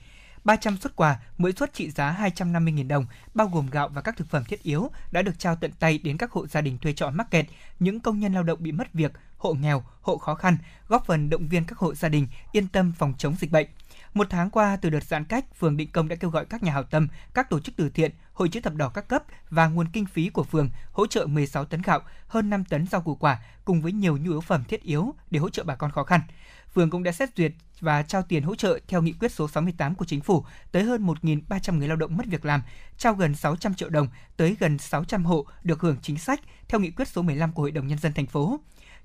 [0.43, 4.29] 300 xuất quà, mỗi suất trị giá 250.000 đồng, bao gồm gạo và các thực
[4.29, 7.09] phẩm thiết yếu đã được trao tận tay đến các hộ gia đình thuê trọ
[7.09, 7.45] mắc kẹt,
[7.79, 11.29] những công nhân lao động bị mất việc, hộ nghèo, hộ khó khăn, góp phần
[11.29, 13.67] động viên các hộ gia đình yên tâm phòng chống dịch bệnh.
[14.13, 16.73] Một tháng qua, từ đợt giãn cách, phường Định Công đã kêu gọi các nhà
[16.73, 19.87] hảo tâm, các tổ chức từ thiện, hội chữ thập đỏ các cấp và nguồn
[19.93, 23.39] kinh phí của phường hỗ trợ 16 tấn gạo, hơn 5 tấn rau củ quả
[23.65, 26.21] cùng với nhiều nhu yếu phẩm thiết yếu để hỗ trợ bà con khó khăn.
[26.73, 27.51] Phường cũng đã xét duyệt
[27.81, 31.07] và trao tiền hỗ trợ theo nghị quyết số 68 của chính phủ tới hơn
[31.07, 32.61] 1.300 người lao động mất việc làm,
[32.97, 34.07] trao gần 600 triệu đồng
[34.37, 37.71] tới gần 600 hộ được hưởng chính sách theo nghị quyết số 15 của Hội
[37.71, 38.59] đồng Nhân dân thành phố.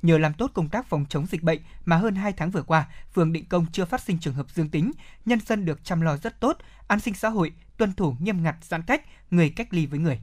[0.05, 2.89] Nhờ làm tốt công tác phòng chống dịch bệnh mà hơn 2 tháng vừa qua,
[3.15, 4.93] phường Định Công chưa phát sinh trường hợp dương tính,
[5.25, 8.57] nhân dân được chăm lo rất tốt, an sinh xã hội, tuân thủ nghiêm ngặt
[8.63, 10.21] giãn cách, người cách ly với người.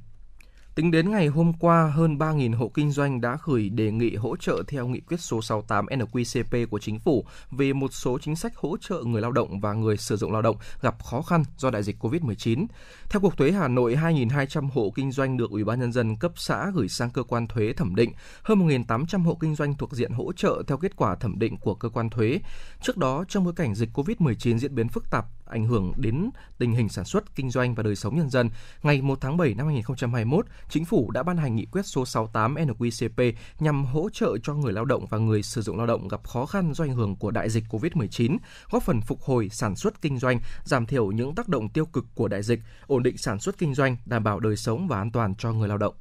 [0.76, 4.36] Tính đến ngày hôm qua, hơn 3.000 hộ kinh doanh đã gửi đề nghị hỗ
[4.36, 8.55] trợ theo nghị quyết số 68 NQCP của chính phủ về một số chính sách
[8.55, 11.69] hỗ trợ người lao động và người sử dụng lao động gặp khó khăn do
[11.69, 12.65] đại dịch COVID-19.
[13.09, 16.32] Theo Cục Thuế Hà Nội, 2.200 hộ kinh doanh được Ủy ban nhân dân cấp
[16.36, 18.11] xã gửi sang cơ quan thuế thẩm định,
[18.43, 21.76] hơn 1.800 hộ kinh doanh thuộc diện hỗ trợ theo kết quả thẩm định của
[21.76, 22.39] cơ quan thuế.
[22.82, 26.72] Trước đó, trong bối cảnh dịch COVID-19 diễn biến phức tạp, ảnh hưởng đến tình
[26.72, 28.49] hình sản xuất, kinh doanh và đời sống nhân dân,
[28.84, 32.56] ngày 1 tháng 7 năm 2021, Chính phủ đã ban hành nghị quyết số 68
[32.56, 36.28] NQCP nhằm hỗ trợ cho người lao động và người sử dụng lao động gặp
[36.28, 38.38] khó khăn do ảnh hưởng của đại dịch COVID-19,
[38.72, 42.06] góp phần phục hồi sản xuất kinh doanh, giảm thiểu những tác động tiêu cực
[42.16, 45.12] của đại dịch, ổn định sản xuất kinh doanh, đảm bảo đời sống và an
[45.12, 45.93] toàn cho người lao động.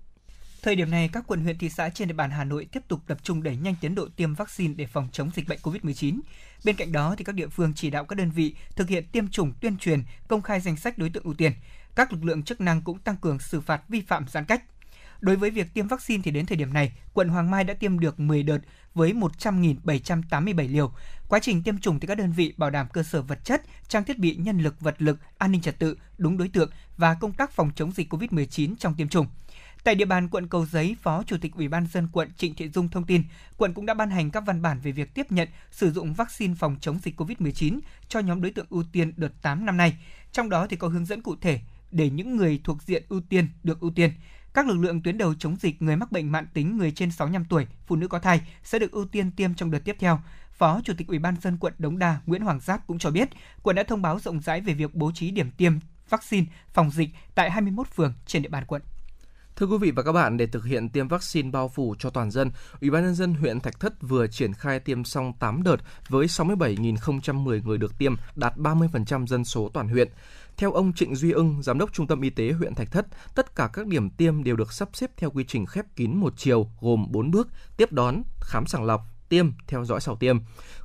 [0.63, 3.01] Thời điểm này, các quận huyện thị xã trên địa bàn Hà Nội tiếp tục
[3.07, 6.21] tập trung đẩy nhanh tiến độ tiêm vaccine để phòng chống dịch bệnh COVID-19.
[6.65, 9.29] Bên cạnh đó, thì các địa phương chỉ đạo các đơn vị thực hiện tiêm
[9.29, 11.53] chủng tuyên truyền, công khai danh sách đối tượng ưu tiên.
[11.95, 14.63] Các lực lượng chức năng cũng tăng cường xử phạt vi phạm giãn cách.
[15.21, 18.01] Đối với việc tiêm vaccine thì đến thời điểm này, quận Hoàng Mai đã tiêm
[18.01, 18.59] được 10 đợt
[18.95, 20.93] với 100.787 liều.
[21.29, 24.05] Quá trình tiêm chủng thì các đơn vị bảo đảm cơ sở vật chất, trang
[24.05, 27.33] thiết bị, nhân lực, vật lực, an ninh trật tự, đúng đối tượng và công
[27.33, 29.27] tác phòng chống dịch COVID-19 trong tiêm chủng.
[29.85, 32.69] Tại địa bàn quận Cầu Giấy, Phó Chủ tịch Ủy ban dân quận Trịnh Thị
[32.69, 33.23] Dung thông tin,
[33.57, 36.55] quận cũng đã ban hành các văn bản về việc tiếp nhận sử dụng vaccine
[36.55, 39.97] phòng chống dịch COVID-19 cho nhóm đối tượng ưu tiên đợt 8 năm nay.
[40.33, 41.61] Trong đó thì có hướng dẫn cụ thể
[41.91, 44.11] để những người thuộc diện ưu tiên được ưu tiên.
[44.55, 47.45] Các lực lượng tuyến đầu chống dịch người mắc bệnh mãn tính người trên 65
[47.45, 50.21] tuổi, phụ nữ có thai sẽ được ưu tiên tiêm trong đợt tiếp theo.
[50.53, 53.29] Phó Chủ tịch Ủy ban dân quận Đống Đa Nguyễn Hoàng Giáp cũng cho biết,
[53.63, 55.73] quận đã thông báo rộng rãi về việc bố trí điểm tiêm
[56.09, 58.83] vaccine phòng dịch tại 21 phường trên địa bàn quận.
[59.61, 62.31] Thưa quý vị và các bạn, để thực hiện tiêm vaccine bao phủ cho toàn
[62.31, 62.51] dân,
[62.81, 65.77] Ủy ban nhân dân huyện Thạch Thất vừa triển khai tiêm xong 8 đợt
[66.09, 70.09] với 67.010 người được tiêm, đạt 30% dân số toàn huyện.
[70.57, 73.55] Theo ông Trịnh Duy ưng, Giám đốc Trung tâm Y tế huyện Thạch Thất, tất
[73.57, 76.71] cả các điểm tiêm đều được sắp xếp theo quy trình khép kín một chiều
[76.81, 79.01] gồm 4 bước, tiếp đón, khám sàng lọc,
[79.31, 80.39] tiêm, theo dõi sau tiêm.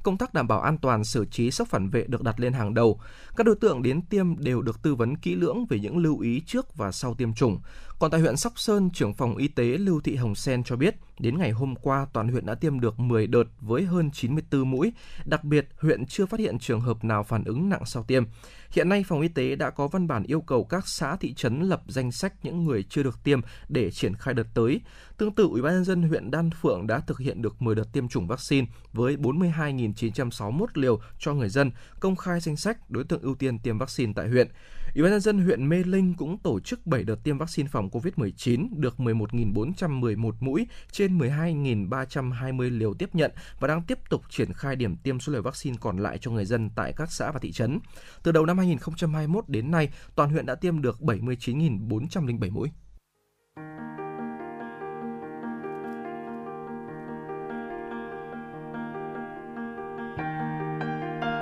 [0.04, 2.74] Công tác đảm bảo an toàn xử trí sốc phản vệ được đặt lên hàng
[2.74, 3.00] đầu.
[3.36, 6.42] Các đối tượng đến tiêm đều được tư vấn kỹ lưỡng về những lưu ý
[6.46, 7.60] trước và sau tiêm chủng.
[8.00, 10.96] Còn tại huyện Sóc Sơn, trưởng phòng y tế Lưu Thị Hồng Sen cho biết,
[11.20, 14.94] đến ngày hôm qua toàn huyện đã tiêm được 10 đợt với hơn 94 mũi.
[15.26, 18.24] Đặc biệt, huyện chưa phát hiện trường hợp nào phản ứng nặng sau tiêm.
[18.72, 21.62] Hiện nay, phòng y tế đã có văn bản yêu cầu các xã thị trấn
[21.62, 23.40] lập danh sách những người chưa được tiêm
[23.70, 24.82] để triển khai đợt tới.
[25.18, 27.94] Tương tự, Ủy ban nhân dân huyện Đan Phượng đã thực hiện được 10 đợt
[27.94, 33.22] tiêm chủng vaccine với 42.961 liều cho người dân, công khai danh sách đối tượng
[33.22, 34.48] ưu tiên tiêm vaccine tại huyện.
[34.96, 37.90] Ủy ban nhân dân huyện Mê Linh cũng tổ chức 7 đợt tiêm vaccine phòng
[37.90, 44.76] COVID-19 được 11.411 mũi trên 12.320 liều tiếp nhận và đang tiếp tục triển khai
[44.76, 47.52] điểm tiêm số liều vaccine còn lại cho người dân tại các xã và thị
[47.52, 47.80] trấn.
[48.24, 52.70] Từ đầu năm 2021 đến nay, toàn huyện đã tiêm được 79.407 mũi.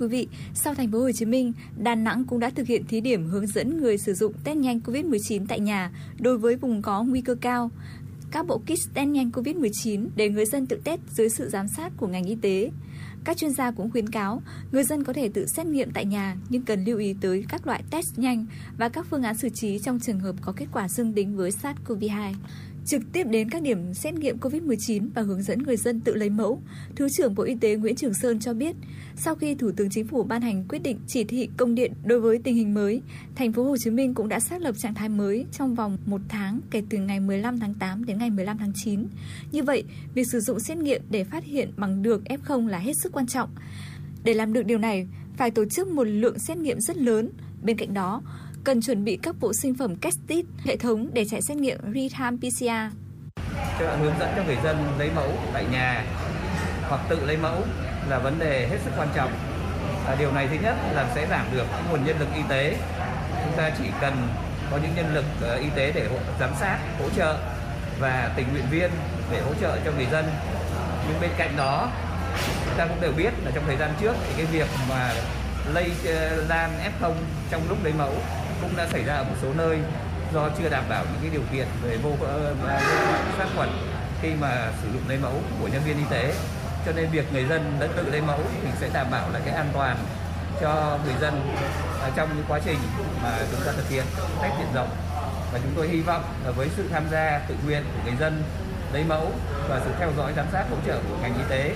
[0.00, 3.00] quý vị, sau thành phố Hồ Chí Minh, Đà Nẵng cũng đã thực hiện thí
[3.00, 7.02] điểm hướng dẫn người sử dụng test nhanh COVID-19 tại nhà đối với vùng có
[7.02, 7.70] nguy cơ cao.
[8.30, 11.92] Các bộ kit test nhanh COVID-19 để người dân tự test dưới sự giám sát
[11.96, 12.70] của ngành y tế.
[13.24, 14.42] Các chuyên gia cũng khuyến cáo
[14.72, 17.66] người dân có thể tự xét nghiệm tại nhà nhưng cần lưu ý tới các
[17.66, 18.46] loại test nhanh
[18.78, 21.50] và các phương án xử trí trong trường hợp có kết quả dương tính với
[21.50, 22.34] SARS-CoV-2
[22.90, 26.30] trực tiếp đến các điểm xét nghiệm COVID-19 và hướng dẫn người dân tự lấy
[26.30, 26.62] mẫu.
[26.96, 28.76] Thứ trưởng Bộ Y tế Nguyễn Trường Sơn cho biết,
[29.16, 32.20] sau khi Thủ tướng Chính phủ ban hành quyết định chỉ thị công điện đối
[32.20, 33.02] với tình hình mới,
[33.34, 36.20] thành phố Hồ Chí Minh cũng đã xác lập trạng thái mới trong vòng một
[36.28, 39.06] tháng kể từ ngày 15 tháng 8 đến ngày 15 tháng 9.
[39.52, 39.84] Như vậy,
[40.14, 43.26] việc sử dụng xét nghiệm để phát hiện bằng được F0 là hết sức quan
[43.26, 43.50] trọng.
[44.24, 47.28] Để làm được điều này, phải tổ chức một lượng xét nghiệm rất lớn.
[47.62, 48.22] Bên cạnh đó,
[48.64, 51.78] cần chuẩn bị các bộ sinh phẩm test kit, hệ thống để chạy xét nghiệm
[51.92, 52.94] real-time PCR.
[53.80, 56.04] bạn hướng dẫn cho người dân lấy mẫu tại nhà
[56.88, 57.62] hoặc tự lấy mẫu
[58.08, 59.32] là vấn đề hết sức quan trọng.
[60.06, 62.76] À, điều này thứ nhất là sẽ giảm được cái nguồn nhân lực y tế.
[63.44, 64.14] Chúng ta chỉ cần
[64.70, 66.08] có những nhân lực uh, y tế để
[66.40, 67.38] giám sát, hỗ trợ
[68.00, 68.90] và tình nguyện viên
[69.32, 70.24] để hỗ trợ cho người dân.
[71.08, 71.90] Nhưng bên cạnh đó,
[72.64, 75.12] chúng ta cũng đều biết là trong thời gian trước thì cái việc mà
[75.74, 77.12] lây uh, lan F0
[77.50, 78.14] trong lúc lấy mẫu
[78.60, 79.78] cũng đã xảy ra ở một số nơi
[80.34, 82.54] do chưa đảm bảo những cái điều kiện về vô ờ,
[83.38, 83.68] sát khuẩn
[84.22, 86.34] khi mà sử dụng lấy mẫu của nhân viên y tế.
[86.86, 89.54] Cho nên việc người dân đã tự lấy mẫu thì sẽ đảm bảo là cái
[89.54, 89.96] an toàn
[90.60, 91.54] cho người dân
[92.16, 92.78] trong những quá trình
[93.22, 94.04] mà chúng ta thực hiện
[94.42, 94.88] cách diện rộng.
[95.52, 98.42] Và chúng tôi hy vọng là với sự tham gia tự nguyện của người dân
[98.92, 99.32] lấy mẫu
[99.68, 101.74] và sự theo dõi giám sát hỗ trợ của ngành y tế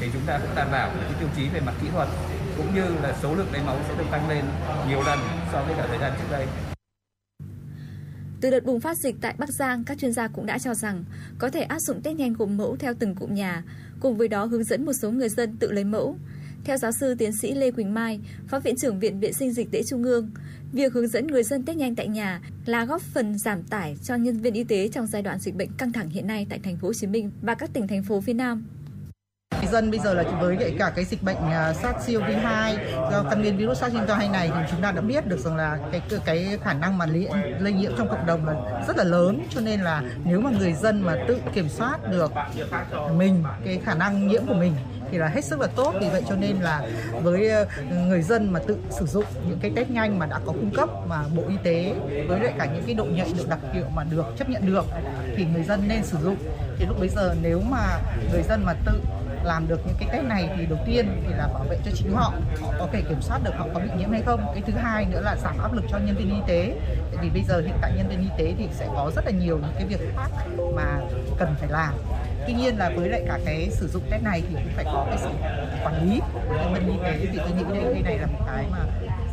[0.00, 2.08] thì chúng ta cũng đảm bảo những tiêu chí về mặt kỹ thuật
[2.56, 4.44] cũng như là số lượng lấy mẫu sẽ được tăng lên
[4.88, 5.18] nhiều lần
[5.52, 6.46] so với cả thời gian trước đây.
[8.40, 11.04] Từ đợt bùng phát dịch tại Bắc Giang, các chuyên gia cũng đã cho rằng
[11.38, 13.62] có thể áp dụng test nhanh gồm mẫu theo từng cụm nhà,
[14.00, 16.16] cùng với đó hướng dẫn một số người dân tự lấy mẫu.
[16.64, 19.70] Theo giáo sư tiến sĩ Lê Quỳnh Mai, Phó Viện trưởng Viện Vệ sinh Dịch
[19.70, 20.30] tễ Trung ương,
[20.72, 24.14] việc hướng dẫn người dân test nhanh tại nhà là góp phần giảm tải cho
[24.14, 26.76] nhân viên y tế trong giai đoạn dịch bệnh căng thẳng hiện nay tại thành
[26.76, 28.64] phố Hồ Chí Minh và các tỉnh thành phố phía Nam.
[29.60, 32.76] Người dân bây giờ là với lại cả cái dịch bệnh à, SARS-CoV-2
[33.10, 36.02] do căn nguyên virus SARS-CoV-2 này thì chúng ta đã biết được rằng là cái
[36.24, 37.28] cái khả năng mà lây,
[37.60, 38.54] lây nhiễm trong cộng đồng là
[38.88, 39.46] rất là lớn.
[39.50, 42.32] Cho nên là nếu mà người dân mà tự kiểm soát được
[43.16, 44.72] mình cái khả năng nhiễm của mình
[45.10, 45.94] thì là hết sức là tốt.
[46.00, 46.82] Vì vậy cho nên là
[47.22, 47.66] với ờ,
[48.08, 50.88] người dân mà tự sử dụng những cái test nhanh mà đã có cung cấp
[51.08, 51.94] mà bộ y tế
[52.28, 54.84] với lại cả những cái độ nhạy được đặc hiệu mà được chấp nhận được
[55.36, 56.36] thì người dân nên sử dụng.
[56.78, 58.00] Thì lúc bây giờ nếu mà
[58.32, 59.00] người dân mà tự
[59.44, 62.12] làm được những cái test này thì đầu tiên thì là bảo vệ cho chính
[62.14, 62.32] họ.
[62.62, 64.46] Họ có thể kiểm soát được họ có bị nhiễm hay không.
[64.54, 66.74] Cái thứ hai nữa là giảm áp lực cho nhân viên y tế.
[67.14, 69.30] Tại vì bây giờ hiện tại nhân viên y tế thì sẽ có rất là
[69.30, 70.28] nhiều những cái việc khác
[70.74, 71.00] mà
[71.38, 71.94] cần phải làm.
[72.46, 75.06] Tuy nhiên là với lại cả cái sử dụng test này thì cũng phải có
[75.08, 75.28] cái sự
[75.84, 76.40] quản lý của
[76.72, 77.26] nhân viên y tế.
[77.32, 78.78] Thì tôi nghĩ đây cái này là một cái mà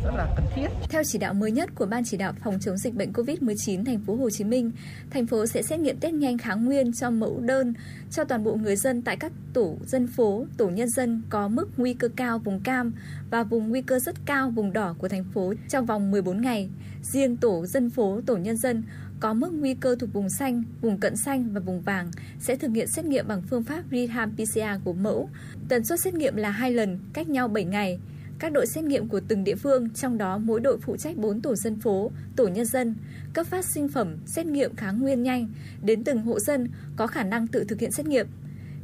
[0.04, 2.76] rất là cần thiết Theo chỉ đạo mới nhất của Ban chỉ đạo phòng chống
[2.76, 4.70] dịch bệnh COVID-19 thành phố Hồ Chí Minh,
[5.10, 7.74] thành phố sẽ xét nghiệm test nhanh kháng nguyên cho mẫu đơn
[8.10, 11.68] cho toàn bộ người dân tại các tổ dân phố, tổ nhân dân có mức
[11.76, 12.92] nguy cơ cao vùng cam
[13.30, 16.70] và vùng nguy cơ rất cao vùng đỏ của thành phố trong vòng 14 ngày.
[17.02, 18.82] Riêng tổ dân phố, tổ nhân dân
[19.20, 22.10] có mức nguy cơ thuộc vùng xanh, vùng cận xanh và vùng vàng
[22.40, 25.28] sẽ thực hiện xét nghiệm bằng phương pháp real-time PCR của mẫu.
[25.68, 27.98] Tần suất xét nghiệm là hai lần, cách nhau 7 ngày
[28.42, 31.40] các đội xét nghiệm của từng địa phương, trong đó mỗi đội phụ trách 4
[31.40, 32.94] tổ dân phố, tổ nhân dân,
[33.34, 35.48] cấp phát sinh phẩm xét nghiệm kháng nguyên nhanh
[35.82, 38.26] đến từng hộ dân có khả năng tự thực hiện xét nghiệm.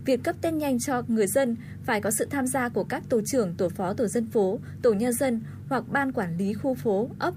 [0.05, 3.21] việc cấp test nhanh cho người dân phải có sự tham gia của các tổ
[3.27, 7.11] trưởng, tổ phó tổ dân phố, tổ nhân dân hoặc ban quản lý khu phố,
[7.19, 7.35] ấp.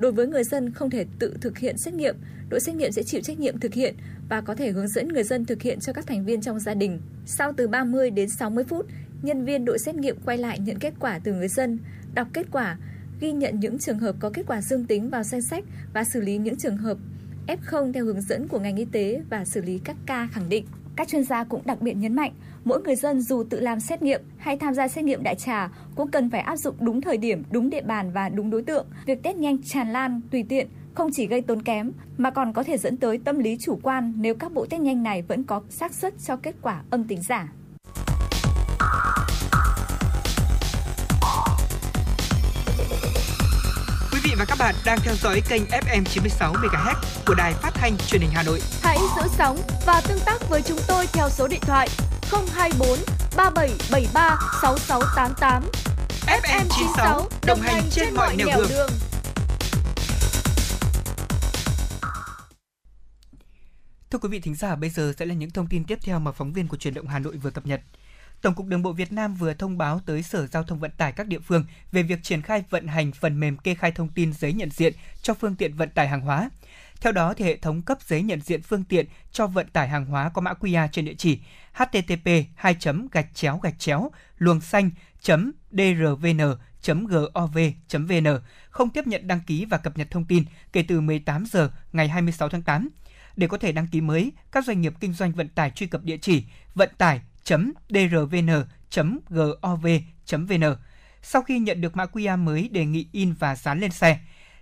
[0.00, 2.16] Đối với người dân không thể tự thực hiện xét nghiệm,
[2.48, 3.94] đội xét nghiệm sẽ chịu trách nhiệm thực hiện
[4.28, 6.74] và có thể hướng dẫn người dân thực hiện cho các thành viên trong gia
[6.74, 7.00] đình.
[7.26, 8.86] Sau từ 30 đến 60 phút,
[9.22, 11.78] nhân viên đội xét nghiệm quay lại nhận kết quả từ người dân,
[12.14, 12.76] đọc kết quả,
[13.20, 15.64] ghi nhận những trường hợp có kết quả dương tính vào danh sách
[15.94, 16.98] và xử lý những trường hợp
[17.46, 20.66] F0 theo hướng dẫn của ngành y tế và xử lý các ca khẳng định.
[20.96, 22.32] Các chuyên gia cũng đặc biệt nhấn mạnh,
[22.64, 25.68] mỗi người dân dù tự làm xét nghiệm hay tham gia xét nghiệm đại trà
[25.94, 28.86] cũng cần phải áp dụng đúng thời điểm, đúng địa bàn và đúng đối tượng.
[29.06, 32.62] Việc test nhanh tràn lan, tùy tiện không chỉ gây tốn kém mà còn có
[32.62, 35.62] thể dẫn tới tâm lý chủ quan nếu các bộ test nhanh này vẫn có
[35.68, 37.52] xác suất cho kết quả âm tính giả.
[44.28, 46.94] Vị và các bạn đang theo dõi kênh FM 96 MHz
[47.26, 48.60] của đài phát thanh truyền hình Hà Nội.
[48.82, 51.88] Hãy giữ sóng và tương tác với chúng tôi theo số điện thoại
[52.30, 52.98] 024
[53.36, 55.62] 3773 6688.
[56.26, 58.68] FM 96 đồng hành trên mọi nẻo đường.
[58.68, 58.90] đường.
[64.10, 66.32] Thưa quý vị thính giả, bây giờ sẽ là những thông tin tiếp theo mà
[66.32, 67.80] phóng viên của truyền động Hà Nội vừa cập nhật.
[68.42, 71.12] Tổng cục Đường bộ Việt Nam vừa thông báo tới Sở Giao thông Vận tải
[71.12, 74.32] các địa phương về việc triển khai vận hành phần mềm kê khai thông tin
[74.32, 74.92] giấy nhận diện
[75.22, 76.50] cho phương tiện vận tải hàng hóa.
[77.00, 80.06] Theo đó, thì hệ thống cấp giấy nhận diện phương tiện cho vận tải hàng
[80.06, 81.38] hóa có mã QR trên địa chỉ
[81.72, 82.76] http 2
[83.12, 84.90] gạch chéo gạch chéo luồng xanh
[85.70, 86.40] drvn
[87.08, 88.40] gov.vn
[88.70, 92.08] không tiếp nhận đăng ký và cập nhật thông tin kể từ 18 giờ ngày
[92.08, 92.88] 26 tháng 8.
[93.36, 96.04] Để có thể đăng ký mới, các doanh nghiệp kinh doanh vận tải truy cập
[96.04, 96.44] địa chỉ
[96.74, 97.20] vận tải
[97.88, 100.74] drvn.gov.vn.
[101.22, 104.18] Sau khi nhận được mã QR mới đề nghị in và dán lên xe.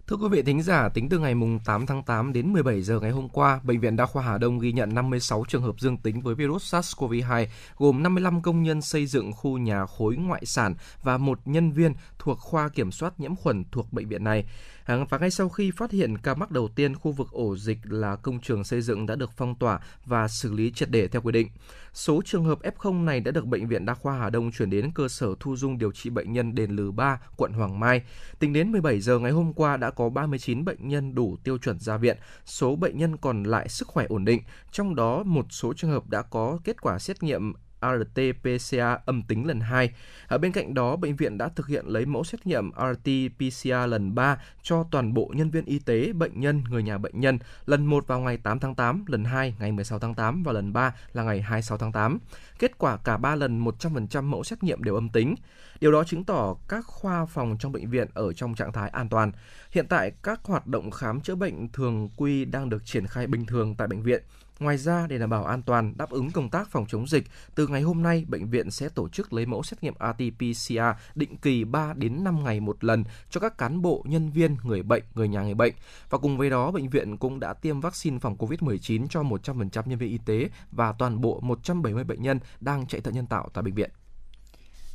[0.07, 1.35] Thưa quý vị thính giả, tính từ ngày
[1.65, 4.59] 8 tháng 8 đến 17 giờ ngày hôm qua, Bệnh viện Đa khoa Hà Đông
[4.59, 7.47] ghi nhận 56 trường hợp dương tính với virus SARS-CoV-2,
[7.77, 11.95] gồm 55 công nhân xây dựng khu nhà khối ngoại sản và một nhân viên
[12.19, 14.45] thuộc khoa kiểm soát nhiễm khuẩn thuộc bệnh viện này.
[14.85, 17.79] À, và ngay sau khi phát hiện ca mắc đầu tiên, khu vực ổ dịch
[17.85, 21.23] là công trường xây dựng đã được phong tỏa và xử lý triệt để theo
[21.23, 21.49] quy định.
[21.93, 24.91] Số trường hợp F0 này đã được Bệnh viện Đa khoa Hà Đông chuyển đến
[24.95, 28.03] cơ sở thu dung điều trị bệnh nhân đền Lừ 3, quận Hoàng Mai.
[28.39, 31.79] Tính đến 17 giờ ngày hôm qua đã có 39 bệnh nhân đủ tiêu chuẩn
[31.79, 34.43] ra viện, số bệnh nhân còn lại sức khỏe ổn định,
[34.73, 37.53] trong đó một số trường hợp đã có kết quả xét nghiệm
[37.85, 39.91] RT-PCR âm tính lần 2.
[40.29, 44.15] Ở bên cạnh đó, bệnh viện đã thực hiện lấy mẫu xét nghiệm RT-PCR lần
[44.15, 47.87] 3 cho toàn bộ nhân viên y tế, bệnh nhân, người nhà bệnh nhân, lần
[47.87, 50.95] 1 vào ngày 8 tháng 8, lần 2 ngày 16 tháng 8 và lần 3
[51.13, 52.19] là ngày 26 tháng 8.
[52.59, 55.35] Kết quả cả 3 lần 100% mẫu xét nghiệm đều âm tính.
[55.81, 59.09] Điều đó chứng tỏ các khoa phòng trong bệnh viện ở trong trạng thái an
[59.09, 59.33] toàn.
[59.71, 63.47] Hiện tại, các hoạt động khám chữa bệnh thường quy đang được triển khai bình
[63.47, 64.23] thường tại bệnh viện.
[64.61, 67.25] Ngoài ra, để đảm bảo an toàn, đáp ứng công tác phòng chống dịch,
[67.55, 71.37] từ ngày hôm nay, bệnh viện sẽ tổ chức lấy mẫu xét nghiệm RT-PCR định
[71.37, 75.03] kỳ 3 đến 5 ngày một lần cho các cán bộ, nhân viên, người bệnh,
[75.15, 75.75] người nhà người bệnh.
[76.11, 79.99] Và cùng với đó, bệnh viện cũng đã tiêm vaccine phòng COVID-19 cho 100% nhân
[79.99, 83.63] viên y tế và toàn bộ 170 bệnh nhân đang chạy thận nhân tạo tại
[83.63, 83.91] bệnh viện.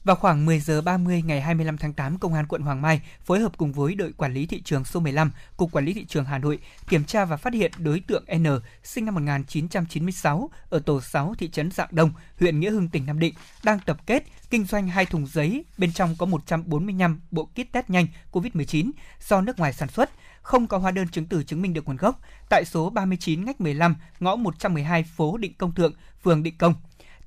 [0.03, 3.39] Vào khoảng 10 giờ 30 ngày 25 tháng 8, Công an quận Hoàng Mai phối
[3.39, 6.25] hợp cùng với đội quản lý thị trường số 15, Cục Quản lý thị trường
[6.25, 8.45] Hà Nội kiểm tra và phát hiện đối tượng N
[8.83, 13.19] sinh năm 1996 ở tổ 6 thị trấn Dạng Đông, huyện Nghĩa Hưng, tỉnh Nam
[13.19, 17.71] Định đang tập kết kinh doanh hai thùng giấy, bên trong có 145 bộ kit
[17.71, 18.91] test nhanh COVID-19
[19.27, 20.09] do nước ngoài sản xuất,
[20.41, 22.21] không có hóa đơn chứng từ chứng minh được nguồn gốc.
[22.49, 25.93] Tại số 39 ngách 15, ngõ 112 phố Định Công Thượng,
[26.23, 26.73] phường Định Công,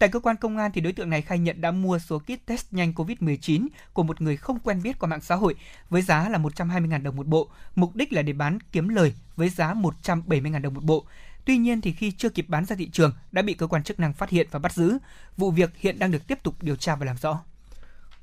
[0.03, 2.47] Tại cơ quan công an thì đối tượng này khai nhận đã mua số kit
[2.47, 5.55] test nhanh COVID-19 của một người không quen biết qua mạng xã hội
[5.91, 9.49] với giá là 120.000 đồng một bộ, mục đích là để bán kiếm lời với
[9.49, 11.07] giá 170.000 đồng một bộ.
[11.45, 14.01] Tuy nhiên thì khi chưa kịp bán ra thị trường đã bị cơ quan chức
[14.01, 14.99] năng phát hiện và bắt giữ.
[15.37, 17.41] Vụ việc hiện đang được tiếp tục điều tra và làm rõ.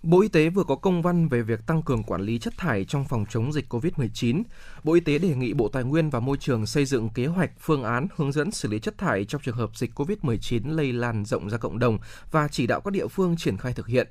[0.04, 2.86] Bộ Y tế vừa có công văn về việc tăng cường quản lý chất thải
[2.86, 4.44] trong phòng chống dịch COVID-19.
[4.84, 7.52] Bộ Y tế đề nghị Bộ Tài nguyên và Môi trường xây dựng kế hoạch,
[7.60, 11.26] phương án hướng dẫn xử lý chất thải trong trường hợp dịch COVID-19 lây lan
[11.26, 11.98] rộng ra cộng đồng
[12.32, 14.08] và chỉ đạo các địa phương triển khai thực hiện.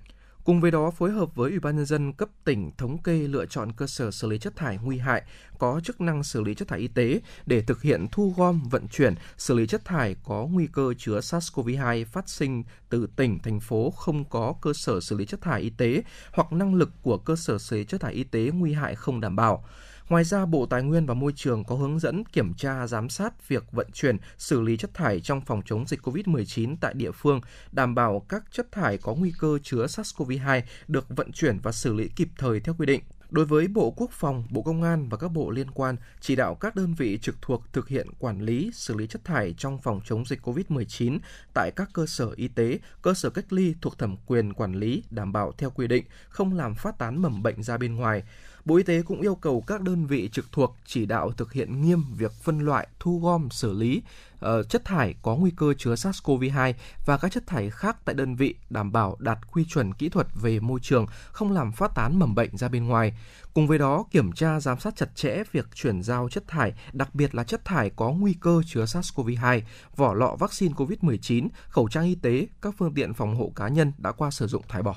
[0.49, 3.47] Cùng với đó, phối hợp với Ủy ban Nhân dân cấp tỉnh thống kê lựa
[3.47, 5.23] chọn cơ sở xử lý chất thải nguy hại
[5.59, 8.89] có chức năng xử lý chất thải y tế để thực hiện thu gom, vận
[8.89, 13.61] chuyển, xử lý chất thải có nguy cơ chứa SARS-CoV-2 phát sinh từ tỉnh, thành
[13.61, 16.03] phố không có cơ sở xử lý chất thải y tế
[16.33, 19.20] hoặc năng lực của cơ sở xử lý chất thải y tế nguy hại không
[19.20, 19.65] đảm bảo.
[20.09, 23.49] Ngoài ra, Bộ Tài nguyên và Môi trường có hướng dẫn kiểm tra giám sát
[23.49, 27.41] việc vận chuyển, xử lý chất thải trong phòng chống dịch COVID-19 tại địa phương,
[27.73, 31.95] đảm bảo các chất thải có nguy cơ chứa SARS-CoV-2 được vận chuyển và xử
[31.95, 33.03] lý kịp thời theo quy định.
[33.31, 36.55] Đối với Bộ Quốc phòng, Bộ Công an và các bộ liên quan, chỉ đạo
[36.55, 40.01] các đơn vị trực thuộc thực hiện quản lý, xử lý chất thải trong phòng
[40.05, 41.19] chống dịch COVID-19
[41.55, 45.03] tại các cơ sở y tế, cơ sở cách ly thuộc thẩm quyền quản lý,
[45.11, 48.23] đảm bảo theo quy định, không làm phát tán mầm bệnh ra bên ngoài.
[48.69, 51.82] Bộ Y tế cũng yêu cầu các đơn vị trực thuộc chỉ đạo thực hiện
[51.82, 54.03] nghiêm việc phân loại, thu gom, xử lý
[54.45, 56.73] uh, chất thải có nguy cơ chứa SARS-CoV-2
[57.07, 60.27] và các chất thải khác tại đơn vị đảm bảo đạt quy chuẩn kỹ thuật
[60.43, 63.12] về môi trường, không làm phát tán mầm bệnh ra bên ngoài.
[63.55, 67.15] Cùng với đó, kiểm tra giám sát chặt chẽ việc chuyển giao chất thải, đặc
[67.15, 69.61] biệt là chất thải có nguy cơ chứa SARS-CoV-2,
[69.97, 73.93] vỏ lọ vaccine COVID-19, khẩu trang y tế, các phương tiện phòng hộ cá nhân
[73.99, 74.95] đã qua sử dụng thải bỏ.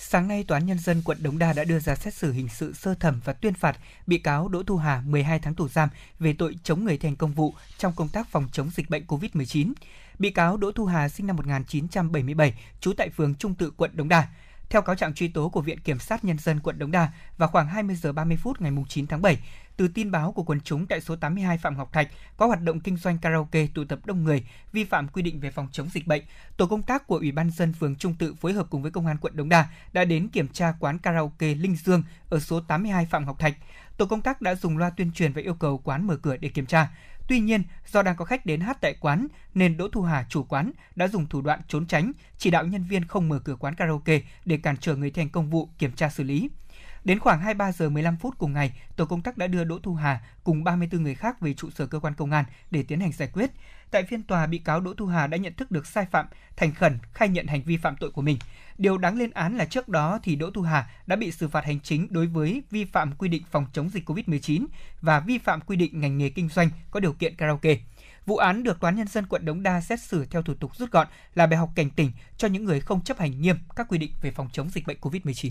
[0.00, 2.48] Sáng nay, Tòa án Nhân dân quận Đống Đa đã đưa ra xét xử hình
[2.48, 5.88] sự sơ thẩm và tuyên phạt bị cáo Đỗ Thu Hà 12 tháng tù giam
[6.18, 9.72] về tội chống người thành công vụ trong công tác phòng chống dịch bệnh COVID-19.
[10.18, 14.08] Bị cáo Đỗ Thu Hà sinh năm 1977, trú tại phường Trung Tự, quận Đống
[14.08, 14.28] Đa.
[14.68, 17.48] Theo cáo trạng truy tố của Viện Kiểm sát Nhân dân quận Đống Đa, vào
[17.48, 19.38] khoảng 20 giờ 30 phút ngày 9 tháng 7,
[19.78, 22.80] từ tin báo của quần chúng tại số 82 Phạm Ngọc Thạch có hoạt động
[22.80, 26.06] kinh doanh karaoke tụ tập đông người, vi phạm quy định về phòng chống dịch
[26.06, 26.22] bệnh,
[26.56, 29.06] tổ công tác của Ủy ban dân phường Trung Tự phối hợp cùng với công
[29.06, 33.06] an quận Đống Đa đã đến kiểm tra quán karaoke Linh Dương ở số 82
[33.06, 33.54] Phạm Ngọc Thạch.
[33.96, 36.48] Tổ công tác đã dùng loa tuyên truyền và yêu cầu quán mở cửa để
[36.48, 36.88] kiểm tra.
[37.28, 40.42] Tuy nhiên, do đang có khách đến hát tại quán nên Đỗ Thu Hà chủ
[40.42, 43.74] quán đã dùng thủ đoạn trốn tránh, chỉ đạo nhân viên không mở cửa quán
[43.74, 46.50] karaoke để cản trở người thành công vụ kiểm tra xử lý.
[47.04, 49.94] Đến khoảng 23 giờ 15 phút cùng ngày, tổ công tác đã đưa Đỗ Thu
[49.94, 53.12] Hà cùng 34 người khác về trụ sở cơ quan công an để tiến hành
[53.12, 53.50] giải quyết.
[53.90, 56.26] Tại phiên tòa, bị cáo Đỗ Thu Hà đã nhận thức được sai phạm,
[56.56, 58.38] thành khẩn khai nhận hành vi phạm tội của mình.
[58.78, 61.64] Điều đáng lên án là trước đó thì Đỗ Thu Hà đã bị xử phạt
[61.64, 64.66] hành chính đối với vi phạm quy định phòng chống dịch COVID-19
[65.02, 67.76] và vi phạm quy định ngành nghề kinh doanh có điều kiện karaoke.
[68.26, 70.90] Vụ án được Toán Nhân dân quận Đống Đa xét xử theo thủ tục rút
[70.90, 73.98] gọn là bài học cảnh tỉnh cho những người không chấp hành nghiêm các quy
[73.98, 75.50] định về phòng chống dịch bệnh COVID-19.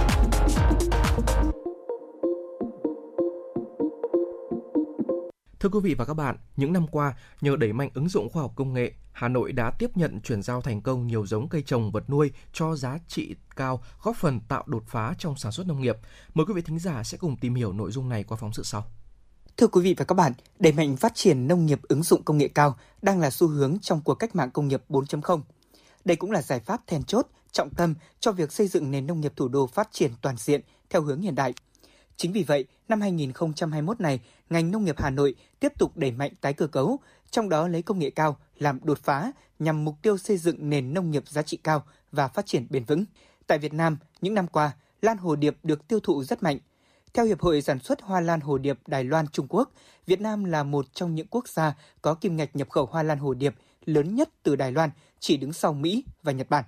[5.61, 8.41] Thưa quý vị và các bạn, những năm qua, nhờ đẩy mạnh ứng dụng khoa
[8.41, 11.63] học công nghệ, Hà Nội đã tiếp nhận chuyển giao thành công nhiều giống cây
[11.65, 15.67] trồng vật nuôi cho giá trị cao, góp phần tạo đột phá trong sản xuất
[15.67, 15.97] nông nghiệp.
[16.33, 18.63] Mời quý vị thính giả sẽ cùng tìm hiểu nội dung này qua phóng sự
[18.63, 18.85] sau.
[19.57, 22.37] Thưa quý vị và các bạn, đẩy mạnh phát triển nông nghiệp ứng dụng công
[22.37, 25.41] nghệ cao đang là xu hướng trong cuộc cách mạng công nghiệp 4.0.
[26.05, 29.21] Đây cũng là giải pháp then chốt, trọng tâm cho việc xây dựng nền nông
[29.21, 31.53] nghiệp thủ đô phát triển toàn diện theo hướng hiện đại–
[32.21, 34.19] Chính vì vậy, năm 2021 này,
[34.49, 36.99] ngành nông nghiệp Hà Nội tiếp tục đẩy mạnh tái cơ cấu,
[37.31, 40.93] trong đó lấy công nghệ cao làm đột phá nhằm mục tiêu xây dựng nền
[40.93, 43.05] nông nghiệp giá trị cao và phát triển bền vững.
[43.47, 44.71] Tại Việt Nam, những năm qua,
[45.01, 46.57] lan hồ điệp được tiêu thụ rất mạnh.
[47.13, 49.71] Theo Hiệp hội Sản xuất Hoa Lan Hồ Điệp Đài Loan Trung Quốc,
[50.05, 53.19] Việt Nam là một trong những quốc gia có kim ngạch nhập khẩu hoa lan
[53.19, 54.89] hồ điệp lớn nhất từ Đài Loan,
[55.19, 56.63] chỉ đứng sau Mỹ và Nhật Bản.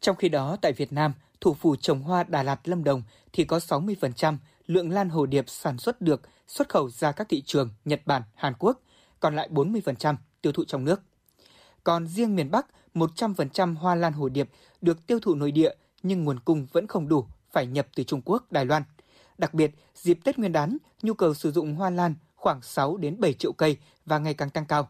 [0.00, 3.02] Trong khi đó, tại Việt Nam, thủ phủ trồng hoa Đà Lạt Lâm Đồng
[3.32, 4.36] thì có 60%
[4.70, 8.22] lượng lan hồ điệp sản xuất được xuất khẩu ra các thị trường Nhật Bản,
[8.34, 8.80] Hàn Quốc,
[9.20, 11.00] còn lại 40% tiêu thụ trong nước.
[11.84, 16.24] Còn riêng miền Bắc, 100% hoa lan hồ điệp được tiêu thụ nội địa nhưng
[16.24, 18.82] nguồn cung vẫn không đủ, phải nhập từ Trung Quốc, Đài Loan.
[19.38, 23.20] Đặc biệt, dịp Tết Nguyên đán, nhu cầu sử dụng hoa lan khoảng 6 đến
[23.20, 23.76] 7 triệu cây
[24.06, 24.88] và ngày càng tăng cao.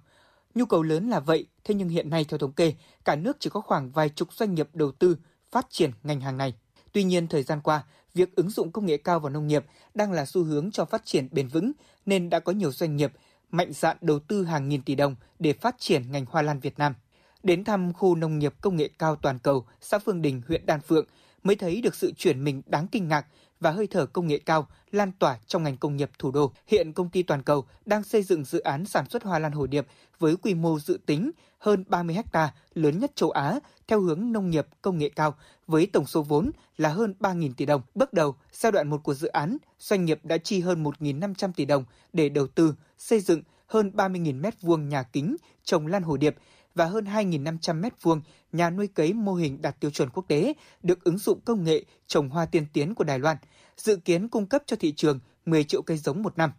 [0.55, 2.74] Nhu cầu lớn là vậy, thế nhưng hiện nay theo thống kê,
[3.05, 5.16] cả nước chỉ có khoảng vài chục doanh nghiệp đầu tư
[5.51, 6.55] phát triển ngành hàng này.
[6.93, 7.85] Tuy nhiên, thời gian qua,
[8.15, 9.65] việc ứng dụng công nghệ cao vào nông nghiệp
[9.95, 11.73] đang là xu hướng cho phát triển bền vững
[12.07, 13.12] nên đã có nhiều doanh nghiệp
[13.51, 16.78] mạnh dạn đầu tư hàng nghìn tỷ đồng để phát triển ngành hoa lan Việt
[16.78, 16.95] Nam.
[17.43, 20.81] Đến thăm khu nông nghiệp công nghệ cao toàn cầu xã Phương Đình, huyện Đan
[20.81, 21.07] Phượng
[21.43, 23.27] mới thấy được sự chuyển mình đáng kinh ngạc
[23.61, 26.53] và hơi thở công nghệ cao lan tỏa trong ngành công nghiệp thủ đô.
[26.66, 29.66] Hiện công ty toàn cầu đang xây dựng dự án sản xuất hoa lan hồ
[29.66, 29.87] điệp
[30.19, 33.59] với quy mô dự tính hơn 30 ha lớn nhất châu Á
[33.89, 35.35] theo hướng nông nghiệp công nghệ cao
[35.66, 37.82] với tổng số vốn là hơn 3.000 tỷ đồng.
[37.95, 41.65] Bước đầu, giai đoạn 1 của dự án, doanh nghiệp đã chi hơn 1.500 tỷ
[41.65, 46.37] đồng để đầu tư, xây dựng hơn 30.000 m2 nhà kính trồng lan hồ điệp
[46.74, 48.20] và hơn 2.500 m2
[48.52, 51.84] nhà nuôi cấy mô hình đạt tiêu chuẩn quốc tế được ứng dụng công nghệ
[52.06, 53.36] trồng hoa tiên tiến của Đài Loan,
[53.76, 56.52] dự kiến cung cấp cho thị trường 10 triệu cây giống một năm.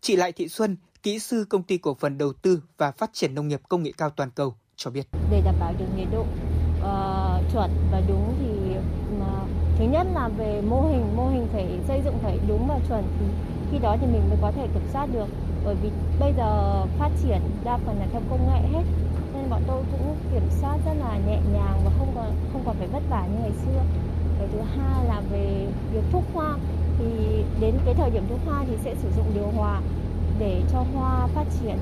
[0.00, 3.34] Chị Lại Thị Xuân, kỹ sư công ty cổ phần đầu tư và phát triển
[3.34, 5.06] nông nghiệp công nghệ cao toàn cầu cho biết.
[5.30, 8.76] Để đảm bảo được nhiệt độ uh, chuẩn và đúng thì
[9.16, 9.48] uh,
[9.78, 13.04] thứ nhất là về mô hình, mô hình phải xây dựng phải đúng và chuẩn
[13.18, 13.26] thì
[13.72, 15.26] khi đó thì mình mới có thể kiểm soát được.
[15.64, 18.82] Bởi vì bây giờ phát triển đa phần là theo công nghệ hết
[19.42, 22.76] nên bọn tôi cũng kiểm soát rất là nhẹ nhàng và không còn không còn
[22.78, 23.82] phải vất vả như ngày xưa.
[24.38, 26.58] Cái thứ hai là về việc thuốc hoa
[26.98, 27.04] thì
[27.60, 29.82] đến cái thời điểm thuốc hoa thì sẽ sử dụng điều hòa
[30.38, 31.78] để cho hoa phát triển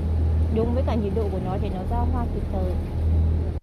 [0.55, 2.73] đúng với cả nhiệt độ của nó để nó ra hoa kịp thời.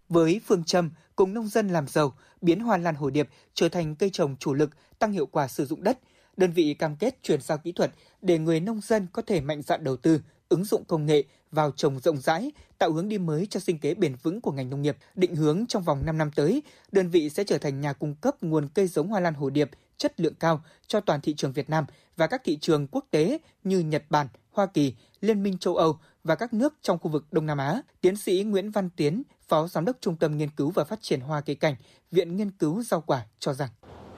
[0.09, 3.95] Với phương châm cùng nông dân làm giàu, biến hoa lan hồ điệp trở thành
[3.95, 5.99] cây trồng chủ lực, tăng hiệu quả sử dụng đất,
[6.37, 7.91] đơn vị cam kết chuyển giao kỹ thuật
[8.23, 11.71] để người nông dân có thể mạnh dạn đầu tư, ứng dụng công nghệ vào
[11.71, 14.83] trồng rộng rãi, tạo hướng đi mới cho sinh kế bền vững của ngành nông
[14.83, 14.97] nghiệp.
[15.15, 16.63] Định hướng trong vòng 5 năm tới,
[16.93, 19.71] đơn vị sẽ trở thành nhà cung cấp nguồn cây giống hoa lan hồ điệp
[19.97, 21.85] chất lượng cao cho toàn thị trường Việt Nam
[22.17, 25.99] và các thị trường quốc tế như Nhật Bản, Hoa Kỳ, Liên minh châu Âu
[26.25, 27.83] và các nước trong khu vực Đông Nam Á.
[28.01, 31.21] Tiến sĩ Nguyễn Văn Tiến, Phó Giám đốc Trung tâm Nghiên cứu và Phát triển
[31.21, 31.75] Hoa cây cảnh,
[32.11, 33.69] Viện Nghiên cứu Rau quả cho rằng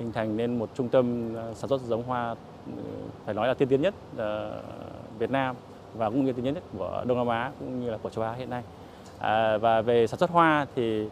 [0.00, 2.34] hình thành nên một trung tâm ờ, sản xuất giống hoa
[2.66, 2.82] ừ,
[3.24, 4.62] phải nói là tiên tiến nhất ờ,
[5.18, 5.56] Việt Nam
[5.94, 8.24] và cũng như tự nhiên nhất của Đông Nam Á cũng như là của châu
[8.24, 8.62] Á hiện nay.
[9.18, 11.08] À, và về sản xuất hoa thì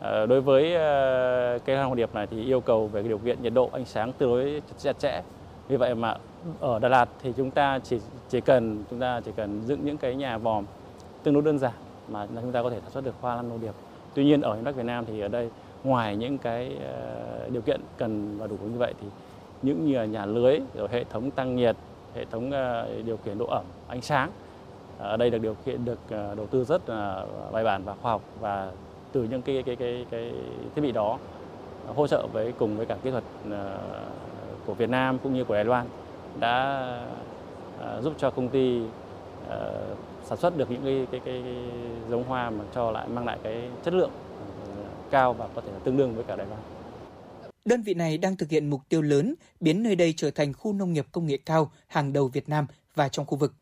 [0.00, 3.18] à, đối với à, cây hoa hồng điệp này thì yêu cầu về cái điều
[3.18, 5.22] kiện nhiệt độ ánh sáng tương đối chặt chẽ.
[5.68, 6.16] Vì vậy mà
[6.60, 9.96] ở Đà Lạt thì chúng ta chỉ chỉ cần chúng ta chỉ cần dựng những
[9.96, 10.64] cái nhà vòm
[11.22, 11.72] tương đối đơn giản
[12.08, 13.74] mà chúng ta có thể sản xuất được hoa lan hồ điệp.
[14.14, 15.50] Tuy nhiên ở miền Bắc Việt Nam thì ở đây
[15.84, 19.06] ngoài những cái à, điều kiện cần và đủ như vậy thì
[19.62, 21.76] những như là nhà lưới rồi hệ thống tăng nhiệt
[22.16, 24.30] hệ thống ờ, điều khiển độ ẩm ánh sáng
[24.98, 28.12] ở đây được điều kiện được ờ, đầu tư rất là bài bản và khoa
[28.12, 28.70] học và
[29.12, 30.32] từ những cái cái cái cái
[30.74, 31.18] thiết bị đó
[31.94, 33.24] hỗ trợ với cùng với cả kỹ thuật
[34.66, 35.86] của Việt Nam cũng như của Đài Loan
[36.40, 36.86] đã
[38.00, 38.82] giúp cho công ty
[40.24, 41.54] sản xuất được những cái cái, cái, cái
[42.10, 44.10] giống hoa mà cho lại mang lại cái chất lượng
[45.10, 46.75] cao và có thể là tương đương với cả Đài Loan.
[47.66, 50.72] Đơn vị này đang thực hiện mục tiêu lớn biến nơi đây trở thành khu
[50.72, 53.54] nông nghiệp công nghệ cao hàng đầu Việt Nam và trong khu vực.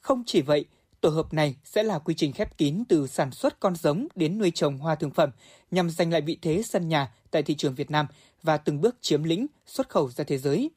[0.00, 0.64] Không chỉ vậy,
[1.00, 4.38] tổ hợp này sẽ là quy trình khép kín từ sản xuất con giống đến
[4.38, 5.30] nuôi trồng hoa thương phẩm
[5.70, 8.06] nhằm giành lại vị thế sân nhà tại thị trường Việt Nam
[8.42, 10.70] và từng bước chiếm lĩnh xuất khẩu ra thế giới.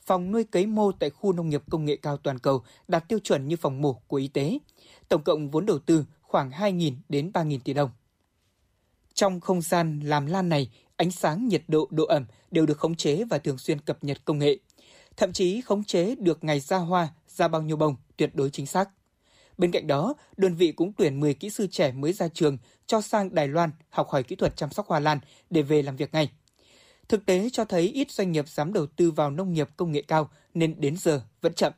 [0.00, 3.18] Phòng nuôi cấy mô tại khu nông nghiệp công nghệ cao toàn cầu đạt tiêu
[3.18, 4.58] chuẩn như phòng mổ của y tế.
[5.08, 7.90] Tổng cộng vốn đầu tư khoảng 2.000 đến 3.000 tỷ đồng.
[9.14, 12.94] Trong không gian làm lan này, ánh sáng, nhiệt độ, độ ẩm đều được khống
[12.94, 14.58] chế và thường xuyên cập nhật công nghệ.
[15.16, 18.66] Thậm chí khống chế được ngày ra hoa, ra bao nhiêu bông tuyệt đối chính
[18.66, 18.88] xác.
[19.58, 23.00] Bên cạnh đó, đơn vị cũng tuyển 10 kỹ sư trẻ mới ra trường cho
[23.00, 25.18] sang Đài Loan học hỏi kỹ thuật chăm sóc hoa lan
[25.50, 26.30] để về làm việc ngay.
[27.08, 30.02] Thực tế cho thấy ít doanh nghiệp dám đầu tư vào nông nghiệp công nghệ
[30.08, 31.72] cao nên đến giờ vẫn chậm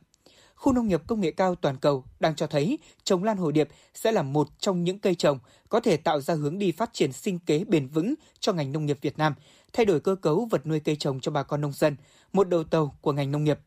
[0.57, 3.69] khu nông nghiệp công nghệ cao toàn cầu đang cho thấy trồng lan hồ điệp
[3.93, 5.39] sẽ là một trong những cây trồng
[5.69, 8.85] có thể tạo ra hướng đi phát triển sinh kế bền vững cho ngành nông
[8.85, 9.33] nghiệp Việt Nam,
[9.73, 11.95] thay đổi cơ cấu vật nuôi cây trồng cho bà con nông dân,
[12.33, 13.59] một đầu tàu của ngành nông nghiệp.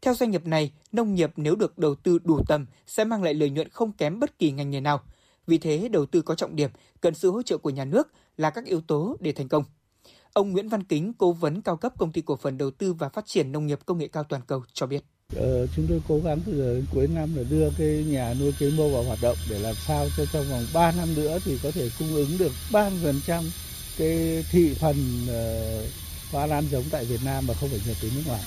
[0.00, 3.34] Theo doanh nghiệp này, nông nghiệp nếu được đầu tư đủ tầm sẽ mang lại
[3.34, 5.00] lợi nhuận không kém bất kỳ ngành nghề nào.
[5.46, 6.70] Vì thế, đầu tư có trọng điểm,
[7.00, 9.64] cần sự hỗ trợ của nhà nước là các yếu tố để thành công.
[10.32, 13.08] Ông Nguyễn Văn Kính, cố vấn cao cấp công ty cổ phần đầu tư và
[13.08, 15.04] phát triển nông nghiệp công nghệ cao toàn cầu cho biết.
[15.34, 18.54] Ờ, chúng tôi cố gắng từ giờ đến cuối năm là đưa cái nhà nuôi
[18.58, 21.58] cây mô vào hoạt động để làm sao cho trong vòng 3 năm nữa thì
[21.62, 23.42] có thể cung ứng được 30%
[23.98, 28.10] cái thị phần uh, hoa lan giống tại Việt Nam mà không phải nhập từ
[28.14, 28.40] nước ngoài.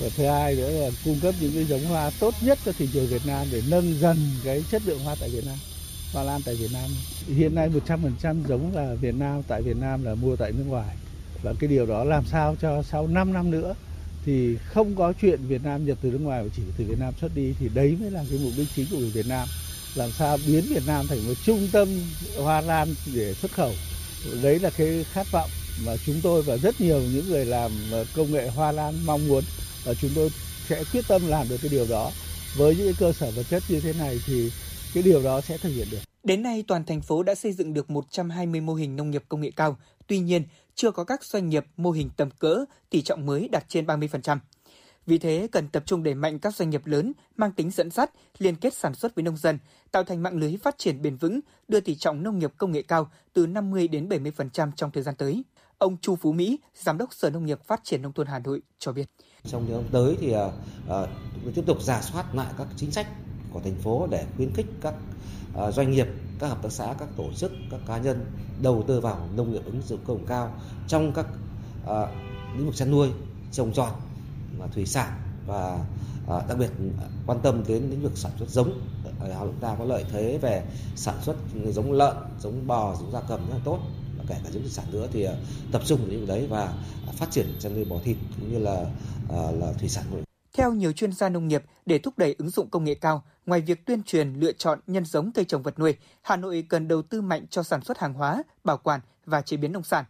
[0.00, 2.88] Và thứ hai nữa là cung cấp những cái giống hoa tốt nhất cho thị
[2.92, 5.56] trường Việt Nam để nâng dần cái chất lượng hoa tại Việt Nam.
[6.12, 6.90] Hoa lan tại Việt Nam.
[7.26, 10.96] Hiện nay 100% giống là Việt Nam tại Việt Nam là mua tại nước ngoài.
[11.42, 13.74] Và cái điều đó làm sao cho sau 5 năm nữa
[14.28, 17.14] thì không có chuyện Việt Nam nhập từ nước ngoài mà chỉ từ Việt Nam
[17.20, 19.48] xuất đi thì đấy mới là cái mục đích chính của người Việt Nam
[19.94, 21.88] làm sao biến Việt Nam thành một trung tâm
[22.44, 23.72] hoa lan để xuất khẩu
[24.42, 25.50] đấy là cái khát vọng
[25.86, 29.28] mà chúng tôi và rất nhiều những người làm ờ, công nghệ hoa lan mong
[29.28, 29.44] muốn
[29.84, 30.30] và chúng tôi
[30.68, 32.10] sẽ quyết tâm làm được cái điều đó
[32.56, 34.50] với những cơ sở vật chất như thế này thì
[34.94, 35.98] cái điều đó sẽ thực hiện được.
[36.24, 39.40] Đến nay, toàn thành phố đã xây dựng được 120 mô hình nông nghiệp công
[39.40, 39.76] nghệ cao.
[40.06, 40.42] Tuy nhiên,
[40.78, 44.38] chưa có các doanh nghiệp mô hình tầm cỡ, tỷ trọng mới đạt trên 30%.
[45.06, 48.10] Vì thế, cần tập trung đẩy mạnh các doanh nghiệp lớn mang tính dẫn dắt,
[48.38, 49.58] liên kết sản xuất với nông dân,
[49.92, 52.82] tạo thành mạng lưới phát triển bền vững, đưa tỷ trọng nông nghiệp công nghệ
[52.82, 55.42] cao từ 50 đến 70% trong thời gian tới.
[55.78, 58.62] Ông Chu Phú Mỹ, Giám đốc Sở Nông nghiệp Phát triển Nông thôn Hà Nội
[58.78, 59.06] cho biết.
[59.44, 63.06] Trong những năm tới thì uh, tiếp tục giả soát lại các chính sách
[63.52, 64.94] của thành phố để khuyến khích các
[65.56, 66.06] À, doanh nghiệp,
[66.38, 68.26] các hợp tác xã, các tổ chức, các cá nhân
[68.62, 70.52] đầu tư vào nông nghiệp ứng dụng công nghệ cao
[70.88, 71.26] trong các
[71.86, 72.06] à,
[72.56, 73.08] lĩnh vực chăn nuôi,
[73.52, 73.92] trồng trọt,
[74.58, 75.12] và thủy sản
[75.46, 75.78] và
[76.28, 76.70] à, đặc biệt
[77.26, 78.80] quan tâm đến lĩnh vực sản xuất giống.
[79.20, 80.64] Ở Hà Nội ta có lợi thế về
[80.96, 81.36] sản xuất
[81.72, 83.78] giống lợn, giống bò, giống gia cầm rất là tốt
[84.18, 85.26] và kể cả giống thủy sản nữa thì
[85.72, 86.74] tập trung vào những đấy và
[87.12, 88.84] phát triển chăn nuôi bò thịt cũng như là
[89.52, 90.27] là thủy sản của
[90.58, 93.60] theo nhiều chuyên gia nông nghiệp, để thúc đẩy ứng dụng công nghệ cao, ngoài
[93.60, 97.02] việc tuyên truyền lựa chọn nhân giống cây trồng vật nuôi, Hà Nội cần đầu
[97.02, 100.04] tư mạnh cho sản xuất hàng hóa, bảo quản và chế biến nông sản.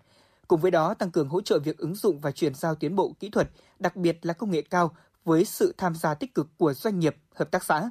[0.49, 3.13] Cùng với đó, tăng cường hỗ trợ việc ứng dụng và chuyển giao tiến bộ
[3.21, 6.75] kỹ thuật, đặc biệt là công nghệ cao với sự tham gia tích cực của
[6.75, 7.91] doanh nghiệp, hợp tác xã.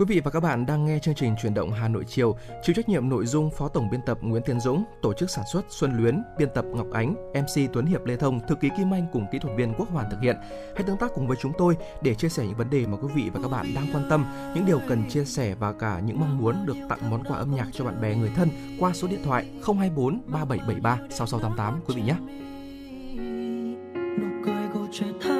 [0.00, 2.74] Quý vị và các bạn đang nghe chương trình Chuyển động Hà Nội chiều, chịu
[2.74, 5.64] trách nhiệm nội dung Phó Tổng biên tập Nguyễn Tiến Dũng, tổ chức sản xuất
[5.68, 9.06] Xuân Luyến, biên tập Ngọc Ánh, MC Tuấn Hiệp Lê Thông, thư ký Kim Anh
[9.12, 10.36] cùng kỹ thuật viên Quốc Hoàn thực hiện.
[10.74, 13.08] Hãy tương tác cùng với chúng tôi để chia sẻ những vấn đề mà quý
[13.14, 16.20] vị và các bạn đang quan tâm, những điều cần chia sẻ và cả những
[16.20, 18.48] mong muốn được tặng món quà âm nhạc cho bạn bè người thân
[18.78, 22.14] qua số điện thoại 024 3773 6688 quý vị nhé.
[24.20, 25.39] nụ cười của trẻ thơ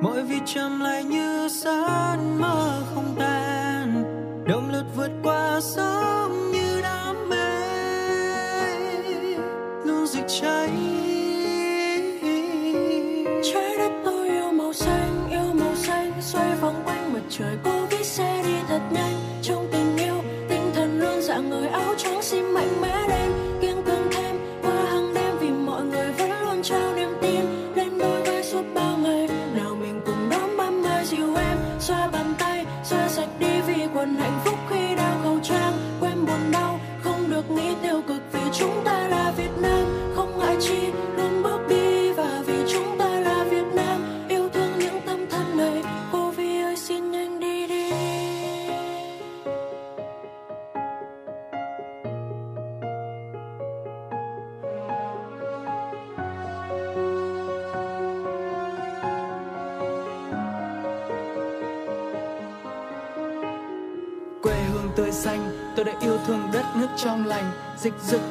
[0.00, 4.04] mỗi vì chậm lại như giấc mơ không tan.
[4.48, 7.60] Động lực vượt qua sớm như đam mê.
[9.84, 10.70] Luôn rực cháy.
[13.52, 16.12] Trái đất tôi yêu màu xanh, yêu màu xanh.
[16.20, 19.14] Xoay vòng quanh mặt trời, cô viết xe đi thật nhanh.
[19.42, 22.97] Trong tình yêu, tinh thần luôn dạng người, áo trắng xin mạnh mẽ.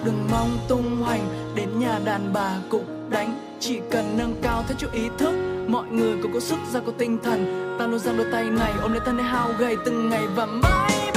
[0.07, 3.39] Đừng mong tung hoành, đến nhà đàn bà cũng đánh.
[3.59, 5.33] Chỉ cần nâng cao thêm chút ý thức,
[5.67, 7.75] mọi người cũng có sức, ra có tinh thần.
[7.79, 11.16] Ta luôn giang đôi tay này, ôm lấy thân hao gầy từng ngày và mãi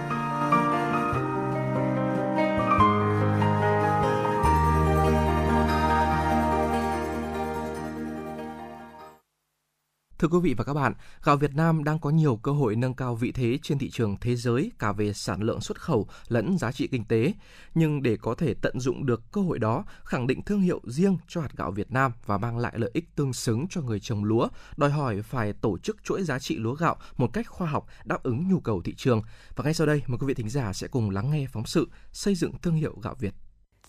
[10.21, 10.93] Thưa quý vị và các bạn,
[11.23, 14.17] gạo Việt Nam đang có nhiều cơ hội nâng cao vị thế trên thị trường
[14.21, 17.33] thế giới cả về sản lượng xuất khẩu lẫn giá trị kinh tế.
[17.75, 21.17] Nhưng để có thể tận dụng được cơ hội đó, khẳng định thương hiệu riêng
[21.27, 24.23] cho hạt gạo Việt Nam và mang lại lợi ích tương xứng cho người trồng
[24.23, 27.85] lúa, đòi hỏi phải tổ chức chuỗi giá trị lúa gạo một cách khoa học
[28.03, 29.21] đáp ứng nhu cầu thị trường.
[29.55, 31.87] Và ngay sau đây, mời quý vị thính giả sẽ cùng lắng nghe phóng sự
[32.11, 33.33] xây dựng thương hiệu gạo Việt.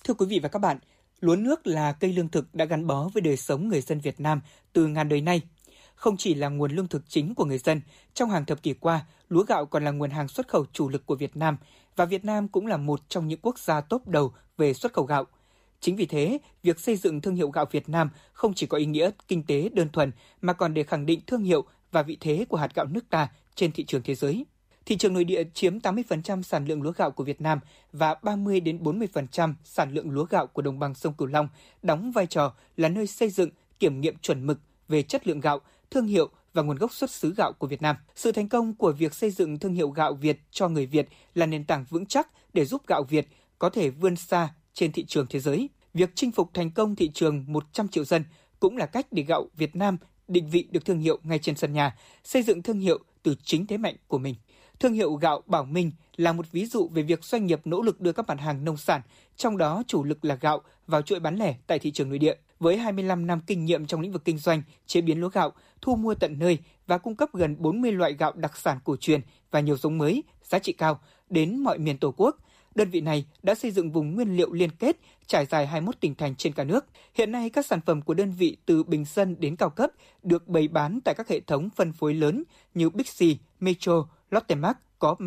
[0.05, 0.79] Thưa quý vị và các bạn,
[1.21, 4.21] lúa nước là cây lương thực đã gắn bó với đời sống người dân Việt
[4.21, 4.41] Nam
[4.73, 5.43] từ ngàn đời nay.
[6.03, 7.81] Không chỉ là nguồn lương thực chính của người dân,
[8.15, 11.07] trong hàng thập kỷ qua, lúa gạo còn là nguồn hàng xuất khẩu chủ lực
[11.07, 11.57] của Việt Nam
[11.97, 15.05] và Việt Nam cũng là một trong những quốc gia top đầu về xuất khẩu
[15.05, 15.25] gạo.
[15.81, 18.87] Chính vì thế, việc xây dựng thương hiệu gạo Việt Nam không chỉ có ý
[18.87, 22.45] nghĩa kinh tế đơn thuần mà còn để khẳng định thương hiệu và vị thế
[22.49, 24.47] của hạt gạo nước ta trên thị trường thế giới.
[24.87, 27.61] Thị trường nội địa chiếm 80% sản lượng lúa gạo của Việt Nam
[27.93, 31.49] và 30 đến 40% sản lượng lúa gạo của đồng bằng sông Cửu Long,
[31.83, 34.59] đóng vai trò là nơi xây dựng, kiểm nghiệm chuẩn mực
[34.89, 35.61] về chất lượng gạo,
[35.93, 37.97] thương hiệu và nguồn gốc xuất xứ gạo của Việt Nam.
[38.15, 41.47] Sự thành công của việc xây dựng thương hiệu gạo Việt cho người Việt là
[41.47, 43.29] nền tảng vững chắc để giúp gạo Việt
[43.59, 45.69] có thể vươn xa trên thị trường thế giới.
[45.95, 48.25] Việc chinh phục thành công thị trường 100 triệu dân
[48.61, 49.97] cũng là cách để gạo Việt Nam
[50.29, 53.67] định vị được thương hiệu ngay trên sân nhà, xây dựng thương hiệu từ chính
[53.67, 54.35] thế mạnh của mình.
[54.81, 58.01] Thương hiệu gạo Bảo Minh là một ví dụ về việc doanh nghiệp nỗ lực
[58.01, 59.01] đưa các mặt hàng nông sản,
[59.37, 62.35] trong đó chủ lực là gạo, vào chuỗi bán lẻ tại thị trường nội địa.
[62.61, 65.53] Với 25 năm kinh nghiệm trong lĩnh vực kinh doanh, chế biến lúa gạo,
[65.83, 69.21] thu mua tận nơi và cung cấp gần 40 loại gạo đặc sản cổ truyền
[69.51, 71.01] và nhiều giống mới, giá trị cao
[71.31, 72.37] đến mọi miền Tổ quốc,
[72.75, 74.97] đơn vị này đã xây dựng vùng nguyên liệu liên kết
[75.27, 76.85] trải dài 21 tỉnh thành trên cả nước.
[77.15, 79.91] Hiện nay, các sản phẩm của đơn vị từ bình dân đến cao cấp
[80.23, 82.45] được bày bán tại các hệ thống phân phối lớn
[82.75, 85.19] như Bixi, Metro, Lotte Mart, Co-op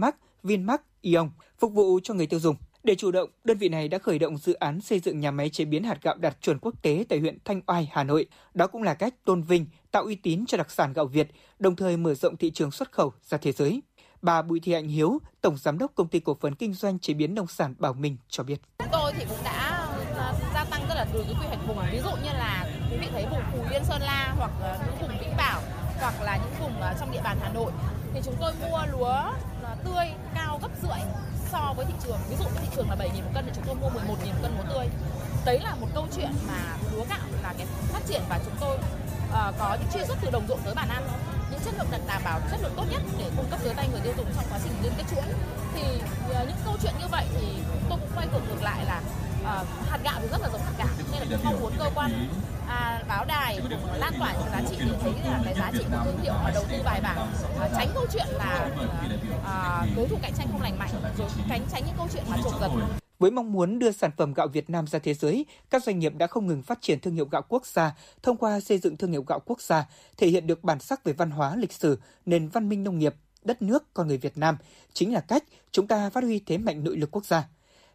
[0.43, 1.29] Vinmart, Ion,
[1.59, 2.55] phục vụ cho người tiêu dùng.
[2.85, 5.49] Để chủ động, đơn vị này đã khởi động dự án xây dựng nhà máy
[5.49, 8.25] chế biến hạt gạo đạt chuẩn quốc tế tại huyện Thanh Oai, Hà Nội.
[8.53, 11.27] Đó cũng là cách tôn vinh, tạo uy tín cho đặc sản gạo Việt,
[11.59, 13.81] đồng thời mở rộng thị trường xuất khẩu ra thế giới.
[14.21, 17.13] Bà Bùi Thị Hạnh Hiếu, Tổng Giám đốc Công ty Cổ phần Kinh doanh Chế
[17.13, 18.61] biến Nông sản Bảo Minh cho biết.
[18.79, 21.77] Chúng tôi thì cũng đã ờ, gia tăng rất là từ cái quy hoạch vùng.
[21.91, 24.51] Ví dụ như là quý vị thấy vùng Phú Yên Sơn La hoặc
[24.85, 25.61] những vùng Vĩnh Bảo
[25.99, 27.71] hoặc là những vùng ờ, trong địa bàn Hà Nội
[28.13, 29.21] thì chúng tôi mua lúa
[29.85, 30.05] tươi
[30.35, 30.99] cao gấp rưỡi
[31.51, 32.19] so với thị trường.
[32.29, 34.39] Ví dụ cái thị trường là 7.000 một cân thì chúng tôi mua 11.000 một
[34.41, 34.87] cân lúa tươi.
[35.45, 38.77] Đấy là một câu chuyện mà lúa gạo là cái phát triển và chúng tôi
[38.77, 41.03] uh, có những truy xuất từ đồng ruộng tới bàn ăn
[41.51, 43.89] những chất lượng được đảm bảo chất lượng tốt nhất để cung cấp tới tay
[43.91, 45.23] người tiêu dùng trong quá trình liên kết chuỗi
[45.73, 45.83] thì
[46.29, 47.47] uh, những câu chuyện như vậy thì
[47.89, 49.01] tôi cũng quay ngược ngược lại là
[49.45, 51.89] uh, hạt gạo thì rất là giống hạt gạo nên là tôi mong muốn cơ
[51.95, 52.11] quan
[52.67, 55.83] à, báo đài cũng lan tỏa những giá trị để thấy là cái giá trị
[55.91, 57.17] của thương hiệu và đầu tư bài bản
[57.59, 58.69] à, tránh câu chuyện là à,
[59.45, 62.37] à, đối thủ cạnh tranh không lành mạnh rồi tránh tránh những câu chuyện mà
[62.43, 62.69] trộm giật
[63.19, 66.13] với mong muốn đưa sản phẩm gạo Việt Nam ra thế giới, các doanh nghiệp
[66.17, 69.11] đã không ngừng phát triển thương hiệu gạo quốc gia thông qua xây dựng thương
[69.11, 69.85] hiệu gạo quốc gia,
[70.17, 73.15] thể hiện được bản sắc về văn hóa, lịch sử, nền văn minh nông nghiệp,
[73.43, 74.57] đất nước con người Việt Nam
[74.93, 77.47] chính là cách chúng ta phát huy thế mạnh nội lực quốc gia.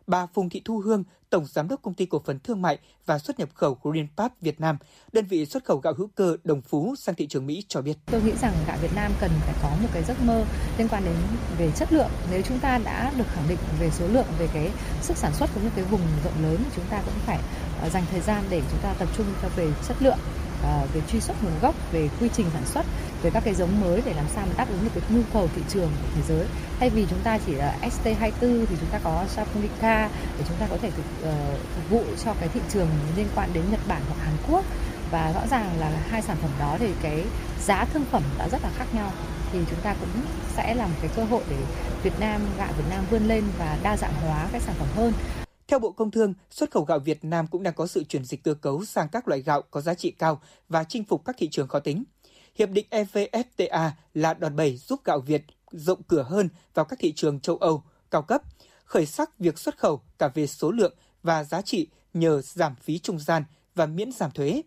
[0.06, 3.18] Bà Phùng Thị Thu Hương, Tổng Giám đốc Công ty Cổ phần Thương mại và
[3.18, 4.76] Xuất nhập khẩu Greenpath Việt Nam,
[5.12, 7.96] đơn vị xuất khẩu gạo hữu cơ Đồng Phú sang thị trường Mỹ cho biết.
[8.06, 10.44] Tôi nghĩ rằng gạo Việt Nam cần phải có một cái giấc mơ
[10.78, 11.14] liên quan đến
[11.58, 12.10] về chất lượng.
[12.30, 14.70] Nếu chúng ta đã được khẳng định về số lượng, về cái
[15.02, 17.38] sức sản xuất cũng như cái vùng rộng lớn thì chúng ta cũng phải
[17.82, 20.18] ờ, dành thời gian để chúng ta tập trung cho về chất lượng
[20.62, 22.86] Ờ, về truy xuất nguồn gốc, về quy trình sản xuất,
[23.22, 25.48] về các cái giống mới để làm sao mà đáp ứng được cái nhu cầu
[25.56, 26.46] thị trường của thế giới.
[26.80, 30.08] Thay vì chúng ta chỉ là ST24 thì chúng ta có Japonica
[30.38, 33.26] để chúng ta có thể phục, uh, ờ, phục vụ cho cái thị trường liên
[33.34, 34.64] quan đến Nhật Bản hoặc Hàn Quốc
[35.10, 37.24] và rõ ràng là hai sản phẩm đó thì cái
[37.66, 39.12] giá thương phẩm đã rất là khác nhau
[39.52, 40.22] thì chúng ta cũng
[40.56, 41.56] sẽ là một cái cơ hội để
[42.02, 45.12] Việt Nam gạo Việt Nam vươn lên và đa dạng hóa các sản phẩm hơn.
[45.70, 48.42] Theo Bộ Công Thương, xuất khẩu gạo Việt Nam cũng đang có sự chuyển dịch
[48.42, 51.48] cơ cấu sang các loại gạo có giá trị cao và chinh phục các thị
[51.48, 52.04] trường khó tính.
[52.54, 57.12] Hiệp định EVFTA là đòn bẩy giúp gạo Việt rộng cửa hơn vào các thị
[57.12, 58.42] trường châu Âu cao cấp,
[58.84, 62.98] khởi sắc việc xuất khẩu cả về số lượng và giá trị nhờ giảm phí
[62.98, 63.44] trung gian
[63.74, 64.62] và miễn giảm thuế.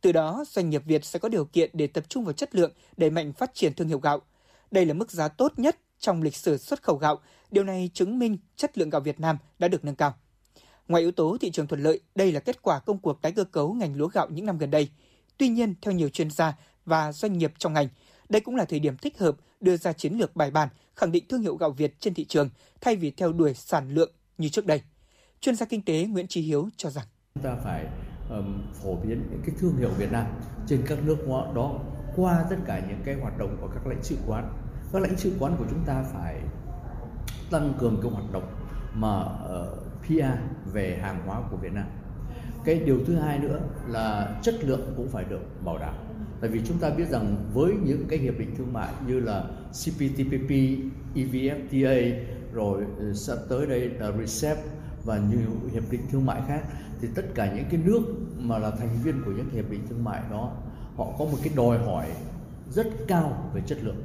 [0.00, 2.72] Từ đó, doanh nghiệp Việt sẽ có điều kiện để tập trung vào chất lượng,
[2.96, 4.20] đẩy mạnh phát triển thương hiệu gạo.
[4.70, 7.20] Đây là mức giá tốt nhất trong lịch sử xuất khẩu gạo.
[7.50, 10.14] Điều này chứng minh chất lượng gạo Việt Nam đã được nâng cao.
[10.88, 13.44] Ngoài yếu tố thị trường thuận lợi, đây là kết quả công cuộc tái cơ
[13.44, 14.88] cấu ngành lúa gạo những năm gần đây.
[15.38, 17.88] Tuy nhiên, theo nhiều chuyên gia và doanh nghiệp trong ngành,
[18.28, 21.24] đây cũng là thời điểm thích hợp đưa ra chiến lược bài bản, khẳng định
[21.28, 22.48] thương hiệu gạo Việt trên thị trường
[22.80, 24.82] thay vì theo đuổi sản lượng như trước đây.
[25.40, 27.86] Chuyên gia kinh tế Nguyễn Trí Hiếu cho rằng chúng ta phải
[28.30, 30.26] um, phổ biến những cái thương hiệu Việt Nam
[30.66, 31.16] trên các nước
[31.54, 31.80] đó
[32.16, 34.52] qua tất cả những cái hoạt động của các lãnh sự quán.
[34.92, 36.40] Các lãnh sự quán của chúng ta phải
[37.50, 38.54] tăng cường cái hoạt động
[38.94, 41.86] mà uh, PR về hàng hóa của Việt Nam.
[42.64, 45.94] Cái điều thứ hai nữa là chất lượng cũng phải được bảo đảm
[46.40, 49.44] Tại vì chúng ta biết rằng với những cái hiệp định thương mại như là
[49.70, 50.50] CPTPP,
[51.14, 52.12] EVFTA
[52.52, 54.58] rồi ừ, sắp tới đây là RCEP
[55.04, 56.62] và nhiều hiệp định thương mại khác
[57.00, 58.00] thì tất cả những cái nước
[58.38, 60.52] mà là thành viên của những hiệp định thương mại đó
[60.96, 62.06] họ có một cái đòi hỏi
[62.70, 64.02] rất cao về chất lượng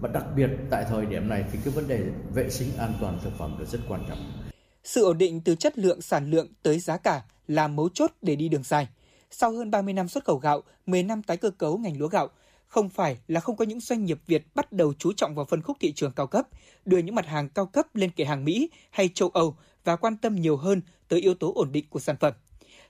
[0.00, 2.02] và đặc biệt tại thời điểm này thì cái vấn đề
[2.34, 4.47] vệ sinh an toàn thực phẩm là rất quan trọng.
[4.84, 8.36] Sự ổn định từ chất lượng, sản lượng tới giá cả là mấu chốt để
[8.36, 8.88] đi đường dài.
[9.30, 12.28] Sau hơn 30 năm xuất khẩu gạo, 10 năm tái cơ cấu ngành lúa gạo,
[12.66, 15.62] không phải là không có những doanh nghiệp Việt bắt đầu chú trọng vào phân
[15.62, 16.48] khúc thị trường cao cấp,
[16.84, 20.16] đưa những mặt hàng cao cấp lên kệ hàng Mỹ hay châu Âu và quan
[20.16, 22.32] tâm nhiều hơn tới yếu tố ổn định của sản phẩm.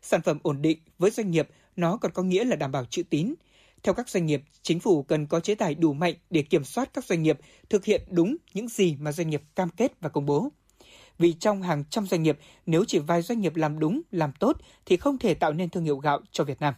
[0.03, 3.03] Sản phẩm ổn định với doanh nghiệp nó còn có nghĩa là đảm bảo chữ
[3.11, 3.35] tín.
[3.83, 6.91] Theo các doanh nghiệp, chính phủ cần có chế tài đủ mạnh để kiểm soát
[6.95, 7.39] các doanh nghiệp
[7.71, 10.49] thực hiện đúng những gì mà doanh nghiệp cam kết và công bố.
[11.19, 14.57] Vì trong hàng trăm doanh nghiệp, nếu chỉ vài doanh nghiệp làm đúng, làm tốt
[14.87, 16.75] thì không thể tạo nên thương hiệu gạo cho Việt Nam.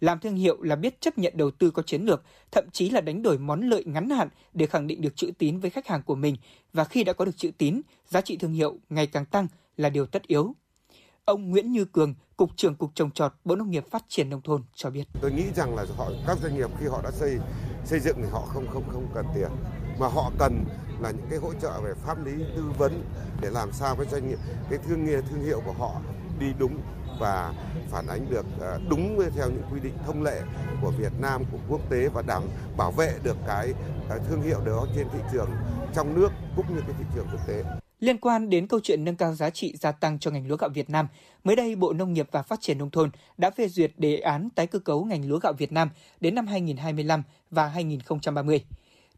[0.00, 2.22] Làm thương hiệu là biết chấp nhận đầu tư có chiến lược,
[2.52, 5.58] thậm chí là đánh đổi món lợi ngắn hạn để khẳng định được chữ tín
[5.58, 6.36] với khách hàng của mình
[6.72, 9.46] và khi đã có được chữ tín, giá trị thương hiệu ngày càng tăng
[9.76, 10.54] là điều tất yếu.
[11.24, 14.42] Ông Nguyễn Như Cường, Cục trưởng Cục Trồng trọt Bộ Nông nghiệp Phát triển Nông
[14.42, 15.04] thôn cho biết.
[15.20, 17.38] Tôi nghĩ rằng là họ các doanh nghiệp khi họ đã xây
[17.84, 19.48] xây dựng thì họ không không không cần tiền
[19.98, 20.64] mà họ cần
[21.00, 23.02] là những cái hỗ trợ về pháp lý tư vấn
[23.40, 24.38] để làm sao cái doanh nghiệp
[24.70, 26.00] cái thương nghiệp thương hiệu của họ
[26.40, 26.80] đi đúng
[27.20, 27.52] và
[27.90, 30.40] phản ánh được à, đúng theo những quy định thông lệ
[30.82, 32.42] của Việt Nam của quốc tế và đảm
[32.76, 33.72] bảo vệ được cái,
[34.08, 35.50] cái thương hiệu đó trên thị trường
[35.94, 37.64] trong nước cũng như cái thị trường quốc tế.
[38.00, 40.70] Liên quan đến câu chuyện nâng cao giá trị gia tăng cho ngành lúa gạo
[40.74, 41.08] Việt Nam,
[41.44, 44.48] mới đây Bộ Nông nghiệp và Phát triển Nông thôn đã phê duyệt đề án
[44.50, 45.90] tái cơ cấu ngành lúa gạo Việt Nam
[46.20, 48.64] đến năm 2025 và 2030.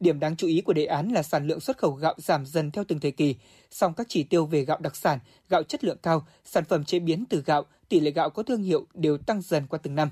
[0.01, 2.71] Điểm đáng chú ý của đề án là sản lượng xuất khẩu gạo giảm dần
[2.71, 3.35] theo từng thời kỳ,
[3.71, 5.19] song các chỉ tiêu về gạo đặc sản,
[5.49, 8.63] gạo chất lượng cao, sản phẩm chế biến từ gạo, tỷ lệ gạo có thương
[8.63, 10.11] hiệu đều tăng dần qua từng năm.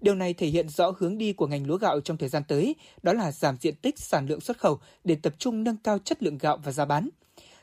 [0.00, 2.74] Điều này thể hiện rõ hướng đi của ngành lúa gạo trong thời gian tới,
[3.02, 6.22] đó là giảm diện tích sản lượng xuất khẩu để tập trung nâng cao chất
[6.22, 7.08] lượng gạo và giá bán.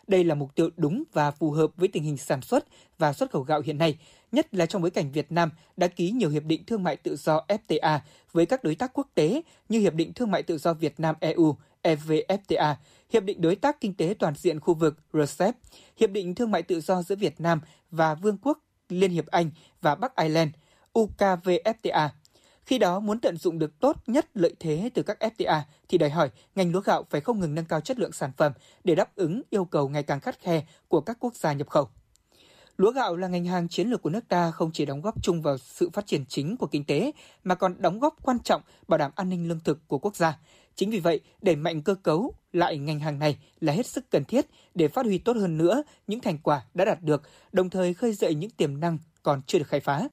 [0.07, 2.65] Đây là mục tiêu đúng và phù hợp với tình hình sản xuất
[2.97, 3.97] và xuất khẩu gạo hiện nay,
[4.33, 7.15] nhất là trong bối cảnh Việt Nam đã ký nhiều hiệp định thương mại tự
[7.15, 7.99] do FTA
[8.33, 11.15] với các đối tác quốc tế như Hiệp định Thương mại tự do Việt Nam
[11.19, 12.75] EU, EVFTA,
[13.13, 15.55] Hiệp định Đối tác Kinh tế Toàn diện khu vực RCEP,
[15.97, 17.61] Hiệp định Thương mại tự do giữa Việt Nam
[17.91, 19.51] và Vương quốc Liên hiệp Anh
[19.81, 20.49] và Bắc Ireland,
[20.93, 22.09] UKVFTA.
[22.65, 26.09] Khi đó muốn tận dụng được tốt nhất lợi thế từ các FTA thì đòi
[26.09, 28.51] hỏi ngành lúa gạo phải không ngừng nâng cao chất lượng sản phẩm
[28.83, 31.89] để đáp ứng yêu cầu ngày càng khắt khe của các quốc gia nhập khẩu.
[32.77, 35.41] Lúa gạo là ngành hàng chiến lược của nước ta không chỉ đóng góp chung
[35.41, 37.11] vào sự phát triển chính của kinh tế
[37.43, 40.37] mà còn đóng góp quan trọng bảo đảm an ninh lương thực của quốc gia.
[40.75, 44.25] Chính vì vậy, đẩy mạnh cơ cấu lại ngành hàng này là hết sức cần
[44.25, 44.45] thiết
[44.75, 47.21] để phát huy tốt hơn nữa những thành quả đã đạt được,
[47.51, 50.07] đồng thời khơi dậy những tiềm năng còn chưa được khai phá.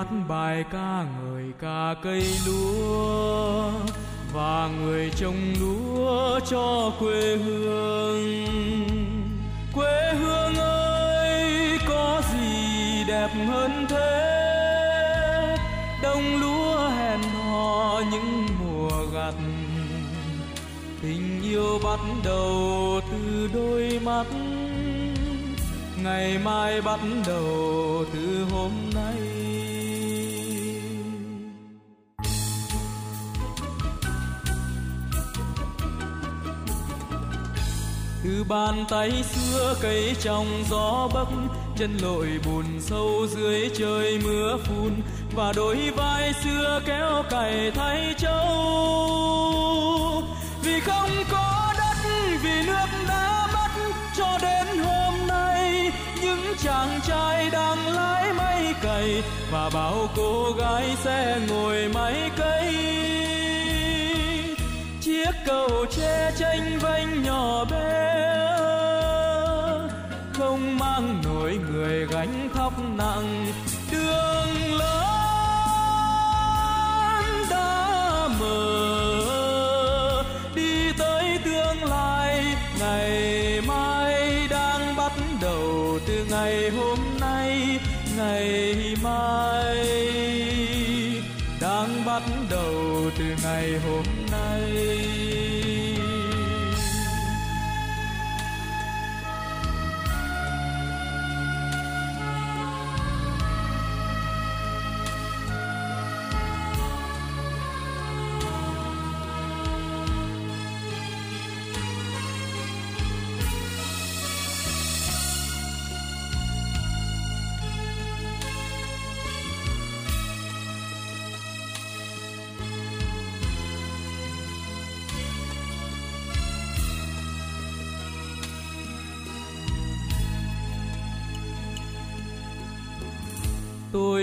[0.00, 3.70] Hát bài ca người ca cây lúa
[4.32, 8.46] và người trồng lúa cho quê hương.
[9.74, 15.56] Quê hương ơi, có gì đẹp hơn thế?
[16.02, 19.34] Đông lúa hẹn hò những mùa gặt.
[21.02, 24.26] Tình yêu bắt đầu từ đôi mắt.
[26.02, 29.39] Ngày mai bắt đầu từ hôm nay.
[38.50, 41.28] Bàn tay xưa cây trong gió bấc,
[41.78, 44.92] chân lội bùn sâu dưới trời mưa phun,
[45.34, 48.46] và đôi vai xưa kéo cày thay châu.
[50.62, 52.10] vì không có đất,
[52.42, 59.22] vì nước đã mất, cho đến hôm nay, những chàng trai đang lái máy cày,
[59.52, 62.74] và bao cô gái sẽ ngồi máy cây
[65.50, 68.36] cầu tre tranh vanh nhỏ bé
[70.32, 73.46] không mang nổi người gánh thóc nặng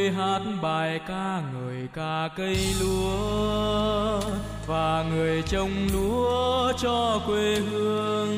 [0.07, 4.21] tôi hát bài ca người ca cây lúa
[4.67, 8.37] và người trồng lúa cho quê hương.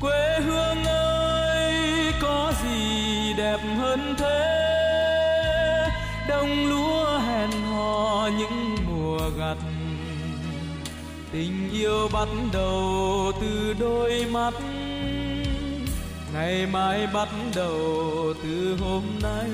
[0.00, 1.74] Quê hương ơi,
[2.22, 5.88] có gì đẹp hơn thế?
[6.28, 9.56] Đông lúa hẹn hò những mùa gặt.
[11.32, 14.54] Tình yêu bắt đầu từ đôi mắt
[16.34, 19.50] ngày mai bắt đầu từ hôm nay.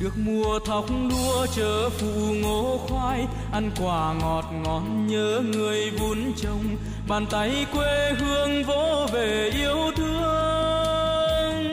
[0.00, 6.32] Được mùa thóc lúa chớ phụ ngô khoai, ăn quả ngọt ngon nhớ người vun
[6.36, 6.76] trồng.
[7.08, 11.64] Bàn tay quê hương vỗ về yêu thương.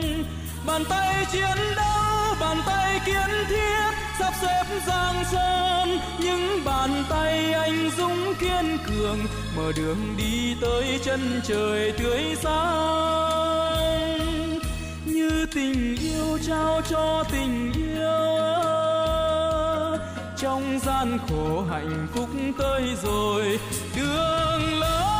[0.66, 3.87] Bàn tay chiến đấu, bàn tay kiến thiết
[4.18, 5.98] sắp xếp giang sơn.
[6.20, 9.18] Những bàn tay anh dũng kiên cường,
[9.56, 13.78] mở đường đi tới chân trời tươi sáng.
[15.04, 17.98] Như tình yêu trao cho tình yêu
[20.36, 22.28] trong gian khổ hạnh phúc
[22.58, 23.58] tới rồi,
[23.96, 25.17] đường lớn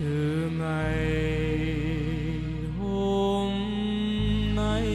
[0.00, 1.08] từ ngày
[2.78, 3.52] hôm
[4.56, 4.86] nay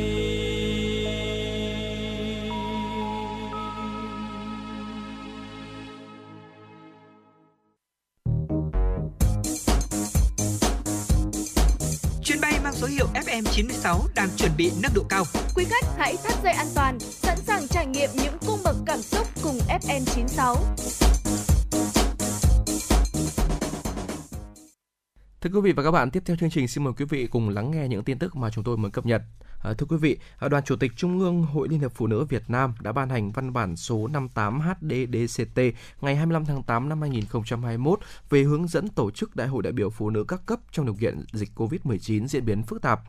[12.24, 15.24] Chuyến bay mang số hiệu FM96 đang chuẩn bị nâng độ cao.
[15.56, 19.02] Quý khách hãy thắt dây an toàn, sẵn sàng trải nghiệm những cung bậc cảm
[19.02, 20.74] xúc cùng FN96.
[25.56, 27.72] Quý vị và các bạn, tiếp theo chương trình xin mời quý vị cùng lắng
[27.72, 29.22] nghe những tin tức mà chúng tôi mới cập nhật.
[29.64, 32.23] À, thưa quý vị, à, Đoàn Chủ tịch Trung ương Hội Liên hiệp Phụ nữ
[32.23, 35.60] Việt Nam đã ban hành văn bản số 58 HDDCT
[36.02, 37.99] ngày 25 tháng 8 năm 2021
[38.30, 40.95] về hướng dẫn tổ chức Đại hội đại biểu phụ nữ các cấp trong điều
[40.95, 43.02] kiện dịch COVID-19 diễn biến phức tạp.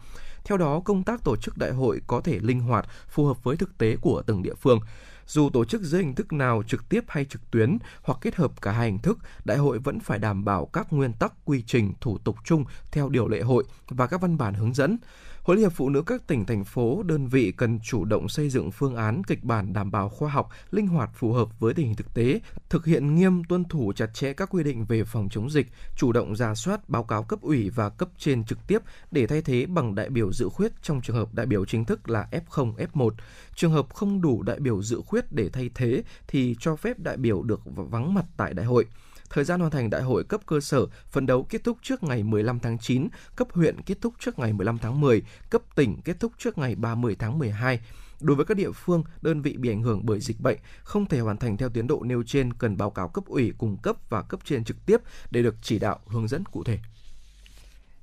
[0.44, 3.56] Theo đó, công tác tổ chức đại hội có thể linh hoạt, phù hợp với
[3.56, 4.80] thực tế của từng địa phương.
[5.26, 8.62] Dù tổ chức dưới hình thức nào trực tiếp hay trực tuyến hoặc kết hợp
[8.62, 11.92] cả hai hình thức, đại hội vẫn phải đảm bảo các nguyên tắc, quy trình,
[12.00, 14.98] thủ tục chung theo điều lệ hội và các văn bản hướng dẫn.
[15.46, 18.48] Hội Liên hiệp Phụ nữ các tỉnh, thành phố, đơn vị cần chủ động xây
[18.48, 21.86] dựng phương án, kịch bản đảm bảo khoa học, linh hoạt phù hợp với tình
[21.86, 25.28] hình thực tế, thực hiện nghiêm tuân thủ chặt chẽ các quy định về phòng
[25.30, 25.66] chống dịch,
[25.96, 28.78] chủ động ra soát báo cáo cấp ủy và cấp trên trực tiếp
[29.10, 32.08] để thay thế bằng đại biểu dự khuyết trong trường hợp đại biểu chính thức
[32.10, 33.10] là F0, F1.
[33.54, 37.16] Trường hợp không đủ đại biểu dự khuyết để thay thế thì cho phép đại
[37.16, 38.86] biểu được vắng mặt tại đại hội.
[39.30, 42.22] Thời gian hoàn thành đại hội cấp cơ sở phấn đấu kết thúc trước ngày
[42.22, 46.20] 15 tháng 9, cấp huyện kết thúc trước ngày 15 tháng 10, cấp tỉnh kết
[46.20, 47.80] thúc trước ngày 30 tháng 12.
[48.20, 51.20] Đối với các địa phương, đơn vị bị ảnh hưởng bởi dịch bệnh không thể
[51.20, 54.22] hoàn thành theo tiến độ nêu trên cần báo cáo cấp ủy cung cấp và
[54.22, 55.00] cấp trên trực tiếp
[55.30, 56.78] để được chỉ đạo hướng dẫn cụ thể.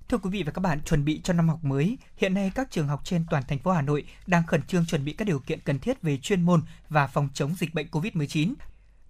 [0.10, 2.72] Thưa quý vị và các bạn, chuẩn bị cho năm học mới, hiện nay các
[2.72, 5.40] trường học trên toàn thành phố Hà Nội đang khẩn trương chuẩn bị các điều
[5.40, 8.54] kiện cần thiết về chuyên môn và phòng chống dịch bệnh COVID-19.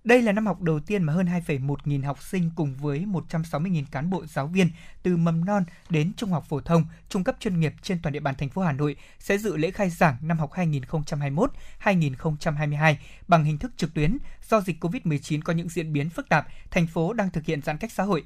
[0.03, 3.83] Đây là năm học đầu tiên mà hơn 2,1 nghìn học sinh cùng với 160.000
[3.91, 4.69] cán bộ giáo viên
[5.03, 8.19] từ mầm non đến trung học phổ thông, trung cấp chuyên nghiệp trên toàn địa
[8.19, 12.95] bàn thành phố Hà Nội sẽ dự lễ khai giảng năm học 2021-2022
[13.27, 14.17] bằng hình thức trực tuyến
[14.49, 17.77] do dịch COVID-19 có những diễn biến phức tạp, thành phố đang thực hiện giãn
[17.77, 18.23] cách xã hội.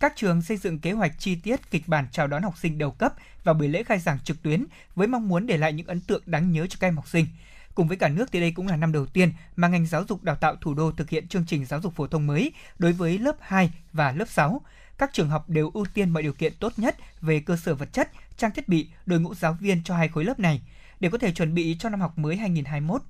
[0.00, 2.90] Các trường xây dựng kế hoạch chi tiết kịch bản chào đón học sinh đầu
[2.90, 6.00] cấp và buổi lễ khai giảng trực tuyến với mong muốn để lại những ấn
[6.00, 7.26] tượng đáng nhớ cho các em học sinh.
[7.74, 10.22] Cùng với cả nước thì đây cũng là năm đầu tiên mà ngành giáo dục
[10.22, 13.18] đào tạo thủ đô thực hiện chương trình giáo dục phổ thông mới đối với
[13.18, 14.60] lớp 2 và lớp 6.
[14.98, 17.92] Các trường học đều ưu tiên mọi điều kiện tốt nhất về cơ sở vật
[17.92, 20.62] chất, trang thiết bị, đội ngũ giáo viên cho hai khối lớp này.
[21.00, 22.36] Để có thể chuẩn bị cho năm học mới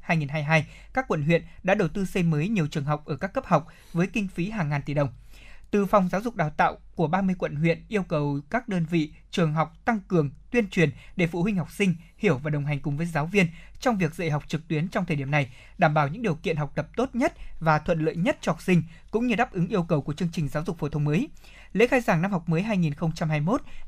[0.07, 0.63] 2021-2022,
[0.95, 3.67] các quận huyện đã đầu tư xây mới nhiều trường học ở các cấp học
[3.93, 5.09] với kinh phí hàng ngàn tỷ đồng
[5.73, 9.13] từ phòng giáo dục đào tạo của 30 quận huyện yêu cầu các đơn vị,
[9.31, 12.81] trường học tăng cường tuyên truyền để phụ huynh học sinh hiểu và đồng hành
[12.81, 13.47] cùng với giáo viên
[13.81, 16.57] trong việc dạy học trực tuyến trong thời điểm này, đảm bảo những điều kiện
[16.57, 19.69] học tập tốt nhất và thuận lợi nhất cho học sinh cũng như đáp ứng
[19.69, 21.29] yêu cầu của chương trình giáo dục phổ thông mới.
[21.73, 22.63] Lễ khai giảng năm học mới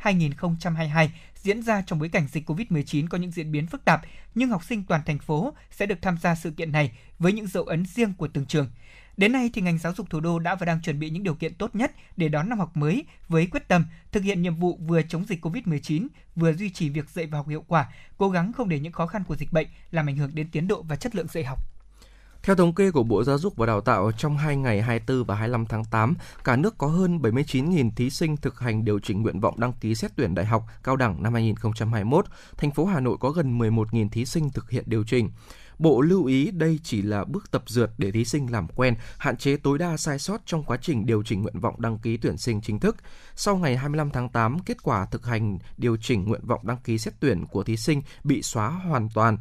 [0.03, 4.03] 2021-2022 diễn ra trong bối cảnh dịch COVID-19 có những diễn biến phức tạp,
[4.35, 7.47] nhưng học sinh toàn thành phố sẽ được tham gia sự kiện này với những
[7.47, 8.69] dấu ấn riêng của từng trường.
[9.17, 11.35] Đến nay thì ngành giáo dục thủ đô đã và đang chuẩn bị những điều
[11.35, 14.79] kiện tốt nhất để đón năm học mới với quyết tâm thực hiện nhiệm vụ
[14.87, 17.87] vừa chống dịch Covid-19, vừa duy trì việc dạy và học hiệu quả,
[18.17, 20.69] cố gắng không để những khó khăn của dịch bệnh làm ảnh hưởng đến tiến
[20.69, 21.59] độ và chất lượng dạy học.
[22.45, 25.35] Theo thống kê của Bộ Giáo dục và Đào tạo, trong 2 ngày 24 và
[25.35, 26.15] 25 tháng 8,
[26.45, 29.95] cả nước có hơn 79.000 thí sinh thực hành điều chỉnh nguyện vọng đăng ký
[29.95, 32.27] xét tuyển đại học, cao đẳng năm 2021.
[32.57, 35.31] Thành phố Hà Nội có gần 11.000 thí sinh thực hiện điều chỉnh.
[35.79, 39.37] Bộ lưu ý đây chỉ là bước tập dượt để thí sinh làm quen, hạn
[39.37, 42.37] chế tối đa sai sót trong quá trình điều chỉnh nguyện vọng đăng ký tuyển
[42.37, 42.97] sinh chính thức.
[43.37, 46.99] Sau ngày 25 tháng 8, kết quả thực hành điều chỉnh nguyện vọng đăng ký
[46.99, 49.39] xét tuyển của thí sinh bị xóa hoàn toàn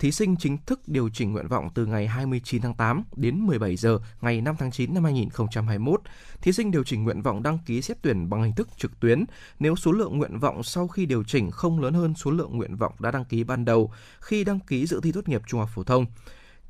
[0.00, 3.76] thí sinh chính thức điều chỉnh nguyện vọng từ ngày 29 tháng 8 đến 17
[3.76, 6.00] giờ ngày 5 tháng 9 năm 2021.
[6.42, 9.24] Thí sinh điều chỉnh nguyện vọng đăng ký xét tuyển bằng hình thức trực tuyến
[9.58, 12.76] nếu số lượng nguyện vọng sau khi điều chỉnh không lớn hơn số lượng nguyện
[12.76, 15.70] vọng đã đăng ký ban đầu khi đăng ký dự thi tốt nghiệp trung học
[15.74, 16.06] phổ thông.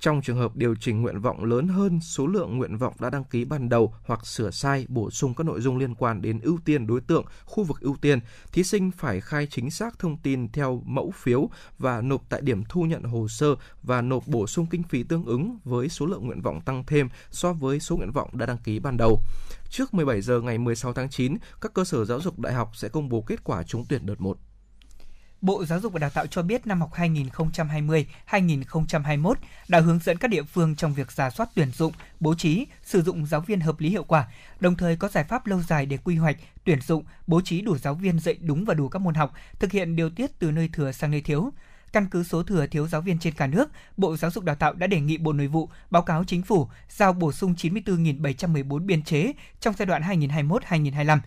[0.00, 3.24] Trong trường hợp điều chỉnh nguyện vọng lớn hơn số lượng nguyện vọng đã đăng
[3.24, 6.58] ký ban đầu hoặc sửa sai, bổ sung các nội dung liên quan đến ưu
[6.64, 8.18] tiên đối tượng, khu vực ưu tiên,
[8.52, 12.64] thí sinh phải khai chính xác thông tin theo mẫu phiếu và nộp tại điểm
[12.68, 16.26] thu nhận hồ sơ và nộp bổ sung kinh phí tương ứng với số lượng
[16.26, 19.20] nguyện vọng tăng thêm so với số nguyện vọng đã đăng ký ban đầu.
[19.70, 22.88] Trước 17 giờ ngày 16 tháng 9, các cơ sở giáo dục đại học sẽ
[22.88, 24.38] công bố kết quả trúng tuyển đợt 1.
[25.40, 29.34] Bộ Giáo dục và Đào tạo cho biết năm học 2020-2021
[29.68, 33.02] đã hướng dẫn các địa phương trong việc giả soát tuyển dụng, bố trí, sử
[33.02, 34.28] dụng giáo viên hợp lý hiệu quả,
[34.60, 37.78] đồng thời có giải pháp lâu dài để quy hoạch, tuyển dụng, bố trí đủ
[37.78, 40.70] giáo viên dạy đúng và đủ các môn học, thực hiện điều tiết từ nơi
[40.72, 41.52] thừa sang nơi thiếu.
[41.92, 44.72] Căn cứ số thừa thiếu giáo viên trên cả nước, Bộ Giáo dục Đào tạo
[44.72, 49.02] đã đề nghị Bộ Nội vụ báo cáo chính phủ giao bổ sung 94.714 biên
[49.02, 51.18] chế trong giai đoạn 2021-2025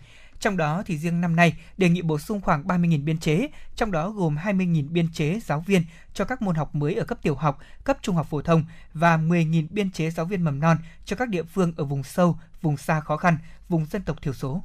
[0.44, 3.92] trong đó thì riêng năm nay đề nghị bổ sung khoảng 30.000 biên chế, trong
[3.92, 5.82] đó gồm 20.000 biên chế giáo viên
[6.14, 8.64] cho các môn học mới ở cấp tiểu học, cấp trung học phổ thông
[8.94, 12.38] và 10.000 biên chế giáo viên mầm non cho các địa phương ở vùng sâu,
[12.62, 13.38] vùng xa khó khăn,
[13.68, 14.62] vùng dân tộc thiểu số.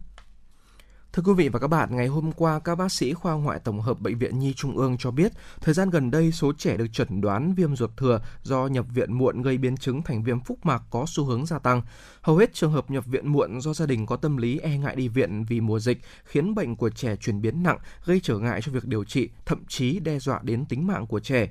[1.14, 3.82] Thưa quý vị và các bạn, ngày hôm qua, các bác sĩ khoa ngoại tổng
[3.82, 5.32] hợp Bệnh viện Nhi Trung ương cho biết,
[5.62, 9.14] thời gian gần đây số trẻ được chẩn đoán viêm ruột thừa do nhập viện
[9.14, 11.82] muộn gây biến chứng thành viêm phúc mạc có xu hướng gia tăng.
[12.22, 14.96] Hầu hết trường hợp nhập viện muộn do gia đình có tâm lý e ngại
[14.96, 18.62] đi viện vì mùa dịch, khiến bệnh của trẻ chuyển biến nặng, gây trở ngại
[18.62, 21.50] cho việc điều trị, thậm chí đe dọa đến tính mạng của trẻ.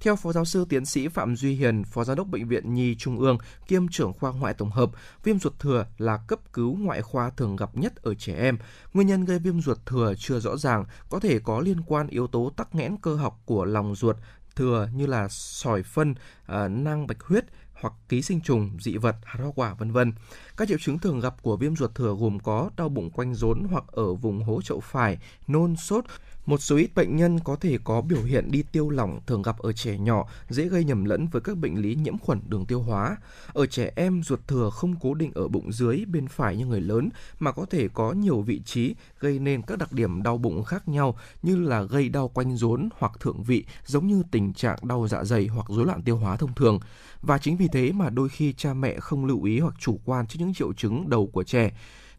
[0.00, 2.94] Theo Phó Giáo sư Tiến sĩ Phạm Duy Hiền, Phó Giám đốc Bệnh viện Nhi
[2.94, 3.38] Trung ương,
[3.68, 4.90] kiêm trưởng khoa ngoại tổng hợp,
[5.24, 8.58] viêm ruột thừa là cấp cứu ngoại khoa thường gặp nhất ở trẻ em.
[8.94, 12.26] Nguyên nhân gây viêm ruột thừa chưa rõ ràng, có thể có liên quan yếu
[12.26, 14.16] tố tắc nghẽn cơ học của lòng ruột
[14.56, 16.14] thừa như là sỏi phân,
[16.48, 17.44] năng nang bạch huyết,
[17.80, 20.12] hoặc ký sinh trùng, dị vật, hạt hoa quả vân vân.
[20.56, 23.66] Các triệu chứng thường gặp của viêm ruột thừa gồm có đau bụng quanh rốn
[23.70, 26.04] hoặc ở vùng hố chậu phải, nôn, sốt,
[26.48, 29.58] một số ít bệnh nhân có thể có biểu hiện đi tiêu lỏng thường gặp
[29.58, 32.80] ở trẻ nhỏ, dễ gây nhầm lẫn với các bệnh lý nhiễm khuẩn đường tiêu
[32.80, 33.16] hóa.
[33.52, 36.80] Ở trẻ em, ruột thừa không cố định ở bụng dưới bên phải như người
[36.80, 37.08] lớn
[37.38, 40.88] mà có thể có nhiều vị trí gây nên các đặc điểm đau bụng khác
[40.88, 45.08] nhau như là gây đau quanh rốn hoặc thượng vị giống như tình trạng đau
[45.08, 46.80] dạ dày hoặc rối loạn tiêu hóa thông thường.
[47.22, 50.26] Và chính vì thế mà đôi khi cha mẹ không lưu ý hoặc chủ quan
[50.26, 51.70] trước những triệu chứng đầu của trẻ.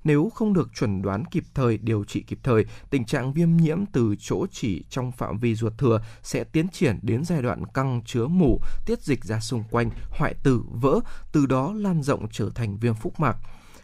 [0.03, 3.85] Nếu không được chuẩn đoán kịp thời, điều trị kịp thời, tình trạng viêm nhiễm
[3.85, 8.01] từ chỗ chỉ trong phạm vi ruột thừa sẽ tiến triển đến giai đoạn căng
[8.05, 10.99] chứa mủ, tiết dịch ra xung quanh, hoại tử, vỡ,
[11.31, 13.37] từ đó lan rộng trở thành viêm phúc mạc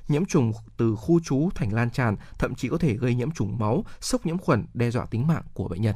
[0.07, 3.57] nhiễm trùng từ khu trú thành lan tràn, thậm chí có thể gây nhiễm trùng
[3.59, 5.95] máu, sốc nhiễm khuẩn đe dọa tính mạng của bệnh nhân.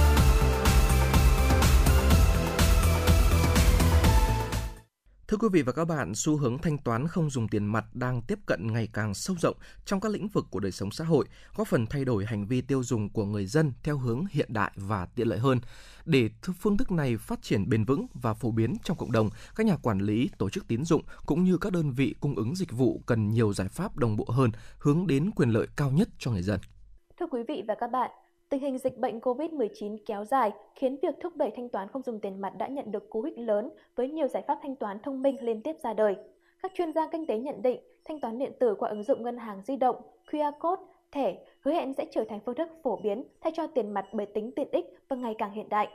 [5.31, 8.21] Thưa quý vị và các bạn, xu hướng thanh toán không dùng tiền mặt đang
[8.21, 11.25] tiếp cận ngày càng sâu rộng trong các lĩnh vực của đời sống xã hội,
[11.55, 14.71] góp phần thay đổi hành vi tiêu dùng của người dân theo hướng hiện đại
[14.75, 15.59] và tiện lợi hơn.
[16.05, 16.29] Để
[16.59, 19.77] phương thức này phát triển bền vững và phổ biến trong cộng đồng, các nhà
[19.81, 23.01] quản lý, tổ chức tín dụng cũng như các đơn vị cung ứng dịch vụ
[23.05, 26.43] cần nhiều giải pháp đồng bộ hơn, hướng đến quyền lợi cao nhất cho người
[26.43, 26.59] dân.
[27.19, 28.11] Thưa quý vị và các bạn,
[28.51, 32.19] Tình hình dịch bệnh COVID-19 kéo dài khiến việc thúc đẩy thanh toán không dùng
[32.19, 35.21] tiền mặt đã nhận được cú hích lớn với nhiều giải pháp thanh toán thông
[35.21, 36.15] minh liên tiếp ra đời.
[36.63, 39.37] Các chuyên gia kinh tế nhận định thanh toán điện tử qua ứng dụng ngân
[39.37, 39.95] hàng di động,
[40.31, 43.93] QR code, thẻ hứa hẹn sẽ trở thành phương thức phổ biến thay cho tiền
[43.93, 45.89] mặt bởi tính tiện ích và ngày càng hiện đại.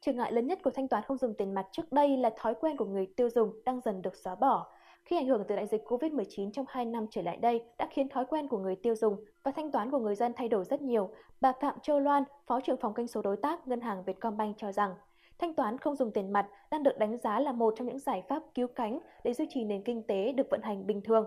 [0.00, 2.54] Trở ngại lớn nhất của thanh toán không dùng tiền mặt trước đây là thói
[2.54, 4.66] quen của người tiêu dùng đang dần được xóa bỏ
[5.06, 8.08] khi ảnh hưởng từ đại dịch COVID-19 trong 2 năm trở lại đây đã khiến
[8.08, 10.82] thói quen của người tiêu dùng và thanh toán của người dân thay đổi rất
[10.82, 11.10] nhiều,
[11.40, 14.72] bà Phạm Châu Loan, Phó trưởng phòng kênh số đối tác Ngân hàng Vietcombank cho
[14.72, 14.94] rằng
[15.38, 18.22] thanh toán không dùng tiền mặt đang được đánh giá là một trong những giải
[18.28, 21.26] pháp cứu cánh để duy trì nền kinh tế được vận hành bình thường.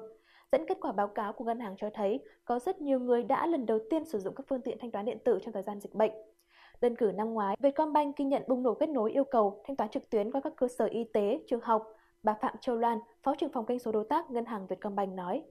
[0.51, 3.47] Dẫn kết quả báo cáo của ngân hàng cho thấy có rất nhiều người đã
[3.47, 5.79] lần đầu tiên sử dụng các phương tiện thanh toán điện tử trong thời gian
[5.79, 6.11] dịch bệnh.
[6.81, 9.89] Đơn cử năm ngoái, Vietcombank ghi nhận bùng nổ kết nối yêu cầu thanh toán
[9.89, 11.83] trực tuyến qua các cơ sở y tế, trường học,
[12.23, 15.41] Bà Phạm Châu Loan, Phó trưởng phòng kênh số đối tác Ngân hàng Vietcombank nói.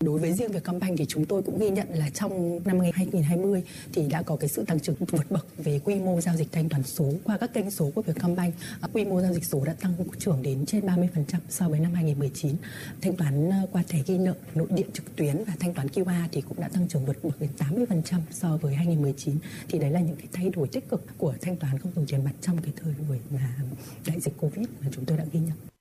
[0.00, 4.08] Đối với riêng Vietcombank thì chúng tôi cũng ghi nhận là trong năm 2020 thì
[4.08, 6.82] đã có cái sự tăng trưởng vượt bậc về quy mô giao dịch thanh toán
[6.82, 8.54] số qua các kênh số của Vietcombank.
[8.80, 11.06] À, quy mô giao dịch số đã tăng trưởng đến trên 30%
[11.48, 12.56] so với năm 2019.
[13.02, 16.28] Thanh toán à, qua thẻ ghi nợ nội địa trực tuyến và thanh toán QR
[16.32, 19.36] thì cũng đã tăng trưởng vượt bậc đến 80% so với 2019.
[19.68, 22.24] Thì đấy là những cái thay đổi tích cực của thanh toán không dùng tiền
[22.24, 23.56] mặt trong cái thời buổi mà
[24.06, 25.73] đại dịch Covid mà chúng tôi đã ghi nhận.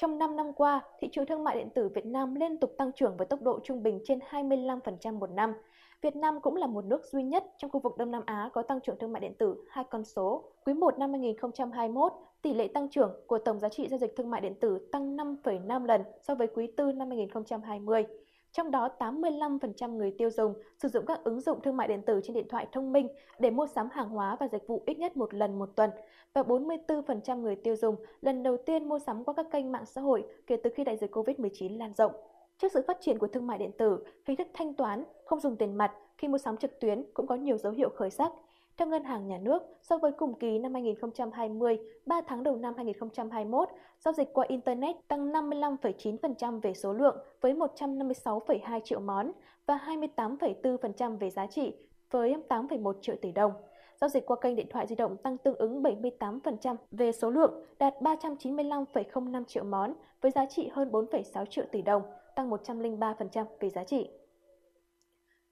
[0.00, 2.92] Trong 5 năm qua, thị trường thương mại điện tử Việt Nam liên tục tăng
[2.92, 5.54] trưởng với tốc độ trung bình trên 25% một năm.
[6.02, 8.62] Việt Nam cũng là một nước duy nhất trong khu vực Đông Nam Á có
[8.62, 10.44] tăng trưởng thương mại điện tử hai con số.
[10.66, 12.12] Quý 1 năm 2021,
[12.42, 15.16] tỷ lệ tăng trưởng của tổng giá trị giao dịch thương mại điện tử tăng
[15.16, 18.04] 5,5 lần so với quý 4 năm 2020.
[18.52, 22.20] Trong đó 85% người tiêu dùng sử dụng các ứng dụng thương mại điện tử
[22.24, 23.08] trên điện thoại thông minh
[23.38, 25.90] để mua sắm hàng hóa và dịch vụ ít nhất một lần một tuần
[26.32, 30.00] và 44% người tiêu dùng lần đầu tiên mua sắm qua các kênh mạng xã
[30.00, 32.12] hội kể từ khi đại dịch Covid-19 lan rộng.
[32.58, 35.56] Trước sự phát triển của thương mại điện tử, hình thức thanh toán không dùng
[35.56, 38.32] tiền mặt khi mua sắm trực tuyến cũng có nhiều dấu hiệu khởi sắc.
[38.80, 42.74] Theo Ngân hàng Nhà nước, so với cùng kỳ năm 2020, 3 tháng đầu năm
[42.76, 49.32] 2021, giao dịch qua Internet tăng 55,9% về số lượng với 156,2 triệu món
[49.66, 51.72] và 28,4% về giá trị
[52.10, 53.52] với 8,1 triệu tỷ đồng.
[54.00, 57.64] Giao dịch qua kênh điện thoại di động tăng tương ứng 78% về số lượng,
[57.78, 62.02] đạt 395,05 triệu món với giá trị hơn 4,6 triệu tỷ đồng,
[62.34, 64.10] tăng 103% về giá trị.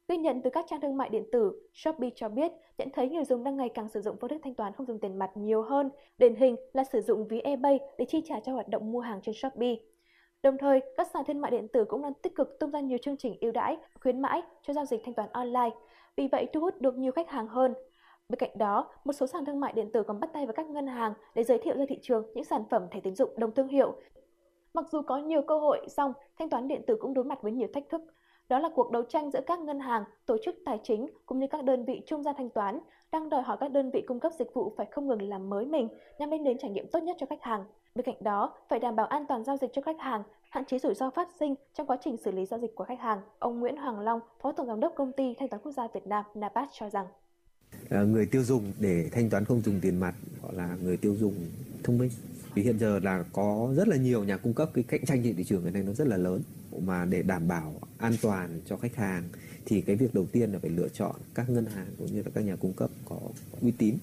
[0.08, 3.24] Ghi nhận từ các trang thương mại điện tử, Shopee cho biết nhận thấy người
[3.24, 5.62] dùng đang ngày càng sử dụng phương thức thanh toán không dùng tiền mặt nhiều
[5.62, 9.00] hơn, điển hình là sử dụng ví eBay để chi trả cho hoạt động mua
[9.00, 9.74] hàng trên Shopee.
[10.42, 12.98] Đồng thời, các sàn thương mại điện tử cũng đang tích cực tung ra nhiều
[12.98, 15.70] chương trình ưu đãi, khuyến mãi cho giao dịch thanh toán online.
[16.16, 17.74] Vì vậy, thu hút được nhiều khách hàng hơn.
[18.28, 20.66] Bên cạnh đó, một số sàn thương mại điện tử còn bắt tay với các
[20.66, 23.52] ngân hàng để giới thiệu ra thị trường những sản phẩm thẻ tín dụng đồng
[23.52, 23.96] thương hiệu.
[24.74, 27.52] Mặc dù có nhiều cơ hội, song thanh toán điện tử cũng đối mặt với
[27.52, 28.02] nhiều thách thức.
[28.48, 31.46] Đó là cuộc đấu tranh giữa các ngân hàng, tổ chức tài chính cũng như
[31.46, 32.80] các đơn vị trung gian thanh toán
[33.12, 35.64] đang đòi hỏi các đơn vị cung cấp dịch vụ phải không ngừng làm mới
[35.64, 35.88] mình
[36.18, 37.64] nhằm đem đến trải nghiệm tốt nhất cho khách hàng.
[37.94, 40.78] Bên cạnh đó, phải đảm bảo an toàn giao dịch cho khách hàng, hạn chế
[40.78, 43.20] rủi ro phát sinh trong quá trình xử lý giao dịch của khách hàng.
[43.38, 46.06] Ông Nguyễn Hoàng Long, Phó Tổng giám đốc công ty thanh toán quốc gia Việt
[46.06, 47.06] Nam NAPAT cho rằng
[47.88, 51.16] à, người tiêu dùng để thanh toán không dùng tiền mặt gọi là người tiêu
[51.16, 51.34] dùng
[51.82, 52.10] thông minh.
[52.54, 55.36] Vì hiện giờ là có rất là nhiều nhà cung cấp cái cạnh tranh trên
[55.36, 56.42] thị trường hiện nay nó rất là lớn.
[56.82, 59.22] Mà để đảm bảo an toàn cho khách hàng
[59.66, 62.30] thì cái việc đầu tiên là phải lựa chọn các ngân hàng cũng như là
[62.34, 63.18] các nhà cung cấp có
[63.62, 63.94] uy tín.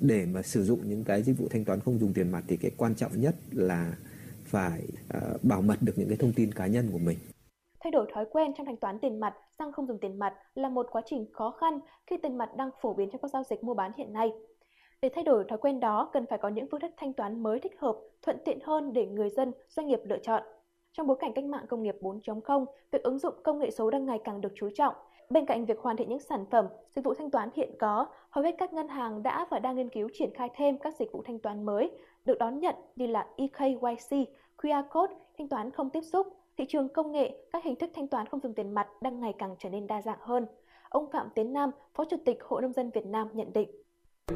[0.00, 2.56] Để mà sử dụng những cái dịch vụ thanh toán không dùng tiền mặt thì
[2.56, 3.96] cái quan trọng nhất là
[4.44, 4.82] phải
[5.16, 7.18] uh, bảo mật được những cái thông tin cá nhân của mình.
[7.80, 10.68] Thay đổi thói quen trong thanh toán tiền mặt sang không dùng tiền mặt là
[10.68, 13.64] một quá trình khó khăn khi tiền mặt đang phổ biến trong các giao dịch
[13.64, 14.32] mua bán hiện nay.
[15.02, 17.60] Để thay đổi thói quen đó, cần phải có những phương thức thanh toán mới
[17.60, 20.42] thích hợp, thuận tiện hơn để người dân, doanh nghiệp lựa chọn.
[20.92, 24.06] Trong bối cảnh cách mạng công nghiệp 4.0, việc ứng dụng công nghệ số đang
[24.06, 24.94] ngày càng được chú trọng.
[25.30, 26.66] Bên cạnh việc hoàn thiện những sản phẩm,
[26.96, 29.88] dịch vụ thanh toán hiện có, hầu hết các ngân hàng đã và đang nghiên
[29.88, 31.90] cứu triển khai thêm các dịch vụ thanh toán mới
[32.24, 34.28] được đón nhận như là eKYC,
[34.58, 36.26] QR code, thanh toán không tiếp xúc,
[36.58, 39.34] thị trường công nghệ, các hình thức thanh toán không dùng tiền mặt đang ngày
[39.38, 40.46] càng trở nên đa dạng hơn.
[40.88, 43.68] Ông Phạm Tiến Nam, Phó Chủ tịch Hội Nông dân Việt Nam nhận định.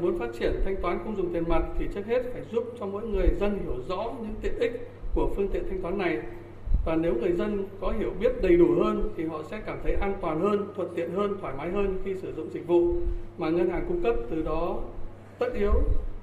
[0.01, 2.85] Muốn phát triển thanh toán không dùng tiền mặt thì trước hết phải giúp cho
[2.85, 4.71] mỗi người dân hiểu rõ những tiện ích
[5.15, 6.19] của phương tiện thanh toán này.
[6.85, 9.93] Và nếu người dân có hiểu biết đầy đủ hơn thì họ sẽ cảm thấy
[9.93, 12.93] an toàn hơn, thuận tiện hơn, thoải mái hơn khi sử dụng dịch vụ
[13.37, 14.79] mà ngân hàng cung cấp từ đó
[15.39, 15.73] tất yếu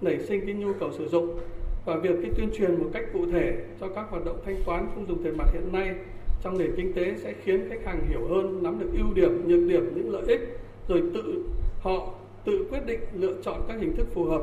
[0.01, 1.39] nảy sinh cái nhu cầu sử dụng
[1.87, 4.89] và việc cái tuyên truyền một cách cụ thể cho các hoạt động thanh toán
[4.95, 5.95] không dùng tiền mặt hiện nay
[6.43, 9.69] trong nền kinh tế sẽ khiến khách hàng hiểu hơn, nắm được ưu điểm, nhược
[9.69, 10.41] điểm, những lợi ích
[10.89, 11.45] rồi tự
[11.81, 12.15] họ
[12.45, 14.43] tự quyết định lựa chọn các hình thức phù hợp.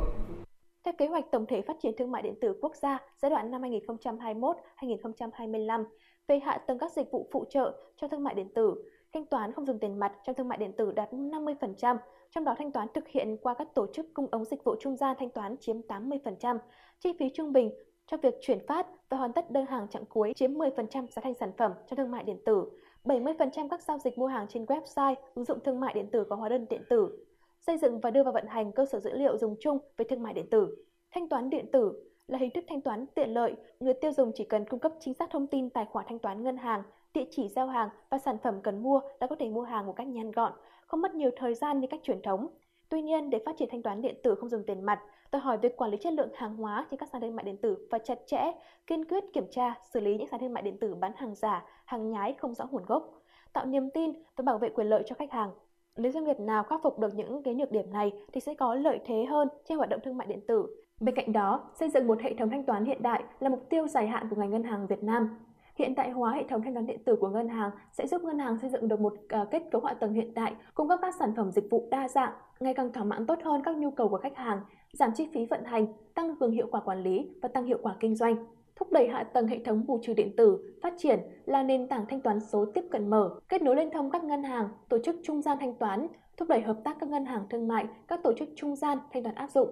[0.83, 3.51] Theo kế hoạch tổng thể phát triển thương mại điện tử quốc gia giai đoạn
[3.51, 5.83] năm 2021-2025
[6.27, 8.75] về hạ tầng các dịch vụ phụ trợ cho thương mại điện tử,
[9.13, 11.97] thanh toán không dùng tiền mặt trong thương mại điện tử đạt 50%,
[12.31, 14.95] trong đó thanh toán thực hiện qua các tổ chức cung ứng dịch vụ trung
[14.95, 16.57] gian thanh toán chiếm 80%,
[17.03, 17.71] chi phí trung bình
[18.07, 21.33] cho việc chuyển phát và hoàn tất đơn hàng chặng cuối chiếm 10% giá thành
[21.33, 22.65] sản phẩm trong thương mại điện tử,
[23.03, 26.35] 70% các giao dịch mua hàng trên website, ứng dụng thương mại điện tử có
[26.35, 27.25] hóa đơn điện tử,
[27.59, 30.23] xây dựng và đưa vào vận hành cơ sở dữ liệu dùng chung về thương
[30.23, 30.75] mại điện tử.
[31.11, 31.93] Thanh toán điện tử
[32.27, 35.13] là hình thức thanh toán tiện lợi, người tiêu dùng chỉ cần cung cấp chính
[35.13, 38.37] xác thông tin tài khoản thanh toán ngân hàng, địa chỉ giao hàng và sản
[38.43, 40.53] phẩm cần mua đã có thể mua hàng một cách nhanh gọn,
[40.87, 42.47] không mất nhiều thời gian như cách truyền thống.
[42.93, 44.99] Tuy nhiên, để phát triển thanh toán điện tử không dùng tiền mặt,
[45.31, 47.57] đòi hỏi việc quản lý chất lượng hàng hóa trên các sàn thương mại điện
[47.57, 48.51] tử và chặt chẽ,
[48.87, 51.65] kiên quyết kiểm tra, xử lý những sàn thương mại điện tử bán hàng giả,
[51.85, 53.21] hàng nhái không rõ nguồn gốc,
[53.53, 55.49] tạo niềm tin và bảo vệ quyền lợi cho khách hàng.
[55.97, 58.75] Nếu doanh nghiệp nào khắc phục được những cái nhược điểm này thì sẽ có
[58.75, 60.65] lợi thế hơn trên hoạt động thương mại điện tử.
[60.99, 63.87] Bên cạnh đó, xây dựng một hệ thống thanh toán hiện đại là mục tiêu
[63.87, 65.39] dài hạn của ngành ngân hàng Việt Nam.
[65.75, 68.39] Hiện đại hóa hệ thống thanh toán điện tử của ngân hàng sẽ giúp ngân
[68.39, 71.15] hàng xây dựng được một à, kết cấu hạ tầng hiện đại, cung cấp các
[71.19, 74.09] sản phẩm dịch vụ đa dạng, ngày càng thỏa mãn tốt hơn các nhu cầu
[74.09, 74.61] của khách hàng,
[74.93, 77.95] giảm chi phí vận hành, tăng cường hiệu quả quản lý và tăng hiệu quả
[77.99, 78.35] kinh doanh.
[78.75, 82.05] Thúc đẩy hạ tầng hệ thống bù trừ điện tử phát triển là nền tảng
[82.09, 85.15] thanh toán số tiếp cận mở, kết nối liên thông các ngân hàng, tổ chức
[85.23, 88.33] trung gian thanh toán, thúc đẩy hợp tác các ngân hàng thương mại, các tổ
[88.33, 89.69] chức trung gian thanh toán áp dụng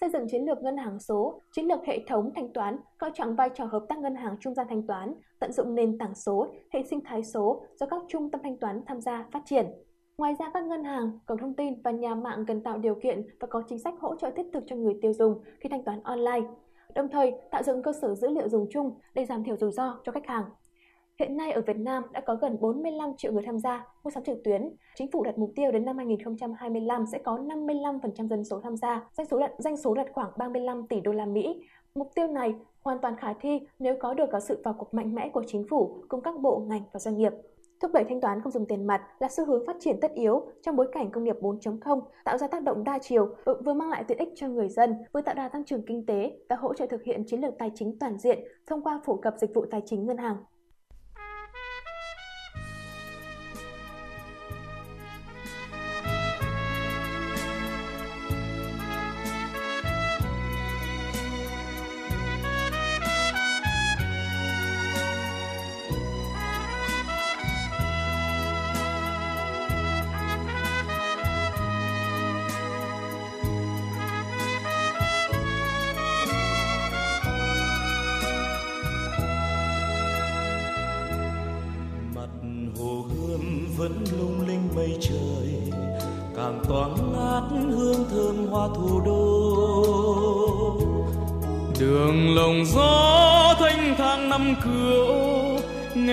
[0.00, 3.36] xây dựng chiến lược ngân hàng số, chiến lược hệ thống thanh toán, coi trọng
[3.36, 6.46] vai trò hợp tác ngân hàng trung gian thanh toán, tận dụng nền tảng số,
[6.72, 9.66] hệ sinh thái số do các trung tâm thanh toán tham gia phát triển.
[10.18, 13.26] Ngoài ra, các ngân hàng, cổng thông tin và nhà mạng cần tạo điều kiện
[13.40, 16.02] và có chính sách hỗ trợ thiết thực cho người tiêu dùng khi thanh toán
[16.02, 16.46] online,
[16.94, 20.00] đồng thời tạo dựng cơ sở dữ liệu dùng chung để giảm thiểu rủi ro
[20.04, 20.44] cho khách hàng.
[21.18, 24.24] Hiện nay ở Việt Nam đã có gần 45 triệu người tham gia mua sắm
[24.24, 24.68] trực tuyến.
[24.94, 29.08] Chính phủ đặt mục tiêu đến năm 2025 sẽ có 55% dân số tham gia,
[29.12, 31.62] doanh số đạt doanh số đạt khoảng 35 tỷ đô la Mỹ.
[31.94, 35.14] Mục tiêu này hoàn toàn khả thi nếu có được có sự vào cuộc mạnh
[35.14, 37.32] mẽ của chính phủ cùng các bộ ngành và doanh nghiệp.
[37.80, 40.46] Thúc đẩy thanh toán không dùng tiền mặt là xu hướng phát triển tất yếu
[40.62, 43.90] trong bối cảnh công nghiệp 4.0, tạo ra tác động đa chiều, ừ, vừa mang
[43.90, 46.74] lại tiện ích cho người dân, vừa tạo đà tăng trưởng kinh tế và hỗ
[46.74, 49.64] trợ thực hiện chiến lược tài chính toàn diện thông qua phổ cập dịch vụ
[49.70, 50.36] tài chính ngân hàng.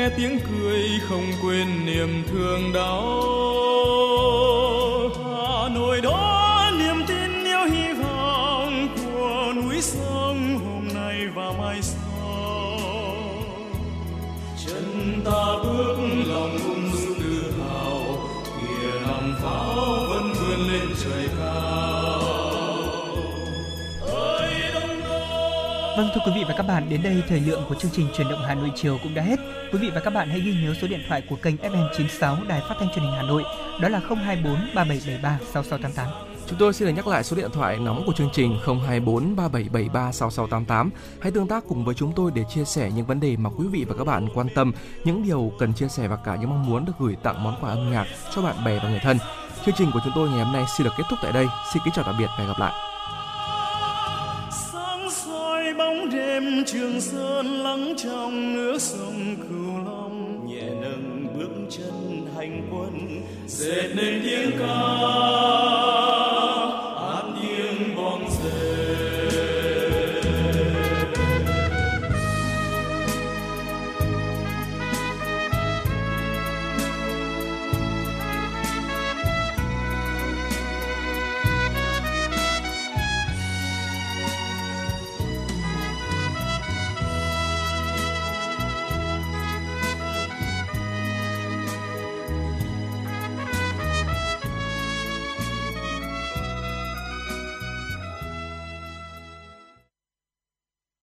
[0.03, 3.32] Nghe tiếng cười không quên niềm thương đau.
[26.14, 28.40] Thưa quý vị và các bạn, đến đây thời lượng của chương trình truyền động
[28.48, 29.40] Hà Nội chiều cũng đã hết.
[29.72, 32.61] Quý vị và các bạn hãy ghi nhớ số điện thoại của kênh FM96 Đài
[32.61, 33.44] Phát thanh Truyền hình Hà Nội,
[33.81, 36.07] đó là 024 3773 6688.
[36.48, 40.11] Chúng tôi xin được nhắc lại số điện thoại nóng của chương trình 024 3773
[40.11, 40.90] 6688.
[41.22, 43.68] Hãy tương tác cùng với chúng tôi để chia sẻ những vấn đề mà quý
[43.68, 44.72] vị và các bạn quan tâm,
[45.03, 47.69] những điều cần chia sẻ và cả những mong muốn được gửi tặng món quà
[47.69, 49.18] âm nhạc cho bạn bè và người thân.
[49.65, 51.45] Chương trình của chúng tôi ngày hôm nay xin được kết thúc tại đây.
[51.73, 52.92] Xin kính chào tạm biệt và hẹn gặp lại.
[56.34, 60.47] Đêm trường sơn lắng trong nước sông cửu long.
[60.47, 65.82] Nhẹ nâng bước chân hành quân, dệt nên tiếng ca.